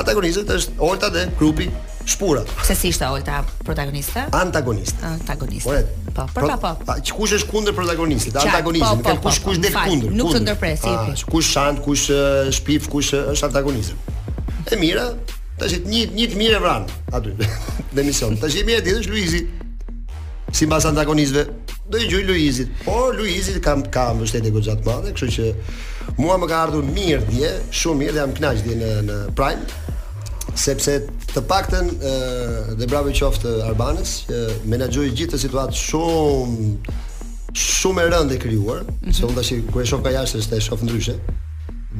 Antagonistët 0.00 0.50
është 0.54 0.74
Olta 0.86 1.08
dhe 1.10 1.24
Krupi, 1.38 1.64
shpura. 2.06 2.44
Se 2.62 2.74
si 2.78 2.88
ishte 2.92 3.06
Olta 3.10 3.40
protagoniste? 3.66 4.26
Antagonist. 4.38 4.96
Antagonist. 5.02 5.66
Po, 6.14 6.28
po, 6.34 6.42
po. 6.46 6.74
Pa, 6.86 6.94
kush 7.00 7.32
është 7.40 7.48
kundër 7.50 7.72
protagonistit? 7.74 8.36
Antagonisti, 8.38 8.86
po, 8.86 9.08
po, 9.08 9.16
kush 9.24 9.40
po, 9.40 9.48
kush 9.50 9.58
del 9.64 9.72
kundër? 9.74 10.12
Nuk 10.14 10.30
të 10.36 10.44
ndërpresi. 10.44 10.92
Ah, 10.92 11.10
kush 11.32 11.48
shant, 11.56 11.80
kush 11.82 12.06
shpif, 12.56 12.86
kush 12.92 13.14
është 13.18 13.48
antagonist. 13.48 13.96
E 14.70 14.76
mira, 14.84 15.08
tash 15.58 15.80
një 15.80 16.04
një 16.14 16.28
të 16.32 16.38
mirë 16.44 16.60
vran 16.62 16.86
aty 17.16 17.34
në 17.96 18.04
mision. 18.06 18.36
Tash 18.38 18.60
i 18.60 18.64
mirë 18.68 18.84
ditësh 18.86 19.08
Luizi. 19.10 19.42
Si 20.54 20.66
mbas 20.66 20.82
antagonistëve, 20.86 21.44
do 21.90 21.98
i 21.98 22.08
gjoj 22.08 22.24
Luizit. 22.28 22.68
Po 22.84 23.10
Luizit 23.18 23.64
kam 23.64 23.82
kam 23.90 24.20
vështet 24.22 24.46
e 24.46 24.50
gojat 24.54 24.84
madhe, 24.86 25.10
kështu 25.12 25.30
që 25.34 25.46
mua 26.22 26.36
më 26.38 26.48
ka 26.50 26.60
ardhur 26.68 26.86
mirë 26.86 27.26
dje, 27.32 27.50
shumë 27.80 27.98
mirë 28.02 28.14
dhe 28.16 28.22
jam 28.22 28.34
kënaq 28.38 28.60
dje 28.66 28.76
në 28.82 28.90
në 29.08 29.16
Prime. 29.34 30.58
Sepse 30.58 30.96
të 31.34 31.42
paktën 31.50 31.90
ë 31.90 32.14
dhe 32.78 32.88
bravo 32.90 33.10
qoftë 33.20 33.56
Arbanës 33.72 34.14
që 34.30 34.40
menaxhoi 34.70 35.10
gjithë 35.18 35.38
situatën 35.46 35.82
shumë 35.90 36.98
shumë 37.58 38.04
e 38.06 38.10
rëndë 38.14 38.38
krijuar, 38.42 38.84
mm 38.84 38.98
-hmm. 39.02 39.16
se 39.16 39.26
ndoshta 39.26 39.72
ku 39.72 39.80
e 39.80 39.84
shoh 39.86 40.02
ka 40.04 40.10
jashtë 40.14 40.38
është 40.40 40.56
e 40.56 40.60
shoh 40.66 40.80
ndryshe. 40.86 41.14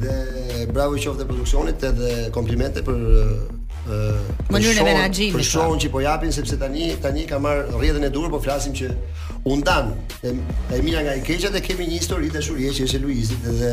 Dhe 0.01 0.17
bravo 0.73 0.95
qoftë 1.03 1.25
produksionit 1.29 1.83
edhe 1.89 2.31
komplimente 2.35 2.79
për 2.87 2.97
Uh, 3.89 4.13
mënyrën 4.53 4.77
e 4.77 4.83
menaxhimit. 4.93 5.47
Për 5.53 5.79
që 5.81 5.89
po 5.95 6.01
japin 6.03 6.33
sepse 6.35 6.57
tani 6.61 6.91
tani 7.05 7.23
ka 7.29 7.39
marr 7.41 7.63
rrjetën 7.79 8.03
e 8.05 8.11
dur, 8.13 8.27
po 8.33 8.37
flasim 8.45 8.75
që 8.77 8.91
u 9.49 9.57
ndan. 9.61 9.89
E, 10.21 10.35
e 10.77 10.81
mira 10.85 11.01
nga 11.07 11.15
i 11.17 11.23
keqja 11.25 11.49
dhe 11.55 11.63
kemi 11.65 11.87
një 11.89 11.97
histori 11.97 12.29
dashurie 12.35 12.75
që 12.77 12.85
është 12.87 12.99
e 12.99 13.03
Luizit 13.05 13.47
dhe 13.63 13.71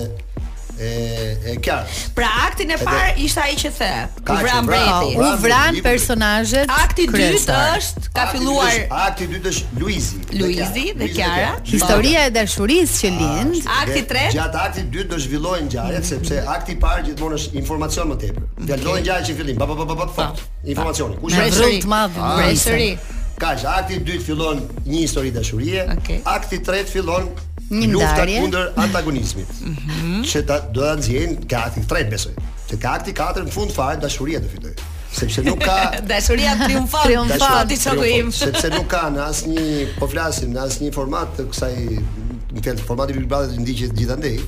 e 0.79 1.39
e 1.55 1.57
kja. 1.59 1.77
Pra 2.15 2.29
aktin 2.47 2.71
e 2.71 2.77
parë 2.79 3.09
ishte 3.25 3.43
ai 3.43 3.55
që 3.59 3.71
the. 3.79 3.91
U 4.31 4.37
vran 4.43 4.67
breti. 4.69 5.17
U 5.19 5.29
vran 5.43 5.81
personazhet. 5.83 6.71
Akti 6.71 7.07
i 7.09 7.09
dytë 7.11 7.59
është 7.79 8.13
ka 8.15 8.27
filluar. 8.33 8.79
Akti 9.07 9.27
i 9.27 9.31
dytë 9.35 9.53
është 9.53 9.83
Luizi. 9.83 10.21
Luizi 10.39 10.87
dhe 10.97 11.11
Kiara. 11.15 11.51
Historia 11.67 12.27
e 12.29 12.33
dashurisë 12.37 12.97
që 13.03 13.13
ah, 13.13 13.19
lind. 13.23 13.61
Akti 13.81 13.99
i 13.99 14.07
tretë. 14.13 14.35
Gjatë 14.39 14.63
aktit 14.65 14.83
i 14.87 14.93
dytë 14.95 15.11
do 15.15 15.21
zhvillohen 15.27 15.69
ngjarjet 15.69 15.99
mhm. 15.99 16.09
sepse 16.13 16.41
akti 16.57 16.77
i 16.79 16.81
parë 16.87 17.05
gjithmonë 17.11 17.41
është 17.43 17.59
informacion 17.65 18.13
më 18.15 18.21
tepër. 18.25 18.49
Fjalojnë 18.63 19.05
ngjarje 19.05 19.29
që 19.31 19.39
fillim. 19.43 19.61
Pa 19.63 19.69
pa 19.69 19.79
pa 19.83 19.99
pa 20.03 20.11
pa. 20.21 20.29
Informacioni. 20.65 21.19
Kush 21.23 21.39
e 21.39 21.49
vron 21.59 21.79
të 21.87 21.91
madh? 21.95 22.23
Ai 22.31 22.53
ah, 22.53 22.57
seri. 22.63 22.91
Ka 23.39 23.53
akti 23.79 23.99
i 23.99 24.03
dytë 24.07 24.25
fillon 24.31 24.65
një 24.87 25.03
histori 25.05 25.31
dashurie. 25.35 25.87
Akti 26.25 26.63
i 26.63 26.63
tretë 26.65 26.95
fillon 26.99 27.31
një 27.71 27.89
lufta 27.93 28.25
kundër 28.29 28.69
antagonizmit. 28.81 29.49
Mhm. 29.65 30.23
që 30.25 30.43
ta 30.49 30.59
do 30.61 30.81
ta 30.83 30.95
nxjerrin 30.97 31.33
gati 31.49 31.83
tre 31.87 32.05
besoj. 32.05 32.35
Se 32.69 32.77
ka 32.79 32.95
akti 32.99 33.13
katër 33.17 33.45
në 33.45 33.51
fund 33.53 33.73
fare 33.73 34.01
dashuria 34.01 34.41
do 34.41 34.49
fitoj. 34.49 34.75
Sepse 35.19 35.43
nuk 35.43 35.61
ka 35.61 35.77
dashuria 36.11 36.55
triumfon, 36.65 37.05
triumfon 37.05 37.69
ti 37.69 37.77
çoku 37.81 38.05
im. 38.05 38.33
Sepse 38.45 38.69
nuk 38.73 38.89
ka 38.93 39.05
në 39.13 39.23
asnjë 39.27 39.67
po 39.99 40.09
flasim 40.13 40.53
në 40.57 40.65
asnjë 40.67 40.93
format 40.97 41.33
të 41.39 41.49
kësaj 41.53 41.73
në 41.77 42.65
fjalë 42.65 42.87
formati 42.91 43.17
Big 43.19 43.29
Brother 43.29 43.61
ndiqet 43.65 43.95
gjithandej. 44.01 44.39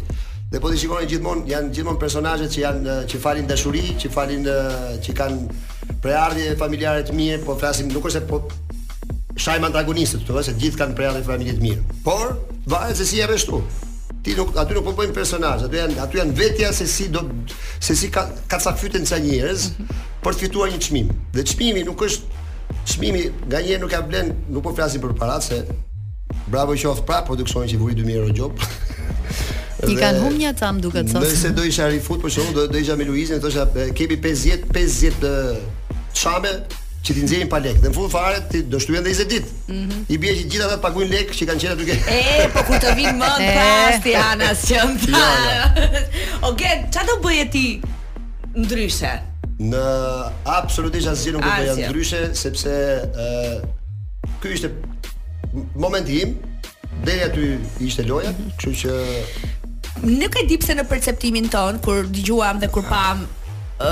Dhe 0.51 0.59
po 0.61 0.73
ti 0.73 0.81
shikoni 0.83 1.07
gjithmonë 1.13 1.47
janë 1.53 1.73
gjithmonë 1.77 2.01
personazhe 2.03 2.49
që 2.53 2.63
janë 2.65 2.95
eh, 2.97 3.03
që 3.11 3.21
falin 3.23 3.47
dashuri, 3.51 3.85
që 4.03 4.11
falin 4.17 4.49
eh, 4.51 4.99
që 5.05 5.15
kanë 5.21 5.93
preardje 6.05 6.57
familjare 6.59 7.05
të 7.07 7.15
mije, 7.15 7.39
po 7.47 7.55
flasim 7.61 7.89
nuk 7.93 8.09
është 8.11 8.19
se 8.19 8.25
po 8.33 8.41
shajm 9.39 9.65
antagonistët 9.71 10.25
këtu, 10.25 10.43
se 10.45 10.55
gjithë 10.59 10.81
kanë 10.81 10.97
prerë 10.99 11.23
familje 11.27 11.55
të 11.59 11.63
mirë. 11.63 11.99
Por 12.07 12.35
varet 12.71 12.97
se 12.99 13.07
si 13.09 13.21
e 13.23 13.29
rreshtu. 13.29 13.63
Ti 14.25 14.35
nuk 14.37 14.53
aty 14.61 14.75
nuk 14.77 14.85
po 14.91 14.93
bëjmë 14.99 15.15
personazhe, 15.17 15.69
aty 15.69 15.79
janë 15.81 16.01
aty 16.03 16.19
janë 16.21 16.35
vetja 16.37 16.73
se 16.77 16.87
si 16.91 17.07
do 17.13 17.23
se 17.81 17.95
si 17.97 18.11
ka 18.13 18.27
ka 18.51 18.59
ca 18.61 18.75
fytyn 18.77 19.07
ca 19.09 19.19
njerëz 19.21 19.71
për 20.25 20.35
të 20.37 20.43
fituar 20.43 20.73
një 20.75 20.81
çmim. 20.87 21.13
Dhe 21.37 21.45
çmimi 21.53 21.87
nuk 21.89 22.03
është 22.07 22.43
çmimi 22.95 23.23
nga 23.47 23.61
një 23.65 23.79
nuk 23.85 23.95
ka 23.95 24.03
blen, 24.05 24.35
nuk 24.53 24.67
po 24.67 24.75
flasim 24.77 25.01
për 25.05 25.15
paratë 25.21 25.47
se 25.47 25.61
bravo 26.51 26.75
qoftë 26.77 27.07
pra 27.07 27.23
produksionin 27.27 27.71
që 27.71 27.81
vuri 27.81 27.97
2000 28.03 28.19
euro 28.19 28.37
gjop. 28.37 28.67
Ti 29.87 29.97
kanë 30.03 30.21
humbja 30.27 30.51
një 30.53 30.59
tam 30.61 30.83
duket 30.85 31.09
sot. 31.09 31.25
Nëse 31.25 31.55
do 31.57 31.65
isha 31.65 31.89
rifut 31.89 32.21
për 32.21 32.27
po 32.27 32.35
shkakun 32.35 32.59
do, 32.59 32.67
do 32.69 32.77
isha 32.83 32.99
me 33.01 33.09
Luizin, 33.09 33.41
thosha 33.41 33.65
kemi 33.97 34.21
50 34.21 34.69
50 34.77 35.27
çame, 36.19 36.51
që 37.05 37.15
ti 37.17 37.23
nxjerrin 37.25 37.49
pa 37.49 37.61
lekë. 37.65 37.81
Dhe 37.83 37.91
në 37.91 37.95
fund 37.97 38.13
fare 38.13 38.41
ti 38.51 38.61
do 38.69 38.79
shtyen 38.83 38.99
edhe 39.01 39.13
20 39.15 39.29
ditë. 39.33 39.55
Mhm. 39.73 40.03
I 40.13 40.19
bie 40.21 40.35
që 40.37 40.45
gjithatë 40.53 40.77
të 40.77 40.81
paguajnë 40.85 41.13
lekë 41.15 41.37
që 41.39 41.47
kanë 41.51 41.63
qenë 41.63 41.75
aty. 41.77 41.97
E 41.97 42.49
po 42.55 42.65
kur 42.69 42.83
të 42.85 42.93
vinë 42.99 43.15
më 43.21 43.31
pastë 43.59 44.15
ana 44.21 44.51
sjën. 44.61 44.95
Okej, 46.51 46.77
çfarë 46.91 47.07
do 47.09 47.17
bëje 47.27 47.47
ti 47.57 47.65
ndryshe? 48.61 49.13
Në 49.61 49.85
absolutisht 50.59 51.09
asgjë 51.13 51.33
nuk 51.39 51.45
do 51.45 51.55
të 51.57 51.89
ndryshe 51.89 52.21
sepse 52.43 52.71
ë 52.71 53.59
ky 54.43 54.53
ishte 54.57 54.71
momenti 55.81 56.21
im 56.25 56.37
deri 57.05 57.25
aty 57.27 57.49
ishte 57.89 58.05
loja, 58.09 58.35
mhm. 58.37 58.53
kështu 58.59 58.75
që 58.83 59.49
Nuk 60.01 60.37
e 60.39 60.45
di 60.49 60.55
pse 60.57 60.73
në 60.79 60.85
perceptimin 60.89 61.49
ton 61.51 61.79
kur 61.83 62.07
dëgjuam 62.07 62.61
dhe 62.63 62.69
kur 62.73 62.85
pam 62.87 63.25
ë 63.83 63.89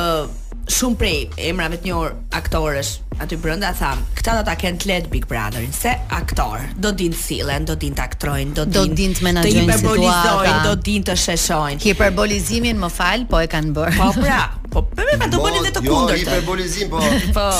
shumë 0.72 0.98
prej 1.00 1.16
emrave 1.50 1.78
të 1.80 1.88
njohur 1.88 2.14
aktorësh 2.36 2.90
aty 3.24 3.36
brenda 3.42 3.72
tham, 3.74 4.02
këta 4.16 4.36
do 4.38 4.42
ta 4.46 4.54
kenë 4.60 4.86
let 4.86 5.06
Big 5.10 5.24
Brotherin, 5.26 5.72
se 5.74 5.90
aktor, 6.14 6.62
do 6.78 6.92
din 6.94 7.14
të 7.14 7.18
sillen, 7.18 7.64
do 7.66 7.74
din 7.80 7.96
të 7.96 8.04
aktrojnë, 8.04 8.52
do 8.54 8.66
din 8.68 8.74
do 8.76 8.84
din 9.00 9.16
të 9.16 9.24
menaxhojnë 9.26 9.78
situatën, 9.80 10.60
do 10.68 10.74
din 10.86 11.06
të 11.08 11.16
sheshojnë. 11.24 11.80
Hiperbolizimin 11.82 12.78
më 12.78 12.92
fal, 12.94 13.24
po 13.30 13.40
e 13.42 13.48
kanë 13.50 13.74
bërë. 13.74 13.96
Po 13.98 14.12
pra, 14.20 14.38
po 14.70 14.84
më 14.94 15.18
pa 15.24 15.30
do 15.34 15.42
bënin 15.42 15.58
edhe 15.64 15.74
të 15.80 15.84
kundërt. 15.88 16.22
Jo, 16.22 16.30
hiperbolizim, 16.30 16.94
po. 16.94 17.02
po. 17.40 17.50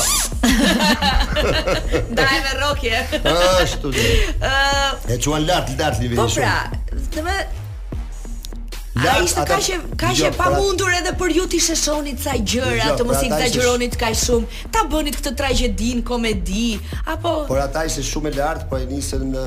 Driver 2.23 2.57
Rocky. 2.63 2.95
Ashtu 3.59 3.91
di. 3.99 4.19
Ëh. 4.39 5.09
e 5.11 5.19
çuan 5.19 5.43
lart 5.49 5.75
lart 5.81 5.99
nivelin. 5.99 6.23
Po 6.23 6.31
pra, 6.39 6.71
domethënë 7.19 7.58
A 8.99 9.21
ishte 9.23 9.43
ka 9.47 9.59
që 9.63 9.75
ka 10.01 10.09
që 10.15 10.25
jo, 10.25 10.31
pra- 10.35 10.49
pa 10.55 10.59
mundur 10.59 10.91
edhe 10.97 11.13
për 11.21 11.35
ju 11.37 11.45
t'i 11.53 11.59
sheshoni 11.63 12.15
ca 12.19 12.33
gjëra, 12.39 12.91
jo, 12.91 12.97
të 12.99 13.05
mos 13.07 13.21
pra 13.21 13.27
i 13.27 13.31
exageroni 13.31 13.87
të 13.93 14.01
kaq 14.01 14.17
shumë, 14.23 14.57
ta 14.75 14.83
bënit 14.91 15.19
këtë 15.21 15.33
tragjedin 15.39 16.01
komedi 16.09 16.69
apo 17.15 17.35
Por 17.49 17.61
ata 17.63 17.85
ishte 17.89 18.03
shumë 18.07 18.33
e 18.33 18.35
lartë, 18.41 18.67
po 18.73 18.81
e 18.81 18.89
nisën 18.91 19.25
në 19.35 19.45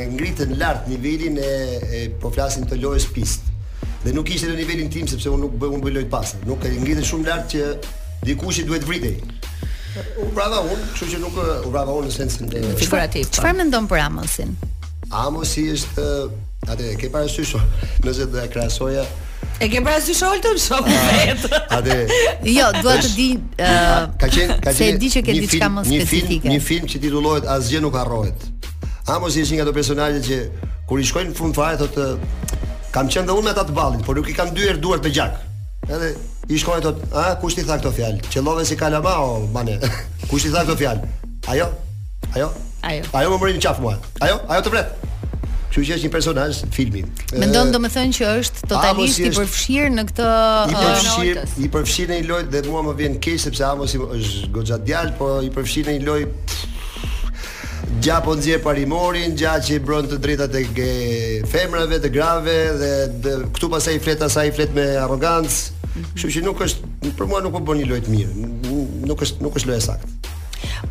e 0.00 0.06
ngritën 0.14 0.54
lart 0.60 0.88
nivelin 0.92 1.36
e, 1.42 1.52
e 1.98 2.02
po 2.22 2.32
flasin 2.32 2.64
të 2.70 2.78
lojës 2.84 3.08
pist. 3.14 3.44
Dhe 4.06 4.14
nuk 4.16 4.30
ishte 4.32 4.48
në 4.52 4.56
nivelin 4.62 4.88
tim 4.94 5.10
sepse 5.10 5.28
unë 5.34 5.42
nuk 5.44 5.58
bëj 5.60 5.74
unë 5.80 5.94
lojë 5.98 6.08
pas. 6.14 6.32
Nuk 6.48 6.64
e 6.64 6.72
ngritën 6.78 7.04
shumë 7.12 7.28
lart 7.28 7.52
që 7.54 7.70
dikush 8.24 8.62
i 8.62 8.66
duhet 8.70 8.86
vritej. 8.88 9.18
U 10.22 10.30
brava 10.34 10.62
unë, 10.64 10.88
kështu 10.94 11.10
që 11.12 11.20
nuk 11.26 11.40
u 11.68 11.72
brava 11.74 11.96
unë 11.98 12.08
në 12.08 12.16
sensin 12.20 12.48
e 12.56 12.64
figurativ. 12.80 13.28
Po. 13.32 13.36
Çfarë 13.42 13.60
mendon 13.64 13.88
për 13.90 14.04
Amosin? 14.06 14.56
Amosi 15.08 15.68
është 15.74 16.04
Atë 16.72 16.88
ke 17.00 17.08
parasysh. 17.12 17.56
Nëse 18.04 18.26
do 18.32 18.38
ja 18.40 18.46
krahasoja 18.52 19.04
E 19.62 19.68
ke 19.70 19.80
parasysh 19.84 20.20
Olton 20.28 20.58
shoku 20.64 20.92
vet. 21.08 21.48
Atë. 21.74 21.96
Jo, 22.48 22.68
dua 22.82 22.98
të 23.00 23.10
di 23.16 23.28
ë 23.34 23.72
uh, 23.72 23.96
ka 24.20 24.28
qenë 24.30 24.58
ka 24.62 24.70
qenë 24.70 24.78
se 24.78 24.90
di 25.02 25.10
që 25.16 25.22
ke 25.26 25.36
diçka 25.42 25.70
më 25.74 25.84
specifike. 25.88 26.46
Një 26.46 26.46
film, 26.46 26.54
një 26.54 26.64
film 26.68 26.88
që 26.92 27.00
titullohet 27.04 27.48
Asgjë 27.56 27.82
nuk 27.86 27.98
harrohet. 27.98 28.46
si 29.08 29.18
mos 29.20 29.36
një 29.40 29.44
nga 29.56 29.62
ato 29.64 29.72
personazhe 29.72 30.20
që 30.24 30.38
kur 30.88 31.00
i 31.00 31.04
shkojnë 31.10 31.30
në 31.32 31.36
fund 31.40 31.56
fare 31.56 31.78
thotë 31.80 32.08
kam 32.92 33.08
qenë 33.08 33.26
dhe 33.28 33.36
unë 33.38 33.44
me 33.44 33.50
ata 33.54 33.64
të 33.68 33.74
ballit, 33.78 34.02
por 34.06 34.16
nuk 34.16 34.28
i 34.28 34.34
kam 34.36 34.52
dyer 34.56 34.76
duart 34.76 35.02
të 35.04 35.12
gjak. 35.16 35.34
Edhe 35.88 36.12
i 36.48 36.58
shkojnë 36.60 36.84
thotë, 36.84 37.08
"A 37.16 37.24
kush 37.40 37.56
ti 37.58 37.62
tha 37.64 37.76
këto 37.80 37.92
fjalë? 37.96 38.44
lovën 38.44 38.64
si 38.64 38.76
kalama 38.76 39.14
o 39.22 39.46
bane? 39.54 39.78
kush 40.30 40.42
ti 40.46 40.50
tha 40.50 40.64
këto 40.64 40.76
fjalë? 40.76 41.08
Ajo? 41.54 41.66
Ajo? 42.36 42.48
Ajo. 42.82 43.02
Ajo 43.12 43.30
më 43.34 43.38
mori 43.38 43.52
në 43.56 43.62
qafë 43.64 43.80
mua. 43.80 43.96
Ajo? 44.20 44.36
Ajo 44.48 44.60
të 44.66 44.70
vret. 44.70 44.88
Kështu 45.78 45.86
që 45.86 45.96
është 45.96 46.06
një 46.08 46.10
personazh 46.12 46.56
filmi. 46.74 47.00
Mendon 47.38 47.68
domethënë 47.70 48.14
që 48.16 48.28
është 48.40 48.68
totalisht 48.72 49.20
i 49.22 49.28
përfshirë 49.36 49.90
në 49.94 50.04
këtë 50.08 50.28
i 50.72 50.80
përfshirë 50.84 51.44
i 51.62 51.68
përfshirë 51.76 52.10
në 52.10 52.16
një 52.22 52.26
lojë 52.26 52.46
dhe 52.54 52.62
mua 52.66 52.80
më 52.88 52.94
vjen 52.98 53.18
keq 53.22 53.36
sepse 53.38 53.62
Amos 53.68 53.94
është 53.94 54.48
goxha 54.56 54.78
djalë, 54.82 55.12
po 55.20 55.28
i 55.46 55.52
përfshirë 55.54 55.92
në 55.92 56.00
një 56.00 56.08
lojë 56.08 58.00
gja 58.04 58.16
po 58.26 58.34
nxje 58.36 58.58
parimorin, 58.64 59.36
gja 59.38 59.54
që 59.62 59.76
i 59.78 59.82
bron 59.86 60.08
të 60.10 60.18
drejtat 60.24 60.56
e 60.58 61.42
femrave, 61.52 62.00
të 62.02 62.10
grave 62.16 62.56
dhe, 62.82 62.92
dhe 63.24 63.36
këtu 63.54 63.70
pasaj 63.76 63.94
i 63.96 64.02
flet 64.04 64.24
asaj 64.26 64.48
i 64.50 64.56
flet 64.58 64.74
me 64.76 64.88
arrogancë. 65.04 65.60
Mhm. 65.94 66.10
Kështu 66.16 66.32
që 66.34 66.42
nuk 66.48 66.64
është 66.66 67.14
për 67.18 67.30
mua 67.30 67.40
nuk 67.46 67.54
po 67.54 67.62
bën 67.70 67.78
një 67.84 67.88
lojë 67.94 68.12
mirë. 68.12 68.48
Nuk 69.12 69.22
është 69.26 69.46
nuk 69.46 69.56
është 69.62 69.70
lojë 69.72 69.86
saktë. 69.90 70.34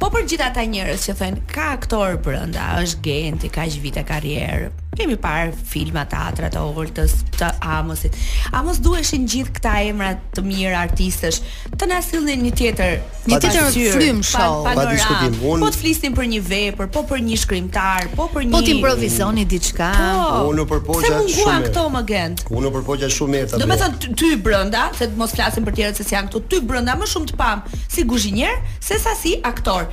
Po 0.01 0.07
për 0.11 0.21
gjithë 0.31 0.45
ata 0.45 0.63
njerëz 0.73 1.07
që 1.07 1.15
thënë 1.21 1.41
ka 1.57 1.65
aktor 1.79 2.15
brenda, 2.27 2.69
është 2.85 3.01
genti, 3.09 3.51
ka 3.57 3.67
aq 3.67 3.79
vite 3.87 4.05
karrierë 4.13 4.69
kemi 4.97 5.15
parë 5.21 5.51
filma, 5.67 6.03
teatra, 6.09 6.49
të 6.53 6.57
oltës, 6.61 7.13
të 7.37 7.49
amosit. 7.75 8.17
A 8.57 8.63
duheshin 8.81 9.25
gjithë 9.29 9.53
këta 9.59 9.73
emra 9.89 10.09
të 10.35 10.43
mirë 10.45 10.73
artistësh 10.79 11.37
të 11.77 11.87
na 11.91 11.99
sillnin 12.03 12.41
një 12.47 12.51
tjetër, 12.57 12.95
një 13.29 13.33
pa 13.33 13.39
tjetër 13.43 13.95
film 13.97 14.19
show, 14.25 14.61
pa, 14.65 14.73
pa 14.79 14.85
diskutim. 14.89 15.35
unë. 15.41 15.61
Po 15.61 15.69
të 15.75 15.79
flisnin 15.83 16.15
për 16.17 16.29
një 16.33 16.41
vepër, 16.47 16.89
po 16.95 17.03
për 17.11 17.23
një 17.27 17.37
shkrimtar, 17.43 18.09
po 18.17 18.25
për 18.29 18.37
po 18.41 18.45
një 18.45 18.53
Po 18.57 18.61
të 18.65 18.73
improvisoni 18.77 19.43
mm. 19.45 19.49
diçka. 19.53 19.89
Po, 19.97 20.43
unë 20.51 20.65
përpoqja 20.71 21.11
shumë. 21.11 21.19
Se 21.19 21.41
munguan 21.41 21.67
këto 21.67 21.85
më 21.97 22.01
gent. 22.11 22.43
Unë 22.61 22.73
përpoqja 22.77 23.11
shumë 23.17 23.43
Do 23.53 23.59
atë. 23.65 23.79
thënë 23.83 24.15
ty 24.21 24.31
brenda, 24.47 24.83
se 24.97 25.09
mos 25.21 25.33
flasim 25.37 25.65
për 25.69 25.77
tjerët 25.79 26.01
se 26.01 26.07
si 26.09 26.15
janë 26.17 26.31
këtu, 26.33 26.41
ty 26.53 26.61
brenda 26.71 26.97
më 27.03 27.09
shumë 27.13 27.31
të 27.35 27.39
pam 27.41 27.61
si 27.93 28.05
kuzhinier 28.09 28.57
sesa 28.89 29.13
si 29.21 29.35
aktor. 29.45 29.85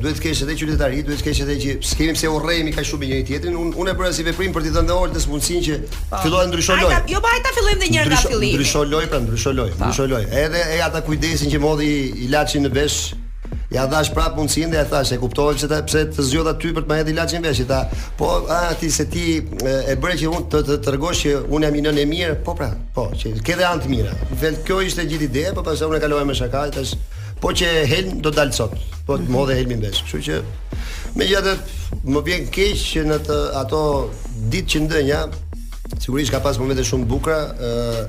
duhet 0.00 0.16
të 0.16 0.24
kesh 0.24 0.40
edhe 0.46 0.56
qytetari, 0.62 1.02
duhet 1.04 1.20
të 1.20 1.26
kesh 1.26 1.42
edhe 1.44 1.58
që 1.60 1.74
skemi 1.90 2.16
pse 2.16 2.32
urrejmi 2.32 2.72
kaq 2.72 2.88
shumë 2.88 3.04
me 3.04 3.10
njëri 3.12 3.28
tjetrin. 3.32 3.58
Unë 3.66 3.76
unë 3.84 3.92
e 3.92 3.96
bëra 4.00 4.14
si 4.16 4.24
veprim 4.30 4.56
për 4.56 4.62
po. 4.62 4.70
të 4.70 4.78
dhënë 4.78 5.10
të 5.18 5.24
mundsinë 5.34 5.66
që 5.68 5.78
fillojë 6.24 6.48
ndryshoj 6.54 6.80
lojë. 6.86 7.02
Jo, 7.12 7.20
po 7.20 7.34
ajta 7.34 7.46
ta 7.50 7.54
fillojmë 7.58 7.78
edhe 7.82 7.92
një 7.92 8.02
herë 8.02 8.14
nga 8.14 8.22
fillimi. 8.24 8.56
Ndryshoj 8.56 8.88
lojë, 8.96 9.12
pra 9.12 9.22
ndryshoj 9.28 9.56
lojë. 9.60 9.76
Po. 9.76 9.92
Ndryshoj 9.92 10.10
lojë. 10.16 10.34
Edhe 10.46 10.64
e 10.78 10.82
ata 10.88 11.04
kujdesin 11.04 11.52
që 11.52 11.60
modi 11.68 11.92
i 12.24 12.32
në 12.64 12.72
besh 12.80 13.04
Ja 13.74 13.82
dash 13.90 14.12
prap 14.14 14.36
mundsinë 14.38 14.70
dhe 14.70 14.78
ja 14.78 14.84
thash 14.86 15.10
e 15.16 15.18
kuptova 15.18 15.54
se 15.58 15.66
të, 15.70 15.80
pse 15.88 16.02
të 16.14 16.24
zgjodha 16.28 16.52
ty 16.62 16.68
për 16.76 16.84
të 16.86 16.90
më 16.90 16.98
hedhë 17.00 17.10
ilaçin 17.14 17.42
vesh, 17.42 17.64
tha, 17.66 17.80
Po, 18.18 18.28
a 18.52 18.72
ti 18.78 18.90
se 18.94 19.08
ti 19.10 19.40
e 19.66 19.96
bëre 19.98 20.14
që 20.22 20.30
unë 20.30 20.46
të 20.68 20.76
tregosh 20.86 21.24
që 21.26 21.32
unë 21.44 21.66
jam 21.66 21.78
i 21.78 21.82
nënë 21.86 22.02
e 22.02 22.04
mirë, 22.10 22.36
po 22.46 22.54
pra, 22.58 22.68
po, 22.94 23.08
që 23.18 23.32
ke 23.46 23.56
dhe 23.58 23.66
anë 23.66 23.82
të 23.82 23.90
mira. 23.90 24.12
Vetë 24.38 24.62
kjo 24.68 24.78
ishte 24.86 25.06
gjithë 25.10 25.26
ideja, 25.26 25.54
po 25.56 25.66
pastaj 25.66 25.88
unë 25.90 25.98
e 25.98 26.04
kaloj 26.06 26.22
me 26.30 26.38
shakaj 26.38 26.94
Po 27.36 27.50
që 27.52 27.66
Helm 27.90 28.20
do 28.24 28.30
dal 28.32 28.48
sot. 28.56 28.72
Po 29.04 29.18
të 29.20 29.26
modhe 29.28 29.52
Helmin 29.58 29.82
vesh. 29.82 29.98
Kështu 30.08 30.18
që 30.24 30.36
megjithatë 31.20 32.06
më 32.08 32.22
vjen 32.28 32.46
keq 32.54 32.80
që 32.84 33.02
në 33.10 33.18
të, 33.26 33.36
ato 33.60 33.80
ditë 34.54 34.70
që 34.72 34.80
ndënja, 34.86 35.18
sigurisht 36.00 36.32
ka 36.32 36.40
pas 36.40 36.56
momente 36.58 36.86
shumë 36.88 37.04
bukura, 37.10 37.36
ë 37.60 38.04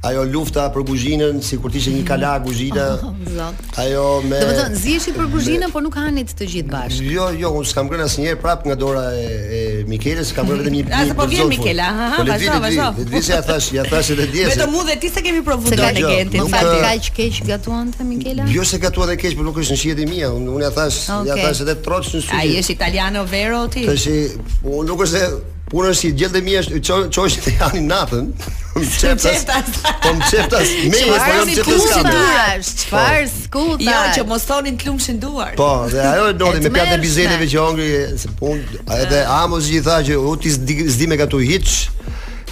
Ajo 0.00 0.22
lufta 0.24 0.62
për 0.72 0.80
kuzhinën, 0.88 1.40
sikur 1.44 1.68
të 1.70 1.76
ishte 1.76 1.90
një 1.96 2.04
kala 2.08 2.36
kuzhina. 2.44 2.86
Oh, 3.10 3.16
Zot. 3.34 3.58
Ajo 3.80 4.02
me 4.24 4.38
Do 4.40 4.46
të 4.48 4.54
thonë 4.60 4.78
ziheshin 4.80 5.14
për 5.16 5.26
kuzhinën, 5.34 5.62
me... 5.66 5.72
por 5.74 5.82
nuk 5.84 5.94
hanit 5.98 6.30
të 6.38 6.46
gjithë 6.52 6.72
bashkë. 6.72 7.08
Jo, 7.12 7.26
jo, 7.40 7.50
unë 7.58 7.68
s'kam 7.68 7.88
qenë 7.90 8.06
asnjëherë 8.08 8.38
prap 8.40 8.64
nga 8.68 8.76
dora 8.80 9.02
e, 9.18 9.26
e 9.26 9.60
Mikelës, 9.90 10.30
s'kam 10.32 10.48
qenë 10.48 10.62
vetëm 10.62 10.76
një 10.78 10.80
pikë. 10.88 10.96
Ah, 10.96 11.04
Sa 11.10 11.16
po 11.20 11.26
vjen 11.32 11.50
Mikela, 11.52 11.84
ha, 11.96 12.08
ha, 12.14 12.22
po, 12.22 12.26
vazhdo, 12.30 12.56
vazhdo. 12.64 12.88
Dhe 12.96 13.06
disa 13.14 13.40
thash, 13.46 13.68
ja 13.76 13.84
thash 13.90 14.10
edhe 14.16 14.28
dje. 14.32 14.48
Me 14.50 14.56
të 14.62 14.70
mundë 14.72 14.96
ti 15.04 15.12
se 15.14 15.24
kemi 15.26 15.44
provu 15.46 15.68
dot. 15.74 16.00
Jo, 16.00 16.16
nuk 16.32 16.50
ka 16.56 16.64
kaq 16.86 17.12
keq 17.20 17.40
gatuan 17.52 17.92
te 17.96 18.08
Mikela. 18.08 18.48
Jo 18.56 18.64
se 18.72 18.80
gatuan 18.84 19.12
te 19.12 19.18
keq, 19.20 19.36
por 19.38 19.48
nuk 19.52 19.60
është 19.64 19.76
në 19.76 19.80
shihet 19.84 20.00
e 20.04 20.08
mia. 20.10 20.32
Unë 20.34 20.64
ja 20.64 20.72
thash, 20.80 21.00
ja 21.28 21.38
thash 21.44 21.64
edhe 21.66 21.76
troçën 21.84 22.26
sy. 22.28 22.34
Ai 22.40 22.54
është 22.64 22.76
italiano 22.80 23.26
vero 23.28 23.64
ti. 23.72 23.84
Tash, 23.90 24.08
po, 24.64 24.80
unë 24.80 24.92
nuk 24.94 25.06
është 25.08 25.26
Punën 25.70 25.94
si 25.94 26.10
gjelë 26.18 26.34
dhe 26.34 26.40
mi 26.42 26.56
është 26.58 26.80
Qojshë 27.14 27.42
të 27.44 27.52
janë 27.60 27.78
i 27.78 27.82
natën 27.86 28.30
Po 28.70 28.80
më 28.80 30.30
qeftas 30.32 30.72
Me 30.90 31.02
e 31.04 31.10
së 31.10 31.20
përëm 31.26 31.52
që 31.58 31.66
të 31.66 31.76
skatë 31.84 32.14
Qëfar 32.14 32.48
po 32.48 32.56
skuta 32.64 32.64
Qëfar 32.70 33.30
po. 33.52 33.66
Jo 33.86 34.00
që 34.16 34.24
mos 34.32 34.46
tonin 34.48 34.80
të 34.80 34.88
lumë 34.88 35.04
shinduar 35.06 35.54
Po 35.60 35.70
dhe 35.94 36.02
ajo 36.10 36.28
e 36.32 36.36
dodi 36.40 36.62
me 36.66 36.74
pjatë 36.76 36.96
e 36.98 37.02
bizeneve 37.04 37.48
që 37.52 37.62
ongri 37.62 37.90
Ajo 38.10 39.08
dhe 39.14 39.22
amos 39.38 39.70
gjitha 39.70 40.00
që 40.10 40.18
U 40.30 40.34
t'i 40.42 40.54
zdi 40.90 41.10
me 41.10 41.18
ka 41.22 41.30
t'u 41.30 41.42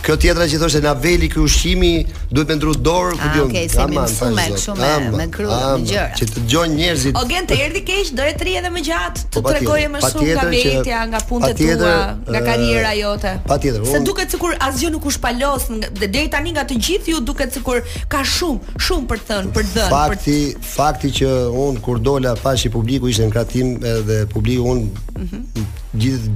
Kjo 0.04 0.14
tjetra 0.20 0.46
që 0.48 0.58
thoshte 0.60 0.80
na 0.82 0.92
veli 0.96 1.28
ky 1.30 1.40
ushqimi 1.42 1.90
duhet 2.30 2.48
me 2.50 2.54
ndru 2.58 2.74
dorë, 2.86 3.16
ku 3.18 3.26
ah, 3.28 3.32
diun. 3.34 3.50
Okej, 3.50 3.64
më 3.68 4.04
shumë 4.14 4.36
me 4.36 4.60
shumë 4.62 4.90
me 5.16 5.26
kru 5.34 5.48
me 5.50 5.86
gjëra. 5.88 6.18
Që 6.18 6.28
të 6.28 6.44
dëgjojnë 6.44 6.78
njerëzit. 6.78 7.18
O 7.18 7.42
të 7.50 7.58
erdhi 7.64 7.82
keq, 7.88 8.12
do 8.18 8.26
e 8.30 8.34
tri 8.38 8.54
edhe 8.60 8.70
më 8.74 8.82
gjatë 8.88 9.24
të 9.36 9.42
po, 9.42 9.52
tregoje 9.54 9.88
më 9.94 10.02
shumë 10.04 10.36
nga 10.38 10.44
vetja, 10.52 11.02
nga 11.12 11.22
punët 11.30 11.62
e 11.64 11.78
tua, 11.82 11.96
nga 12.30 12.42
kariera 12.46 12.94
jote. 13.00 13.34
Patjetër. 13.50 13.88
Se 13.90 14.02
duket 14.06 14.34
sikur 14.36 14.54
asgjë 14.68 14.92
nuk 14.94 15.08
u 15.10 15.14
shpalos 15.16 15.66
dhe 15.82 16.06
deri 16.14 16.28
tani 16.36 16.54
nga 16.56 16.64
të 16.68 16.78
gjithë 16.88 17.14
ju 17.16 17.20
duket 17.32 17.58
sikur 17.58 17.82
ka 18.12 18.22
shumë, 18.36 18.78
shumë 18.88 19.10
për 19.10 19.24
të 19.24 19.30
thënë, 19.32 19.52
për 19.58 19.68
dhënë. 19.72 19.90
Fakti, 19.96 20.38
fakti 20.76 21.12
që 21.18 21.34
un 21.66 21.82
kur 21.82 21.98
dola 21.98 22.36
pashi 22.42 22.70
publiku 22.72 23.10
ishte 23.10 23.26
në 23.28 23.34
kratim 23.34 23.76
edhe 23.98 24.22
publiku 24.30 24.76
un 24.76 24.86
mhm 25.18 25.76
gjithë 25.96 26.30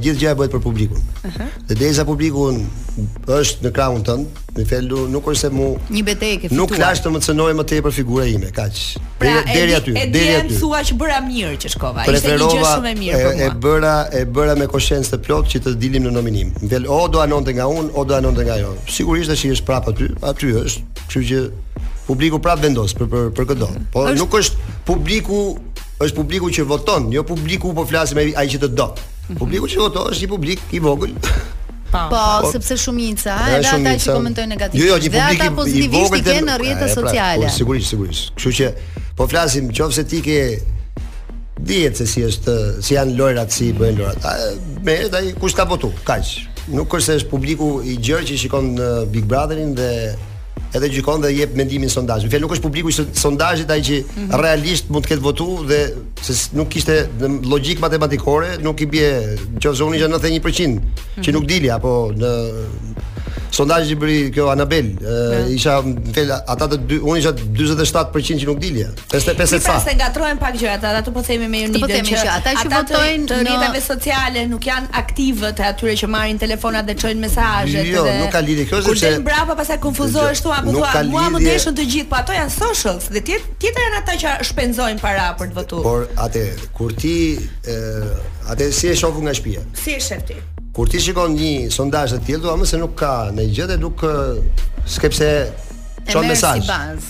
gjithë 0.00 0.18
gjëja 0.22 0.34
bëhet 0.38 0.52
për 0.52 0.60
publikun. 0.64 1.00
Ëh. 1.00 1.26
Uh 1.28 1.34
-huh. 1.34 1.48
Dhe 1.68 1.74
derisa 1.74 2.04
publiku 2.08 2.46
është 3.28 3.66
në 3.68 3.72
krahun 3.76 4.02
tënd, 4.04 4.26
në 4.56 4.64
fjalë 4.68 5.00
nuk 5.12 5.24
është 5.24 5.40
se 5.40 5.48
mu 5.50 5.66
një 5.90 6.02
betejë 6.04 6.36
ke 6.40 6.48
fituar. 6.48 6.56
Nuk 6.60 6.74
flas 6.74 7.00
të 7.04 7.10
më 7.12 7.20
cënoj 7.26 7.52
më 7.58 7.64
tepër 7.68 7.92
figura 7.92 8.24
ime, 8.26 8.50
kaq. 8.50 8.80
Pra, 9.18 9.28
deri, 9.28 9.52
deri 9.52 9.74
aty, 9.74 9.92
deri 9.92 10.34
aty. 10.36 10.46
Edhe 10.46 10.58
thua 10.60 10.80
që 10.80 10.94
bëra 10.96 11.20
mirë 11.28 11.56
që 11.56 11.68
shkova. 11.74 12.00
Ishte 12.08 12.28
një 12.32 12.48
gjë 12.54 12.64
shumë 12.72 12.88
e 12.88 12.94
mirë 12.94 13.18
për 13.18 13.36
mua. 13.36 13.44
E 13.44 13.50
bëra, 13.64 13.96
e 14.20 14.24
bëra 14.24 14.56
me 14.58 14.66
koshencë 14.66 15.10
të 15.12 15.18
plot 15.26 15.44
që 15.52 15.58
të 15.66 15.74
dilim 15.76 16.02
në 16.08 16.12
nominim. 16.12 16.54
Në 16.62 16.68
fjalë 16.68 16.88
o 16.88 17.08
do 17.08 17.20
anonte 17.20 17.52
nga 17.52 17.66
unë, 17.68 17.90
o 17.94 18.04
do 18.04 18.14
anonte 18.16 18.44
nga 18.44 18.56
jo. 18.58 18.72
Sigurisht 18.88 19.30
që 19.30 19.52
është 19.52 19.66
prapë 19.68 19.88
aty, 19.92 20.06
aty 20.30 20.46
është. 20.64 20.80
Kështu 21.08 21.18
që 21.30 21.38
publiku 22.06 22.38
prapë 22.40 22.62
vendos 22.62 22.94
për 22.94 23.06
për, 23.12 23.30
për 23.36 23.44
këtë. 23.52 23.66
Po 23.92 24.08
nuk 24.16 24.32
është 24.40 24.56
publiku 24.84 25.58
është 25.98 26.14
publiku 26.14 26.50
që 26.54 26.64
voton, 26.68 27.08
jo 27.12 27.24
publiku 27.26 27.72
po 27.74 27.84
flasim 27.88 28.18
ai 28.20 28.46
që 28.48 28.60
të 28.64 28.68
do. 28.78 28.88
Publiku 29.38 29.66
që 29.70 29.80
voton 29.82 30.10
është 30.12 30.22
një 30.26 30.30
publik 30.30 30.60
i 30.72 30.80
vogël. 30.82 31.14
Po, 31.88 32.02
po, 32.10 32.18
po 32.44 32.50
sepse 32.52 32.76
shumica, 32.76 33.34
ha, 33.38 33.58
ata 33.58 33.94
që 33.96 34.12
komentojnë 34.12 34.52
negativisht. 34.52 34.84
Jo, 34.84 34.96
jo, 34.96 35.28
një 35.42 35.50
publik 35.56 35.90
i 35.90 35.90
vogël 35.96 36.42
në 36.46 36.58
rrjetet 36.62 36.84
pra, 36.84 36.94
sociale. 36.94 37.48
Po 37.48 37.54
sigurisht, 37.56 37.94
sigurisht. 37.94 38.30
Kështu 38.36 38.54
që 38.60 39.04
po 39.18 39.26
flasim 39.30 39.70
nëse 39.72 40.04
ti 40.10 40.22
ke 40.24 40.38
dihet 41.68 41.98
se 41.98 42.06
si 42.06 42.22
është, 42.28 42.54
si 42.86 42.94
janë 42.94 43.16
lojrat 43.18 43.50
si 43.52 43.72
bëjnë 43.74 43.98
lojrat. 43.98 44.80
Me 44.86 45.00
ai 45.10 45.34
kush 45.42 45.56
ka 45.58 45.66
votu, 45.66 45.90
kaq. 46.06 46.36
Nuk 46.70 46.94
është 46.98 47.06
se 47.08 47.20
është 47.24 47.32
publiku 47.32 47.72
i 47.88 47.96
gjerë 47.98 48.28
që 48.28 48.38
shikon 48.44 48.74
uh, 48.76 48.88
Big 49.10 49.24
Brotherin 49.26 49.70
dhe 49.78 49.88
edhe 50.74 50.88
gjikon 50.92 51.22
dhe 51.22 51.30
jep 51.32 51.54
mendimin 51.58 51.88
sondazh. 51.92 52.26
Fjalë 52.28 52.44
nuk 52.44 52.54
është 52.56 52.64
publiku 52.64 52.92
i 52.92 52.96
sondazhit 53.18 53.70
ai 53.70 53.80
që 53.84 54.00
mm 54.00 54.20
-hmm. 54.26 54.40
realisht 54.42 54.90
mund 54.90 55.04
të 55.06 55.14
ketë 55.14 55.24
votu 55.24 55.46
dhe 55.68 55.78
se 56.22 56.56
nuk 56.58 56.68
kishte 56.68 57.08
logjik 57.52 57.80
matematikore, 57.80 58.58
nuk 58.62 58.80
i 58.80 58.86
bie 58.86 59.38
gjozoni 59.60 59.98
që 59.98 60.08
91% 60.08 60.08
mm 60.08 60.80
-hmm. 60.80 61.24
që 61.24 61.32
nuk 61.32 61.46
dili 61.48 61.70
apo 61.72 62.12
në 62.18 62.30
Sondazhi 63.50 63.96
bëri 63.96 64.16
kjo 64.32 64.48
Anabel, 64.52 64.88
uh, 65.00 65.46
isha 65.52 65.78
fel 66.14 66.30
ata 66.36 66.66
të 66.68 66.78
dy, 66.90 66.98
unë 67.00 67.20
isha 67.22 67.32
47% 67.36 68.42
që 68.42 68.48
nuk 68.48 68.58
dilje. 68.60 68.88
55%. 69.08 69.62
Ata 69.62 69.78
pse 69.80 69.94
ngatrohen 69.98 70.40
pak 70.42 70.58
gjëra, 70.60 70.74
ata 70.78 70.92
do 70.98 71.06
të 71.08 71.14
po 71.16 71.22
themi 71.28 71.48
me 71.50 71.62
një 71.64 71.70
ditë. 71.72 71.80
Po 71.84 71.88
themi 71.90 72.12
që 72.22 72.32
ata 72.34 72.54
që 72.58 72.66
votojnë 72.74 73.22
në 73.24 73.38
rrjeteve 73.40 73.82
sociale 73.86 74.44
nuk 74.52 74.68
janë 74.68 74.92
aktivët 75.02 75.62
e 75.62 75.66
atyre 75.70 75.96
që 76.02 76.10
marrin 76.12 76.40
telefonat 76.42 76.88
dhe 76.90 76.98
çojnë 77.02 77.24
mesazhe. 77.24 77.86
Jo, 77.88 78.04
dhe... 78.06 78.18
nuk 78.20 78.32
ka 78.36 78.44
lidhje 78.46 78.68
kjo 78.68 78.82
sepse. 78.82 78.92
Kushtin 78.92 79.22
mbrapa 79.24 79.56
pasa 79.62 79.80
konfuzohesh 79.86 80.44
thua 80.44 80.60
apo 80.60 80.76
thua 80.76 80.92
mua 81.08 81.24
më 81.36 81.42
dëshën 81.46 81.78
të 81.80 81.88
gjithë, 81.94 82.10
po 82.12 82.20
ato 82.20 82.36
janë 82.36 82.52
socials 82.58 83.08
dhe 83.14 83.24
tjetër 83.30 83.82
janë 83.86 84.02
ata 84.02 84.18
që 84.24 84.36
shpenzojnë 84.50 85.00
para 85.02 85.30
për 85.40 85.54
të 85.54 85.58
votuar. 85.62 85.88
Por 85.88 86.28
atë 86.28 86.44
kur 86.76 86.92
ti 87.00 87.16
atë 87.64 88.70
si 88.76 88.92
e 88.92 88.96
shohun 89.00 89.24
nga 89.28 89.36
shtëpia. 89.40 89.64
Si 89.82 89.96
e 89.96 90.00
shef 90.04 90.26
ti? 90.30 90.38
Kur 90.78 90.86
ti 90.86 90.98
shikon 91.02 91.32
një 91.34 91.72
sondazh 91.74 92.12
të 92.14 92.18
tillë, 92.28 92.40
domethënë 92.52 92.68
se 92.70 92.78
nuk 92.78 92.92
ka 93.00 93.08
në 93.34 93.48
gjë 93.50 93.64
dhe 93.72 93.78
nuk 93.82 94.04
skepse 94.86 95.26
çon 96.06 96.28
mesazh. 96.30 96.68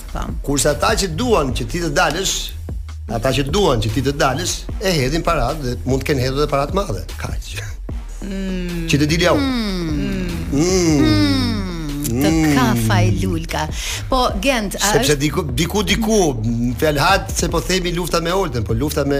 Po. 0.09 0.23
Kurse 0.47 0.71
ata 0.71 0.95
që 0.97 1.11
duan 1.13 1.51
që 1.53 1.67
ti 1.69 1.83
të 1.83 1.91
dalësh, 1.93 2.33
ata 3.19 3.29
që 3.37 3.45
duan 3.53 3.77
që 3.83 3.91
ti 3.93 4.01
të 4.07 4.15
dalësh, 4.17 4.55
e 4.81 4.95
hedhin 5.03 5.21
parat 5.21 5.61
dhe 5.61 5.75
mund 5.85 6.01
të 6.01 6.09
kenë 6.09 6.25
hedhur 6.25 6.47
edhe 6.47 6.49
parat 6.49 6.73
të 6.73 6.79
mëdha. 6.79 7.05
Kaq. 7.21 7.53
Mm. 8.25 8.89
Që 8.89 9.03
të 9.03 9.11
dilja 9.13 9.35
unë. 9.37 9.53
Mm. 9.99 10.33
Mm. 10.49 11.05
Mm. 11.05 12.19
Të 12.19 12.29
kafa 12.55 12.95
e 13.05 13.09
lulka 13.21 13.67
Po, 14.09 14.23
gent, 14.43 14.73
a 14.81 14.87
Sepse 14.95 15.13
diku, 15.21 15.43
diku, 15.55 15.83
diku 15.85 16.15
Fjallhat 16.81 17.29
se 17.31 17.51
po 17.53 17.61
themi 17.63 17.93
lufta 17.93 18.17
me 18.19 18.33
Olden 18.33 18.65
Po 18.65 18.73
lufta 18.73 19.03
me 19.07 19.19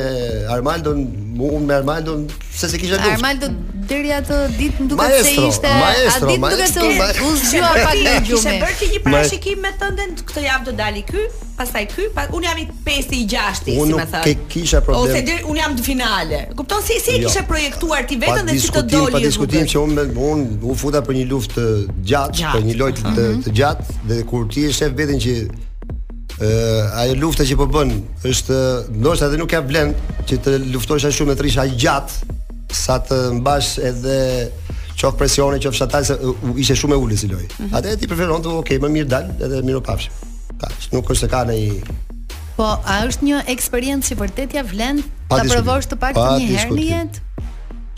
Armando 0.50 0.96
mu 1.40 1.60
me 1.66 1.74
Armando 1.74 2.26
se 2.52 2.68
se 2.68 2.78
kisha 2.78 2.98
dush. 3.00 3.12
Armando 3.16 3.48
deri 3.90 4.12
atë 4.14 4.38
ditë 4.60 4.88
nuk 4.90 5.00
maestro, 5.00 5.28
se 5.28 5.46
ishte 5.48 5.72
maestro, 5.82 6.28
a 6.28 6.32
ditë 6.32 6.50
nduket 6.52 6.82
se 6.82 7.28
u 7.28 7.32
zgjua 7.44 7.70
pak 7.86 8.00
në 8.06 8.14
gjumë. 8.18 8.24
Kishe 8.26 8.56
bërë 8.64 8.90
një 8.94 9.00
parashikim 9.06 9.62
me 9.64 9.72
tënden, 9.82 10.14
këtë 10.30 10.44
javë 10.46 10.68
do 10.68 10.74
dali 10.82 11.04
ky, 11.08 11.24
pastaj 11.60 11.88
ky, 11.94 12.08
pa, 12.18 12.26
un 12.38 12.46
jam 12.50 12.60
i 12.62 12.68
5 12.90 13.16
i 13.22 13.24
6-ti, 13.34 13.78
si 13.78 13.96
më 13.96 13.96
thënë. 13.96 13.96
Unë 13.96 14.04
nuk 14.04 14.28
e 14.28 14.52
kisha 14.56 14.84
problem. 14.90 15.08
Ose 15.16 15.24
deri 15.32 15.48
un 15.54 15.62
jam 15.62 15.78
në 15.80 15.88
finale. 15.88 16.42
Kupton 16.60 16.86
si 16.90 17.00
si 17.04 17.16
e 17.16 17.22
jo. 17.24 17.30
kishe 17.32 17.46
projektuar 17.54 18.04
ti 18.12 18.20
vetën 18.26 18.44
dhe 18.52 18.58
si 18.60 18.74
të 18.76 18.84
doli. 18.94 19.16
Pa 19.18 19.24
diskutim 19.26 19.70
që 19.74 19.84
un 19.86 20.04
un 20.30 20.46
u 20.70 20.78
futa 20.84 21.02
për 21.08 21.22
një 21.22 21.30
luftë 21.34 21.66
gjatë, 22.12 22.38
gjatë, 22.44 22.52
për 22.54 22.70
një 22.70 22.78
lojë 22.84 23.02
të, 23.02 23.26
të 23.48 23.58
gjatë 23.62 24.00
dhe 24.12 24.22
kur 24.30 24.46
ti 24.54 24.68
e 24.70 24.76
shef 24.78 24.94
që 25.26 25.36
Eh, 26.40 27.00
ajo 27.02 27.16
lufta 27.20 27.44
që 27.44 27.56
po 27.60 27.66
bën 27.68 27.90
është 28.26 28.58
ndoshta 29.04 29.28
edhe 29.28 29.38
nuk 29.42 29.50
ka 29.52 29.60
vlen 29.68 29.90
që 30.30 30.38
të 30.44 30.52
luftosh 30.72 31.04
aq 31.10 31.12
shumë 31.18 31.34
me 31.34 31.34
trisha 31.36 31.66
gjatë 31.84 32.36
sa 32.80 32.96
të 33.04 33.16
mbash 33.42 33.74
edhe 33.90 34.14
qof 35.00 35.18
presione, 35.20 35.58
qof 35.60 35.76
shatal 35.76 36.06
se 36.08 36.16
ishte 36.64 36.78
shumë 36.80 36.96
e 36.96 37.02
ulës 37.04 37.24
si 37.24 37.28
loj. 37.32 37.44
Mm 37.44 37.56
-hmm. 37.66 37.76
Atë 37.76 37.96
ti 38.00 38.08
preferon 38.08 38.40
të 38.44 38.54
okay, 38.60 38.78
më 38.80 38.88
mirë 38.96 39.10
dal 39.16 39.26
edhe 39.48 39.60
mirë 39.68 39.82
pafsh. 39.90 40.08
Ka, 40.62 40.68
nuk 40.96 41.06
është 41.12 41.20
se 41.20 41.28
ka 41.34 41.42
ndaj 41.44 41.62
Po, 42.60 42.68
a 42.92 42.94
është 43.08 43.22
një 43.28 43.38
eksperiencë 43.56 44.06
që 44.10 44.16
vërtet 44.22 44.50
ja 44.58 44.64
vlen 44.74 44.98
ta 45.30 45.44
provosh 45.52 45.88
të 45.92 45.96
paktën 46.04 46.32
një 46.40 46.48
herë 46.56 46.72
në 46.80 46.86
jetë? 46.94 47.18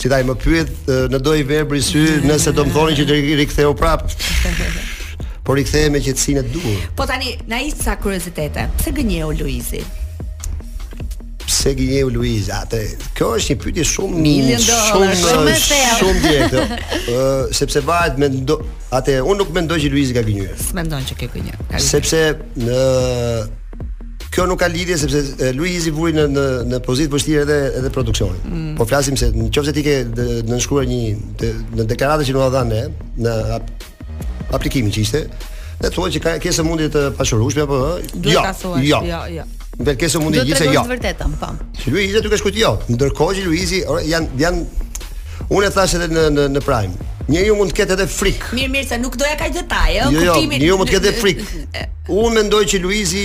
Si 0.02 0.10
taj 0.10 0.24
më 0.30 0.36
pyet 0.44 0.70
eh, 0.94 1.08
në 1.14 1.20
i 1.42 1.44
verbri 1.54 1.82
sy 1.90 2.02
nëse 2.30 2.50
do 2.58 2.66
më 2.66 2.74
thoni 2.76 2.94
që 3.00 3.04
të 3.10 3.14
riktheu 3.42 3.72
prapë 3.82 4.10
por 5.52 5.60
i 5.60 5.66
kthehem 5.68 5.92
me 5.98 6.00
qetësinë 6.00 6.40
e 6.40 6.48
duhur. 6.48 6.76
Po 6.96 7.04
tani 7.10 7.34
na 7.52 7.58
i 7.60 7.74
sa 7.76 7.98
kuriozitete. 8.00 8.70
Pse 8.80 8.94
gënjeu 8.96 9.34
Luizi? 9.36 9.82
Pse 11.44 11.74
gënjeu 11.76 12.08
Luizi? 12.16 12.48
Atë, 12.56 12.80
kjo 13.20 13.34
është 13.36 13.52
një 13.52 13.62
pyetje 13.66 13.86
shumë 13.90 14.22
mirë, 14.24 14.60
shumë 14.62 15.18
shumë 15.24 15.56
shumë 15.66 16.14
thellë. 16.24 16.64
Ëh, 16.72 17.52
sepse 17.60 17.84
varet 17.84 18.16
me 18.24 18.32
ndo... 18.38 18.62
atë, 18.96 19.18
unë 19.28 19.42
nuk 19.44 19.52
mendoj 19.60 19.82
që 19.84 19.92
Luizi 19.92 20.16
ka 20.16 20.24
gënjur. 20.30 20.56
S'mendon 20.70 21.04
që 21.12 21.20
ke 21.20 21.28
gënjur. 21.36 21.66
Sepse 21.90 22.24
në 22.62 22.86
Kjo 24.32 24.46
nuk 24.48 24.62
ka 24.62 24.70
lidhje 24.72 24.96
sepse 24.96 25.50
Luizi 25.58 25.92
vuri 25.92 26.14
në 26.16 26.24
në 26.32 26.44
në 26.72 26.78
pozitë 26.86 27.12
vështirë 27.12 27.42
edhe 27.44 27.56
edhe 27.82 27.90
produksioni. 27.92 28.40
Mm. 28.48 28.70
Po 28.80 28.86
flasim 28.88 29.18
se 29.20 29.28
nëse 29.36 29.74
ti 29.76 29.84
ke 29.84 29.96
nënshkruar 30.48 30.88
një 30.88 31.02
në 31.76 31.86
deklaratë 31.90 32.30
që 32.30 32.38
nuk 32.38 32.46
dha 32.54 32.62
ne 32.70 32.86
në 33.28 33.34
aplikimi 34.56 34.92
që 34.92 35.04
ishte, 35.06 35.22
dhe 35.82 35.92
thua 35.96 36.12
që 36.14 36.22
ka 36.24 36.36
kesë 36.44 36.66
mundi 36.68 36.90
të 36.94 37.06
pashurushme 37.18 37.66
apo 37.66 37.80
ëh? 37.88 37.98
Jo, 38.30 38.44
jo. 38.84 39.02
Jo, 39.10 39.22
jo. 39.36 39.48
Dhe 39.88 39.96
kesë 39.98 40.22
gjithse 40.26 40.38
jo. 40.42 40.44
Do 40.44 40.52
të 40.52 40.58
thotë 40.58 40.76
jo. 40.78 40.86
vërtetën, 40.92 41.36
po. 41.42 41.52
Që 41.84 41.94
Luizi 41.96 42.20
aty 42.20 42.34
ka 42.34 42.42
shkuti 42.42 42.64
jo. 42.66 42.74
Ndërkohë 42.92 43.40
që 43.40 44.04
janë 44.14 44.44
janë 44.44 44.88
Unë 45.52 45.68
e 45.68 45.72
thash 45.74 45.96
edhe 45.98 46.06
në 46.12 46.22
në 46.32 46.44
në 46.54 46.62
Prime. 46.64 47.08
Njeriu 47.28 47.56
mund 47.58 47.74
të 47.74 47.80
ketë 47.82 47.96
edhe 47.98 48.06
frikë. 48.08 48.52
Mirë, 48.60 48.70
mirë, 48.76 48.88
se 48.88 49.00
nuk 49.02 49.18
doja 49.20 49.34
kaq 49.40 49.52
detaje, 49.58 49.98
jo, 50.00 50.22
kuptimin. 50.22 50.54
Jo, 50.54 50.62
njeriu 50.62 50.78
mund 50.80 50.92
të 50.92 50.96
ketë 50.96 51.14
frikë. 51.18 51.48
Unë 52.22 52.32
mendoj 52.38 52.62
që 52.72 52.80
Luizi 52.86 53.24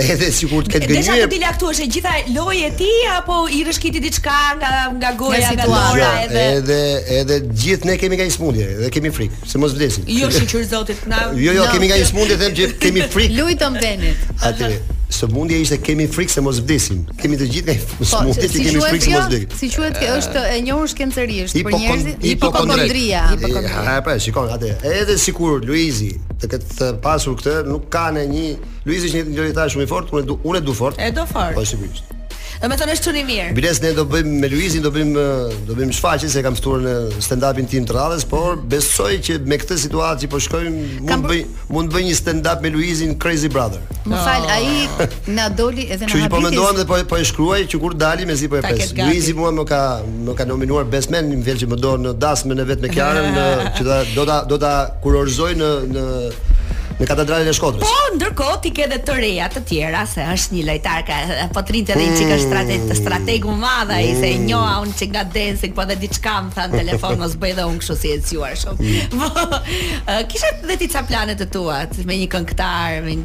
Edhe 0.00 0.28
sikur 0.34 0.64
të 0.66 0.70
ketë 0.74 0.86
gënjer. 0.88 1.00
Desha 1.00 1.16
do 1.24 1.28
ti 1.32 1.38
laktuash 1.42 1.80
e 1.84 1.88
gjitha 1.92 2.14
lojë 2.34 2.64
e 2.68 2.70
ti 2.78 2.88
apo 3.14 3.40
i 3.52 3.60
rëshkiti 3.66 4.02
diçka 4.04 4.36
nga 4.60 4.72
nga 4.96 5.12
goja 5.20 5.52
nga 5.56 5.66
dora 5.70 5.96
jo, 5.98 6.12
edhe. 6.26 6.44
Edhe 6.56 6.78
edhe 7.20 7.40
gjithë 7.64 7.90
ne 7.90 7.98
kemi 8.00 8.20
nga 8.20 8.26
një 8.30 8.34
smundje 8.36 8.68
dhe 8.84 8.92
kemi 8.96 9.12
frikë, 9.18 9.42
se 9.52 9.62
mos 9.62 9.74
vdesim. 9.76 10.06
Jo 10.20 10.30
shiqur 10.34 10.64
zotit, 10.72 11.02
Jo 11.44 11.56
jo, 11.58 11.66
kemi 11.74 11.90
nga 11.92 12.00
një 12.00 12.08
smundje 12.12 12.40
them 12.42 12.56
që 12.60 12.70
kemi 12.82 13.04
frikë. 13.12 13.36
Lutëm 13.40 13.78
benit. 13.82 14.26
Atë. 14.40 14.74
Së 15.10 15.26
mundja 15.28 15.58
ishte 15.58 15.76
kemi 15.82 16.06
frikë 16.08 16.32
se 16.36 16.42
mos 16.44 16.60
vdesim. 16.62 17.00
Kemi 17.18 17.36
të 17.40 17.46
gjithë 17.50 17.74
po, 17.98 18.06
së 18.06 18.20
kemi 18.20 18.82
frikë 18.82 19.04
se 19.04 19.14
mos 19.14 19.30
vdesim. 19.30 19.56
Si 19.58 19.70
quhet 19.74 19.98
kjo? 19.98 20.12
Është 20.20 20.44
e 20.54 20.60
njohur 20.66 20.90
shkencërisht 20.92 21.58
për 21.66 21.76
njerëzit 21.80 22.26
hipokondria. 22.28 23.24
Hipokondria. 23.32 23.96
pra, 24.06 24.14
shikon 24.24 24.52
atë. 24.54 24.72
Edhe 25.00 25.18
sikur 25.24 25.64
Luizi 25.66 26.12
të 26.42 26.52
ketë 26.54 26.92
pasur 27.04 27.34
këtë, 27.40 27.56
nuk 27.72 27.90
kanë 27.92 28.24
një 28.30 28.46
Luizi 28.86 29.10
është 29.10 29.26
një 29.32 29.42
lojtar 29.42 29.74
shumë 29.74 29.88
i 29.88 29.92
fortë, 29.96 30.24
unë 30.38 30.56
e 30.62 30.64
du 30.70 30.78
fort. 30.82 31.02
E 31.02 31.10
do 31.18 31.26
fort. 31.32 31.58
Po 31.58 31.66
sigurisht. 31.68 32.14
Do 32.60 32.68
të 32.68 32.76
thonë 32.76 32.92
është 32.92 33.06
shumë 33.08 33.20
mirë. 33.24 33.44
Biles 33.56 33.78
ne 33.80 33.90
do 33.96 34.02
bëjmë 34.04 34.38
me 34.42 34.48
Luizin, 34.52 34.82
do 34.84 34.90
bëjmë 34.92 35.22
do 35.68 35.76
bëjmë 35.78 35.94
shfaqje 35.96 36.28
se 36.28 36.42
kam 36.44 36.56
shtuar 36.58 36.82
në 36.84 36.92
stand-upin 37.24 37.68
tim 37.72 37.86
të 37.88 37.94
radhës, 37.96 38.26
por 38.28 38.58
besoj 38.74 39.14
që 39.24 39.38
me 39.48 39.56
këtë 39.62 39.78
situatë 39.86 40.24
që 40.26 40.30
po 40.34 40.40
shkojmë 40.44 41.00
mund 41.08 41.24
bëj 41.30 41.38
mund 41.72 41.94
bëj 41.94 42.02
një 42.10 42.18
stand-up 42.18 42.60
me 42.64 42.72
Luizin 42.74 43.16
Crazy 43.22 43.48
Brother. 43.54 43.80
Më 44.12 44.20
fal, 44.26 44.44
ai 44.52 45.08
na 45.40 45.48
doli 45.48 45.88
edhe 45.88 46.04
na 46.04 46.12
habiti. 46.12 46.20
Që 46.20 46.28
po 46.36 46.42
mendoam 46.44 46.76
dhe 46.76 46.84
po 46.90 47.00
po 47.08 47.16
e 47.16 47.24
shkruaj 47.32 47.62
që 47.72 47.80
kur 47.86 47.96
dali 48.04 48.28
mezi 48.28 48.52
po 48.52 48.60
e 48.60 48.64
pres. 48.68 48.92
Luizi 49.08 49.32
mua 49.40 49.54
më 49.56 49.66
ka 49.72 49.82
më 50.28 50.36
ka 50.40 50.50
nominuar 50.52 50.90
best 50.92 51.16
man, 51.16 51.32
më 51.40 51.46
vjen 51.48 51.62
që 51.64 51.70
më 51.72 51.80
do 51.86 51.96
në 52.04 52.14
dasmën 52.26 52.60
e 52.60 52.68
vet 52.74 52.84
me 52.84 52.92
Kiarën, 52.92 53.40
që 53.80 54.02
do 54.12 54.28
ta 54.28 54.42
do 54.52 54.60
ta 54.60 54.74
kurorzoj 55.00 55.54
në 55.64 55.72
në 55.96 56.06
në 57.00 57.06
katedralin 57.08 57.48
e 57.48 57.52
Shkodrës. 57.56 57.84
Po, 57.86 58.08
ndërkohë 58.16 58.56
ti 58.66 58.70
ke 58.76 58.82
edhe 58.84 58.98
të 59.08 59.14
reja 59.16 59.46
të 59.54 59.60
tjera 59.70 60.02
se 60.08 60.24
është 60.34 60.56
një 60.56 60.64
lojtar 60.68 61.04
ka 61.08 61.20
po 61.54 61.62
trinte 61.68 61.94
edhe 61.94 62.04
një 62.04 62.16
çikë 62.18 62.34
hmm. 62.34 62.44
strateg, 62.44 62.82
strategu 62.98 63.54
madh 63.56 63.94
ai 63.96 64.10
se 64.18 64.32
hmm. 64.34 64.42
njoha 64.50 64.74
unë 64.84 64.96
që 65.00 65.08
nga 65.14 65.22
dancing 65.32 65.74
po 65.78 65.84
edhe 65.86 65.96
diçka 66.02 66.34
më 66.44 66.52
than 66.58 66.76
telefon 66.76 67.22
mos 67.22 67.36
bëj 67.40 67.54
edhe 67.54 67.64
unë 67.70 67.80
kështu 67.82 67.96
si 68.02 68.12
e 68.12 68.18
zgjuar 68.20 68.60
shumë. 68.64 68.80
Hmm. 68.80 69.24
Po, 69.30 69.60
kisha 70.32 70.50
edhe 70.58 70.76
ti 70.82 70.90
ça 70.92 71.02
plane 71.08 71.34
të 71.40 71.46
tua 71.52 71.78
me 72.08 72.18
një 72.20 72.26
këngëtar, 72.34 72.98
me, 73.06 73.16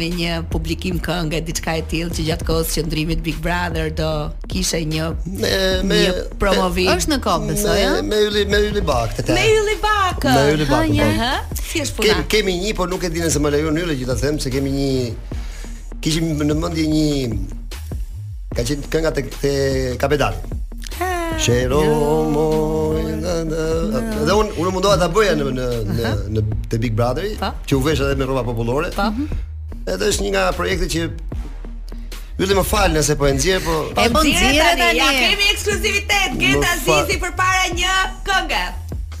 me 0.00 0.08
një 0.16 0.38
publikim 0.52 0.96
këngë 1.04 1.42
diçka 1.48 1.76
e 1.76 1.84
tillë 1.92 2.16
që 2.16 2.26
gjatë 2.30 2.48
kohës 2.48 2.72
që 2.78 2.86
ndrimit 2.88 3.22
Big 3.24 3.40
Brother 3.44 3.92
do 3.98 4.10
kishe 4.50 4.80
një 4.90 5.10
me, 5.30 5.52
me, 5.88 6.00
një 6.06 6.16
promovim. 6.40 6.88
Me, 6.90 6.96
është 7.00 7.14
në 7.14 7.20
kohë 7.26 7.52
besoj, 7.52 7.78
me, 8.08 8.22
me, 8.32 8.44
me 8.54 8.62
Yli 8.70 8.84
Bak. 8.86 9.18
Me 9.28 9.46
Yli 9.58 9.76
Bak. 9.84 10.24
Me 10.24 10.58
Ha, 10.70 10.76
po. 10.76 11.08
ha, 11.22 11.58
Si 11.70 11.80
është 11.80 11.94
puna? 11.96 12.12
Kemi, 12.18 12.24
kemi 12.34 12.54
një, 12.64 12.72
por 12.76 12.88
nuk 12.90 13.02
e 13.06 13.09
dinë 13.14 13.30
se 13.34 13.40
më 13.42 13.50
lejon 13.54 13.76
hyrë 13.80 13.96
që 14.00 14.08
ta 14.10 14.16
them 14.22 14.38
se 14.42 14.50
kemi 14.54 14.70
një 14.74 15.42
kishim 16.04 16.30
në 16.38 16.56
mendje 16.60 16.86
një 16.88 17.38
ka 18.56 18.64
qenë 18.66 18.88
kënga 18.92 19.12
tek 19.18 19.30
te 19.42 19.52
kapital. 20.02 20.38
Shero 21.40 21.78
mo 22.34 22.46
Dhe 23.20 24.34
unë 24.34 24.56
unë 24.60 24.72
mundova 24.74 24.96
ta 25.00 25.06
bëja 25.12 25.36
në 25.38 25.46
në 25.56 25.68
në 25.90 26.40
në 26.40 26.78
Big 26.82 26.94
Brother 26.98 27.28
po. 27.40 27.52
që 27.68 27.78
u 27.78 27.80
vesh 27.84 28.02
edhe 28.04 28.16
me 28.20 28.26
rroba 28.28 28.44
popullore. 28.46 28.90
Po. 28.96 29.06
Mhm. 29.10 29.40
Edhe 29.94 30.10
është 30.12 30.26
një 30.26 30.32
nga 30.34 30.44
projektet 30.54 30.94
që 30.96 31.10
Vëllë 32.40 32.54
më 32.56 32.62
falë 32.64 32.94
nëse 32.96 33.14
po 33.20 33.26
e 33.28 33.32
nëzirë, 33.36 33.60
po... 33.60 33.72
E 34.00 34.06
po, 34.08 34.14
po 34.16 34.20
nëzirë, 34.24 34.68
tani, 34.80 34.96
ja 34.96 35.08
kemi 35.12 35.48
ekskluzivitet, 35.52 36.38
Geta 36.40 36.70
Zizi 36.80 37.18
për 37.20 37.34
para 37.36 37.66
një 37.76 37.96
këngë. 38.24 38.62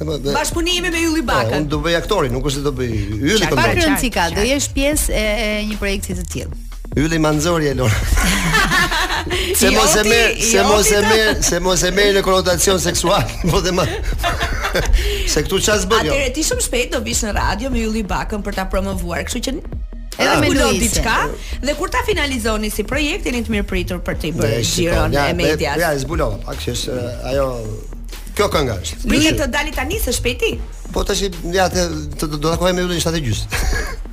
Bashpunimi 0.04 0.80
me 0.90 1.04
Ylli 1.04 1.22
Bakën. 1.22 1.50
Po, 1.50 1.56
unë 1.60 1.68
do 1.74 1.78
bëj 1.84 1.96
aktori, 1.98 2.28
nuk 2.32 2.44
është 2.48 2.56
se 2.56 2.62
do 2.66 2.72
bëj 2.72 2.90
Ylli 2.90 3.44
këtë. 3.44 3.50
Çfarë 3.52 3.74
rëndësi 3.78 4.08
po 4.08 4.14
ka? 4.18 4.26
Do 4.38 4.44
jesh 4.48 4.68
pjesë 4.72 5.12
e, 5.12 5.64
një 5.68 5.76
projekti 5.80 6.16
të 6.20 6.24
tillë. 6.32 6.60
Ylli 7.00 7.18
Manzori 7.22 7.68
e 7.70 7.74
se 9.60 9.68
mos 9.76 9.92
e 9.96 10.02
merr, 10.10 10.32
se 10.40 10.62
mos 10.66 10.90
e 10.90 11.00
merr, 11.06 11.42
se 11.44 11.60
mos 11.62 11.82
e 11.86 11.90
merr 11.94 12.16
në 12.16 12.22
konotacion 12.26 12.80
seksual, 12.82 13.20
po 13.50 13.60
dhe 13.62 13.74
më. 13.76 13.84
se 15.34 15.44
këtu 15.44 15.60
çfarë 15.68 15.90
bën? 15.92 16.08
Jo. 16.08 16.16
Atëre 16.16 16.32
ti 16.38 16.46
shumë 16.48 16.66
shpejt 16.70 16.96
do 16.96 17.04
vish 17.04 17.20
në 17.28 17.36
radio 17.36 17.70
me 17.74 17.84
Ylli 17.84 18.06
Bakën 18.10 18.40
për 18.46 18.56
ta 18.58 18.66
promovuar, 18.72 19.20
kështu 19.28 19.44
që 19.50 19.56
edhe 20.20 20.32
me 20.42 20.48
Luisin. 20.52 20.80
diçka 20.80 21.60
dhe 21.64 21.74
kur 21.78 21.92
ta 21.94 22.00
finalizoni 22.08 22.68
si 22.74 22.84
projekt, 22.88 23.28
jeni 23.30 23.44
të 23.46 23.52
mirë 23.54 23.68
pritur 23.70 24.02
për 24.04 24.18
të 24.20 24.34
bërë 24.40 24.58
xhiron 24.72 25.14
e 25.16 25.28
medias. 25.38 25.78
Ja, 25.80 25.92
zbulova, 26.02 26.40
pak 26.48 26.58
që 26.64 26.74
është 26.76 26.98
ajo 27.32 27.46
Kjo 28.40 28.46
kënga 28.48 28.74
është. 28.80 29.08
Mirë 29.10 29.32
të 29.36 29.46
dali 29.52 29.72
tani 29.76 29.98
së 30.00 30.12
shpejti. 30.16 30.54
Po 30.94 31.02
tash 31.06 31.20
ja 31.54 31.66
të 31.70 31.82
do 32.16 32.38
ta 32.40 32.54
takojmë 32.54 32.78
me 32.80 32.86
yllin 32.86 33.02
7 33.02 33.18
të 33.18 33.20
gjysmë. 33.26 33.58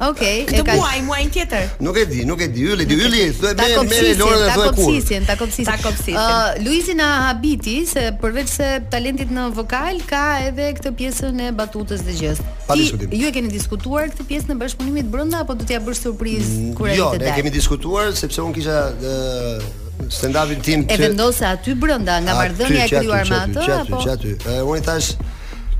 Okej, 0.09 0.33
e 0.43 0.57
ka. 0.57 0.73
Do 0.73 0.75
muaj, 0.81 0.97
muaj 1.07 1.21
tjetër. 1.33 1.69
Nuk 1.87 1.95
e 1.97 2.03
di, 2.09 2.25
nuk 2.27 2.43
e 2.43 2.49
di 2.53 2.65
ylli, 2.73 2.85
di 2.89 2.97
ylli, 2.99 3.21
thuaj 3.39 3.55
me 3.55 3.85
me 3.87 4.01
Lorën 4.19 4.43
dhe 4.43 4.51
thuaj 4.51 4.67
ku. 4.67 4.67
Ta 4.67 4.67
kopsisin, 4.81 5.25
ta 5.29 5.37
kopsisin, 5.39 5.69
ta 5.71 5.77
kopsisin. 5.85 6.19
Ëh, 6.19 6.27
uh, 6.27 6.59
Luizi 6.65 6.97
na 6.99 7.07
habiti 7.29 7.77
se 7.93 8.03
përveç 8.21 8.51
se 8.57 8.69
talentit 8.91 9.31
në 9.33 9.47
vokal 9.57 10.03
ka 10.11 10.25
edhe 10.51 10.67
këtë 10.81 10.93
pjesën 11.01 11.41
e 11.47 11.49
batutës 11.61 12.03
dhe 12.09 12.17
gjës. 12.19 12.43
ju 13.07 13.25
e 13.25 13.33
keni 13.33 13.47
diskutuar 13.57 14.11
këtë 14.11 14.27
pjesë 14.29 14.51
në 14.51 14.59
bashkëpunimin 14.61 15.07
e 15.07 15.09
brenda 15.17 15.39
apo 15.47 15.55
do 15.55 15.63
t'ia 15.65 15.79
bësh 15.79 16.03
surprizë 16.03 16.53
mm, 16.59 16.73
kur 16.77 16.89
e 16.91 16.99
jo, 16.99 17.07
të 17.15 17.23
dalë? 17.23 17.25
Jo, 17.25 17.31
ne 17.31 17.37
kemi 17.41 17.49
diskutuar 17.49 18.11
sepse 18.13 18.43
un 18.43 18.53
kisha 18.53 18.77
uh, 18.91 19.85
stand-upin 20.09 20.59
tim 20.63 20.83
që... 20.87 20.93
E 20.93 20.97
vendose 21.01 21.45
aty 21.47 21.73
brenda 21.79 22.19
nga 22.23 22.35
marrëdhënia 22.37 22.85
e 22.85 22.89
krijuar 22.91 23.27
me 23.31 23.39
atë 23.45 23.63
qatë, 23.63 23.79
apo? 23.85 23.99
Aty, 24.13 24.33
aty. 24.33 24.61
unë 24.61 24.83
tash 24.85 25.09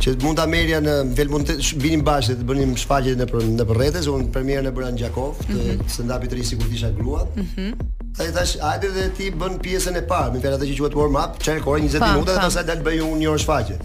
që 0.03 0.13
mund 0.21 0.37
ta 0.39 0.45
merja 0.49 0.77
në 0.83 0.93
vel 1.17 1.29
mund 1.33 1.47
të 1.49 1.57
binim 1.81 2.03
bashkë 2.07 2.35
të 2.41 2.45
bënim 2.47 2.73
shfaqje 2.81 3.15
në 3.17 3.27
për, 3.31 3.45
në 3.55 3.67
rrethës, 3.71 4.09
unë 4.13 4.27
premierën 4.35 4.67
e 4.69 4.73
bëran 4.77 4.99
Gjakov, 4.99 5.39
të 5.47 5.53
mm 5.53 5.61
-hmm. 5.65 5.85
stand 5.93 6.11
up 6.13 6.25
rri 6.31 6.43
sikur 6.51 6.73
isha 6.73 6.91
grua. 7.01 7.27
Mhm. 7.35 7.61
Mm 7.69 7.85
i 8.17 8.31
tash, 8.33 8.55
hajde 8.61 8.87
dhe 8.95 9.01
ti 9.17 9.25
bën 9.29 9.59
pjesën 9.61 9.97
e 9.97 10.01
parë, 10.01 10.31
më 10.33 10.39
fjalë 10.41 10.57
që 10.65 10.77
quhet 10.79 10.95
warm 10.97 11.15
up, 11.23 11.37
çaj 11.43 11.59
kohë 11.61 11.79
20 11.85 12.01
minuta 12.13 12.33
dhe 12.33 12.39
pastaj 12.41 12.63
dal 12.67 12.81
bëj 12.85 12.99
unë 13.05 13.19
një 13.21 13.27
orë 13.33 13.41
shfaqje. 13.43 13.75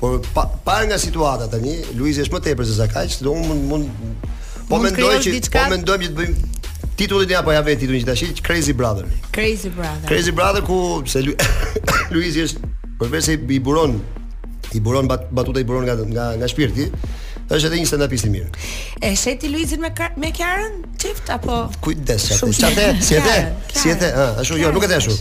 Por 0.00 0.20
pa, 0.34 0.42
pa 0.64 0.82
nga 0.84 0.98
situata 1.00 1.46
tani, 1.48 1.74
Luizi 1.96 2.20
është 2.22 2.34
më 2.34 2.40
tepër 2.44 2.66
se 2.68 2.72
Zakaj, 2.76 3.08
kaq, 3.08 3.22
do 3.24 3.32
unë 3.40 3.46
mund, 3.48 3.62
mund 3.70 3.84
po 4.68 4.78
mendoj 4.84 5.14
që 5.24 5.30
po 5.48 5.64
mendojmë 5.72 6.04
që 6.04 6.10
të 6.12 6.16
bëjmë 6.18 6.59
Titullin 7.00 7.32
apo 7.32 7.48
ja 7.48 7.62
vë 7.64 7.78
titullin 7.80 8.02
që 8.04 8.08
tash 8.12 8.40
Crazy 8.44 8.74
Brother. 8.76 9.06
Crazy 9.32 9.70
Brother. 9.72 10.06
Crazy 10.10 10.34
Brother 10.36 10.60
ku 10.64 11.00
se 11.08 11.22
Luizi 12.14 12.42
është 12.44 12.68
përveç 13.00 13.24
se 13.30 13.36
i 13.56 13.60
buron 13.64 13.94
i 14.76 14.80
buron 14.84 15.08
bat, 15.08 15.22
batuta 15.32 15.62
i 15.62 15.66
buron 15.68 15.86
nga 15.88 15.94
nga 15.96 16.26
nga 16.36 16.48
shpirti. 16.52 16.90
është 17.50 17.66
edhe 17.70 17.78
një 17.82 17.86
stand-up 17.88 18.12
i 18.14 18.18
mirë. 18.34 18.50
E 19.02 19.14
sheti 19.16 19.48
Luizin 19.48 19.80
me 19.80 19.88
me 20.16 20.32
Karen 20.36 20.82
çift 21.00 21.30
apo 21.36 21.62
kujdes 21.80 22.28
çfarë? 22.34 22.52
Çfarë? 22.60 22.84
Si 23.00 23.16
e 23.16 23.24
the? 23.28 23.38
Si 23.80 23.90
e 23.94 23.96
the? 24.02 24.12
ashtu 24.44 24.60
jo, 24.60 24.70
nuk 24.76 24.84
e 24.84 24.92
the 24.92 25.00
ashtu. 25.00 25.16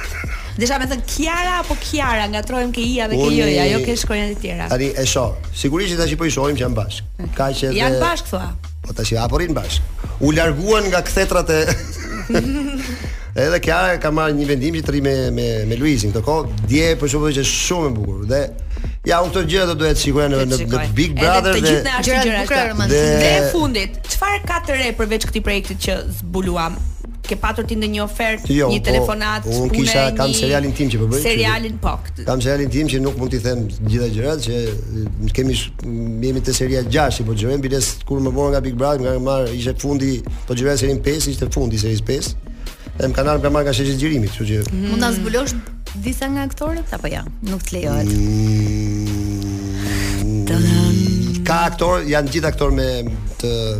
Desha 0.60 0.80
me 0.80 0.88
thënë 0.88 1.04
Kiara 1.12 1.58
apo 1.60 1.76
Kiara, 1.84 2.24
nga 2.32 2.40
trojmë 2.48 2.72
ke 2.72 2.80
ia 2.80 3.12
dhe 3.12 3.20
ke 3.20 3.28
joja, 3.36 3.60
ajo 3.68 3.84
ke 3.84 3.92
shkronjat 4.06 4.32
e 4.32 4.40
tjera. 4.40 4.72
Tani 4.72 4.88
e 4.96 5.04
sho, 5.14 5.28
Sigurisht 5.54 5.92
që 5.94 6.00
tash 6.02 6.16
po 6.16 6.24
i 6.32 6.32
shohim 6.32 6.56
që 6.56 6.64
janë 6.66 6.80
bashk. 6.82 7.14
Kaq 7.36 7.64
edhe 7.68 7.76
Jan 7.76 8.00
bashk 8.02 8.26
thua. 8.32 8.48
Po 8.80 8.92
tash 8.92 9.12
ja 9.12 9.28
porin 9.28 9.52
bash. 9.54 9.80
U 10.24 10.32
larguan 10.32 10.86
nga 10.88 11.02
kthetrat 11.04 11.48
e 11.50 11.60
Edhe 13.40 13.60
kja 13.62 13.94
ka 14.02 14.10
marrë 14.14 14.34
një 14.34 14.46
vendim 14.48 14.74
që 14.80 14.82
të 14.88 14.92
ri 14.96 15.00
me, 15.06 15.12
me, 15.34 15.44
me 15.70 15.76
Luizin 15.78 16.10
Këtë 16.10 16.22
kohë, 16.26 16.48
dje 16.70 16.88
për 16.98 17.10
shumë 17.12 17.28
dhe 17.28 17.34
që 17.36 17.44
shumë 17.46 17.86
e 17.86 17.92
bukur 17.94 18.24
Dhe, 18.30 18.40
ja, 19.06 19.20
unë 19.22 19.32
këtë 19.36 19.50
gjithë 19.52 19.66
dhe 19.70 19.76
duhet 19.84 20.00
të 20.00 20.02
shikoj 20.02 20.26
në, 20.32 20.40
në, 20.50 20.80
Big 20.98 21.14
Brother 21.18 21.54
Edhe 21.54 21.62
të 21.62 21.68
gjithë 21.68 21.84
në 21.84 21.92
ashtë 21.98 22.10
gjithë 22.10 22.32
në 22.32 22.40
ashtë 22.40 22.56
gjithë 22.56 22.80
në 22.80 22.86
ashtë 22.86 22.96
gjithë 22.96 23.52
në 24.94 25.20
ashtë 25.30 25.76
gjithë 25.78 26.42
në 26.42 26.66
ashtë 26.66 26.88
ke 27.30 27.38
patur 27.38 27.62
ti 27.68 27.76
ndonjë 27.78 28.00
ofertë, 28.02 28.48
jo, 28.58 28.68
një 28.74 28.78
po, 28.80 28.84
telefonat, 28.90 29.44
po, 29.46 29.54
unë 29.68 29.74
kisha 29.76 30.02
një... 30.10 30.16
kam 30.18 30.30
serialin 30.34 30.72
tim 30.78 30.88
që 30.92 30.96
po 31.00 31.06
bëj. 31.12 31.20
Serialin 31.22 31.74
po. 31.84 31.92
Kam 32.26 32.38
serialin 32.42 32.70
tim 32.74 32.86
që 32.90 32.96
nuk 33.04 33.14
mund 33.20 33.30
t'i 33.34 33.38
them 33.44 33.58
gjitha 33.70 34.08
gjërat 34.16 34.38
që 34.46 34.54
kemi 35.36 35.54
jemi 36.24 36.42
te 36.46 36.52
seria 36.56 36.80
6, 36.86 36.90
si 37.16 37.22
po 37.28 37.32
xhojem 37.38 37.60
biles 37.66 37.86
kur 38.08 38.18
më 38.24 38.30
vjen 38.36 38.48
nga 38.56 38.60
Big 38.66 38.74
Brother, 38.82 39.02
nga 39.06 39.14
marr 39.30 39.44
ishte 39.54 39.72
fundi, 39.84 40.12
po 40.48 40.52
xhojem 40.58 40.78
serin 40.82 40.98
5, 41.08 41.22
ishte 41.36 41.46
fundi 41.54 41.76
seri 41.82 41.96
5. 42.12 42.26
Edhe 42.98 43.08
më 43.12 43.16
kanal 43.20 43.36
kam 43.44 43.50
marr 43.54 43.66
nga 43.68 43.76
sheshi 43.78 43.94
xhirimi, 44.00 44.26
kështu 44.32 44.44
që 44.50 44.56
mm. 44.66 44.72
mund 44.90 45.00
ta 45.04 45.08
zbulosh 45.20 45.52
disa 46.06 46.24
nga 46.34 46.42
aktorët 46.50 46.88
apo 46.96 47.06
jo? 47.14 47.22
Nuk 47.48 47.60
të 47.66 47.70
lejohet. 47.78 48.04
Mm. 48.10 48.16
Ka 51.50 51.58
aktor, 51.66 51.94
janë 52.06 52.30
gjithë 52.30 52.48
aktor 52.52 52.70
me, 52.74 52.88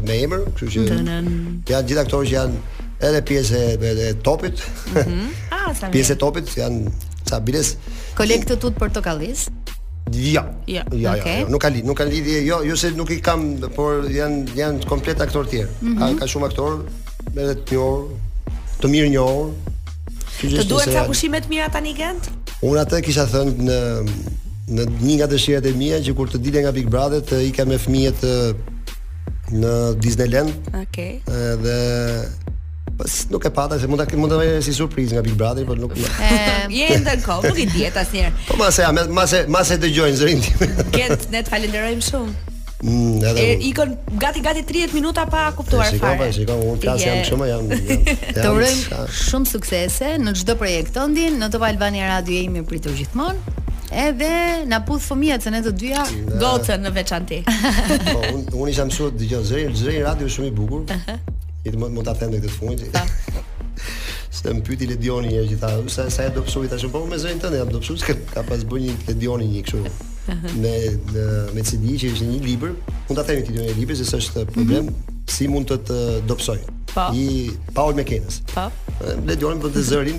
me 0.07 0.15
emër, 0.23 0.41
kështu 0.59 0.67
që 0.77 0.81
janë 0.89 1.31
gjithë 1.67 2.03
aktorë 2.07 2.27
që 2.31 2.35
janë 2.39 2.57
edhe 3.01 3.21
pjesë 3.27 3.61
e 3.81 4.11
topit. 4.25 4.61
Mhm. 4.93 5.07
Mm 5.07 5.39
ah, 5.57 5.73
sa. 5.77 5.89
Pjesë 5.93 6.17
e 6.17 6.21
topit 6.21 6.53
janë 6.57 6.93
ca 7.31 7.41
biles. 7.45 7.75
Kolektë 8.19 8.57
tut 8.61 8.77
portokallis. 8.79 9.47
Jo. 10.11 10.43
Ja. 10.43 10.43
Jo, 10.67 10.83
ja, 10.99 11.13
okay. 11.17 11.35
ja, 11.43 11.43
ja. 11.45 11.49
nuk 11.53 11.61
ka 11.63 11.69
lidhje, 11.71 11.87
nuk 11.87 11.99
ka 12.01 12.05
lidhje, 12.09 12.39
Jo, 12.47 12.63
jo 12.67 12.75
se 12.77 12.91
nuk 12.97 13.11
i 13.15 13.21
kam, 13.23 13.45
por 13.77 14.07
janë 14.11 14.55
janë 14.59 14.89
komplet 14.91 15.21
aktorë 15.23 15.47
të 15.49 15.53
tjerë. 15.57 15.71
Mm 15.81 15.99
-hmm. 15.99 16.19
Ka 16.19 16.27
shumë 16.27 16.49
aktorë, 16.49 16.81
edhe 17.37 17.55
të 17.55 17.77
njohur, 17.77 18.09
të 18.83 18.91
mirë 18.97 19.11
njohur. 19.15 19.51
Të 20.41 20.65
duhet 20.67 20.91
sa 20.97 21.05
pushime 21.07 21.39
të 21.41 21.49
mira 21.53 21.69
tani 21.69 21.95
gent? 21.95 22.31
Unë 22.65 22.81
atë 22.83 23.03
kisha 23.05 23.27
thënë 23.29 23.69
në 23.69 23.79
në 24.71 24.85
një 25.03 25.15
nga 25.19 25.27
dëshirat 25.27 25.65
e 25.67 25.71
mia 25.75 25.97
që 25.99 26.13
kur 26.17 26.29
të 26.31 26.39
dilem 26.39 26.63
nga 26.63 26.73
Big 26.73 26.87
Brother 26.91 27.21
të 27.27 27.37
ikem 27.49 27.69
me 27.69 27.79
fëmijët 27.79 28.21
në 29.61 29.73
Disneyland. 30.03 30.53
Okej. 30.83 30.85
Okay. 30.85 31.41
Edhe 31.55 31.75
nuk 33.31 33.45
e 33.45 33.51
pata 33.51 33.79
se 33.79 33.87
mund 33.87 34.03
ta 34.05 34.17
mund 34.17 34.33
si 34.63 34.73
surprizë 34.75 35.17
nga 35.17 35.21
Big 35.23 35.37
Brother, 35.37 35.65
por 35.65 35.79
nuk. 35.79 35.93
Ëm, 35.95 36.71
je 36.75 36.97
ndër 37.03 37.21
kohë, 37.25 37.47
nuk 37.49 37.59
i 37.61 37.67
diet 37.71 37.97
asnjëherë. 38.01 38.47
Po 38.49 38.57
mase, 38.61 38.85
mase, 39.17 39.43
mase 39.51 39.79
dëgjojnë 39.83 40.19
zërin 40.21 40.43
tim. 40.45 40.65
Gjet, 40.95 41.27
ne 41.33 41.43
të 41.43 41.53
falenderojmë 41.53 42.05
shumë. 42.09 42.37
Mm, 42.81 43.17
edhe 43.29 43.43
e, 43.45 43.57
ikon 43.69 43.91
gati 44.21 44.41
gati 44.41 44.63
30 44.69 44.95
minuta 44.97 45.27
pa 45.29 45.51
kuptuar 45.53 45.91
fare. 46.01 46.31
Shikoj, 46.33 46.33
shikoj, 46.37 46.69
unë 46.73 46.81
flas 46.85 47.03
jam 47.05 47.19
shumë 47.29 47.49
jam. 47.51 47.67
Të 48.33 48.55
urojm 48.55 49.11
shumë 49.21 49.51
suksese 49.51 50.13
në 50.23 50.33
çdo 50.41 50.55
projekt 50.63 50.95
tondin, 50.97 51.37
në 51.43 51.51
Top 51.53 51.67
Albania 51.69 52.07
Radio 52.15 52.41
jemi 52.41 52.65
pritur 52.65 52.97
gjithmonë. 52.97 53.59
Edhe 54.01 54.31
na 54.71 54.79
puth 54.87 55.03
fëmijët 55.03 55.43
që 55.45 55.51
ne 55.53 55.61
të 55.67 55.73
dyja 55.75 56.05
gocën 56.39 56.81
në 56.87 56.93
veçantë. 56.95 57.41
po, 57.45 58.21
unë 58.23 58.43
un 58.63 58.71
isha 58.71 58.85
mësuar 58.87 59.13
dëgjoj 59.19 59.43
zëri, 59.51 59.69
zëri 59.83 60.03
radio 60.07 60.31
shumë 60.31 60.49
i 60.49 60.55
bukur. 60.55 60.85
Uh 60.87 60.93
-huh. 60.95 61.19
Edhe 61.65 61.77
mund 61.79 61.93
mund 61.97 62.07
ta 62.09 62.15
them 62.17 62.33
këtë 62.33 62.51
fund. 62.55 63.39
Se 64.37 64.53
më 64.55 64.63
pyti 64.65 64.87
Ledioni 64.89 65.29
një 65.35 65.43
që 65.51 65.57
tha, 65.61 65.71
sa 65.93 66.07
sa 66.13 66.29
do 66.33 66.43
psoj 66.47 66.69
tash 66.73 66.87
po 66.93 67.03
me 67.09 67.19
zënë 67.21 67.43
tënde, 67.43 67.59
jam 67.61 67.73
do 67.75 67.81
psoj 67.83 67.97
se 68.01 68.15
ka 68.33 68.45
pas 68.49 68.63
bën 68.71 68.87
një 68.87 68.95
Ledioni 69.11 69.49
një 69.53 69.63
kështu. 69.67 69.81
Me 70.63 70.75
në, 70.89 71.25
me 71.57 71.65
CD 71.67 71.97
që 72.01 72.13
është 72.15 72.29
një 72.31 72.39
libër, 72.49 72.75
mund 73.11 73.19
ta 73.19 73.25
themi 73.27 73.43
Ledioni 73.49 73.69
një 73.73 73.79
libër 73.83 73.99
se 74.01 74.21
është 74.23 74.47
mhm. 74.47 74.55
problem 74.57 74.85
mm 74.85 74.89
-hmm. 74.89 75.35
si 75.37 75.49
mund 75.53 75.69
të 75.71 75.79
të 75.91 75.99
do 76.31 76.35
pësoj, 76.41 76.59
Pa. 76.95 77.09
Po. 77.09 77.09
I 77.17 77.27
Paul 77.77 77.93
Mekenës. 78.01 78.41
Pa. 78.55 78.71
Po. 78.87 79.13
Ledioni 79.29 79.61
për 79.61 79.75
të 79.77 79.83
zërin 79.91 80.19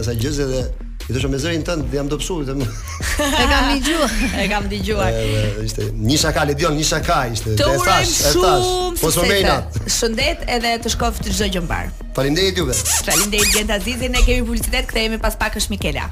asaj 0.00 0.16
gjëse 0.20 0.50
dhe 0.52 0.62
I 1.08 1.12
thosh 1.16 1.26
me 1.26 1.38
zërin 1.42 1.64
tënd, 1.66 1.86
jam 1.92 2.06
dobësu, 2.08 2.34
vetëm. 2.44 2.60
E 2.62 3.46
kam 3.50 3.68
dëgjuar. 3.72 4.12
E 4.38 4.44
kam 4.52 4.68
dëgjuar. 4.70 5.16
Ishte 5.64 5.88
një 5.98 6.18
shakal 6.22 6.52
e 6.52 6.54
dion, 6.58 6.76
një 6.78 6.86
shakaj 6.92 7.32
ishte. 7.34 7.54
Të 7.58 7.70
urojmë 7.74 8.12
shumë 8.12 8.52
po, 9.00 9.10
sukses. 9.16 9.82
Shëndet 9.96 10.44
edhe 10.54 10.76
të 10.84 10.92
shkoft 10.94 11.24
të 11.26 11.34
çdo 11.34 11.48
gjë 11.56 11.64
mbar. 11.66 11.90
Faleminderit 12.16 12.60
juve. 12.62 12.76
Faleminderit 13.02 13.54
Gent 13.56 13.74
azizin, 13.74 14.14
ne 14.14 14.22
kemi 14.26 14.46
bulicitet, 14.46 14.86
kthehemi 14.92 15.18
pas 15.24 15.34
pak 15.40 15.58
është 15.58 15.74
Mikela. 15.74 16.06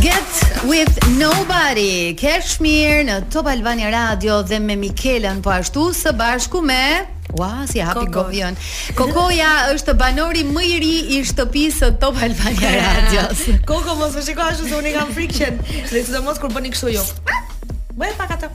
Get 0.00 0.40
with 0.70 0.96
nobody. 1.20 2.14
Kesh 2.22 2.56
mirë 2.64 3.04
në 3.10 3.20
Top 3.34 3.52
Albania 3.52 3.92
Radio 3.92 4.40
dhe 4.48 4.62
me 4.64 4.78
Mikelën 4.80 5.44
po 5.44 5.52
ashtu 5.52 5.90
së 5.98 6.14
bashku 6.16 6.62
me 6.64 6.80
Ua, 7.38 7.66
si 7.66 7.80
hapi 7.80 8.06
Koko. 8.12 8.28
Kokoja 8.96 9.50
është 9.72 9.94
banori 9.96 10.44
më 10.52 10.64
i 10.68 10.72
ri 10.82 10.92
i 11.16 11.20
shtëpisë 11.24 11.92
Top 12.02 12.18
Albania 12.22 12.72
Radios. 12.88 13.46
Koko 13.68 13.96
mos 14.00 14.16
e 14.20 14.24
shikoj 14.26 14.50
ashtu 14.52 14.68
se 14.68 14.76
unë 14.76 14.92
kam 14.98 15.12
frikën, 15.16 15.60
dhe 15.88 16.04
sidomos 16.04 16.40
kur 16.42 16.52
bëni 16.52 16.74
kështu 16.74 16.92
jo. 16.98 17.04
Bëj 17.98 18.18
pak 18.20 18.36
atë. 18.36 18.52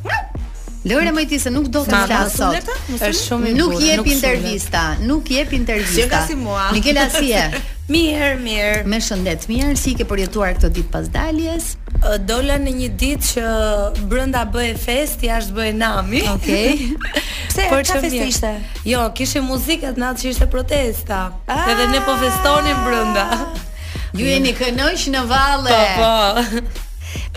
Lore 0.87 1.11
më 1.11 1.25
ti 1.27 1.39
se 1.41 1.51
nuk 1.51 1.65
do 1.73 1.81
të 1.87 2.03
flas 2.05 2.37
sot. 2.37 2.69
Është 2.93 3.23
shumë 3.23 3.55
Nuk 3.57 3.73
jep 3.81 4.05
intervista, 4.07 4.85
nuk 5.03 5.33
jep 5.33 5.51
intervista. 5.57 6.03
Si 6.03 6.07
ka 6.13 6.21
si 6.29 6.37
mua? 6.39 6.69
Mikela 6.75 7.09
si 7.11 7.33
e? 7.35 7.47
Mirë, 7.87 8.33
mirë. 8.43 8.79
Me 8.83 8.97
shëndet, 8.99 9.45
mirë. 9.47 9.71
Si 9.79 9.93
ke 9.97 10.03
përjetuar 10.05 10.57
këtë 10.57 10.73
ditë 10.75 10.91
pas 10.91 11.05
daljes? 11.11 11.77
Dola 12.25 12.55
në 12.61 12.71
një 12.77 12.87
ditë 12.99 13.27
që 13.31 13.53
brenda 14.11 14.43
bëhej 14.53 14.75
fest, 14.79 15.23
jashtë 15.25 15.55
bëhej 15.57 15.73
nami. 15.79 16.21
Okej. 16.35 16.73
Okay. 16.73 17.13
Pse 17.49 17.65
po 17.71 17.79
çfarë 17.81 18.03
festë 18.09 18.27
ishte? 18.29 18.51
Jo, 18.87 19.01
kishim 19.17 19.47
muzikë 19.49 19.91
atë 19.91 20.01
natë 20.03 20.21
që 20.23 20.27
ishte 20.35 20.47
protesta. 20.53 21.21
Ah, 21.49 21.63
Edhe 21.73 21.87
ne 21.91 22.01
po 22.05 22.13
festonim 22.21 22.83
brenda. 22.85 23.25
Ju 24.17 24.27
jeni 24.29 24.53
kënaq 24.57 25.07
në 25.15 25.23
valle. 25.29 25.77
Po 25.77 26.43
po. 26.43 26.43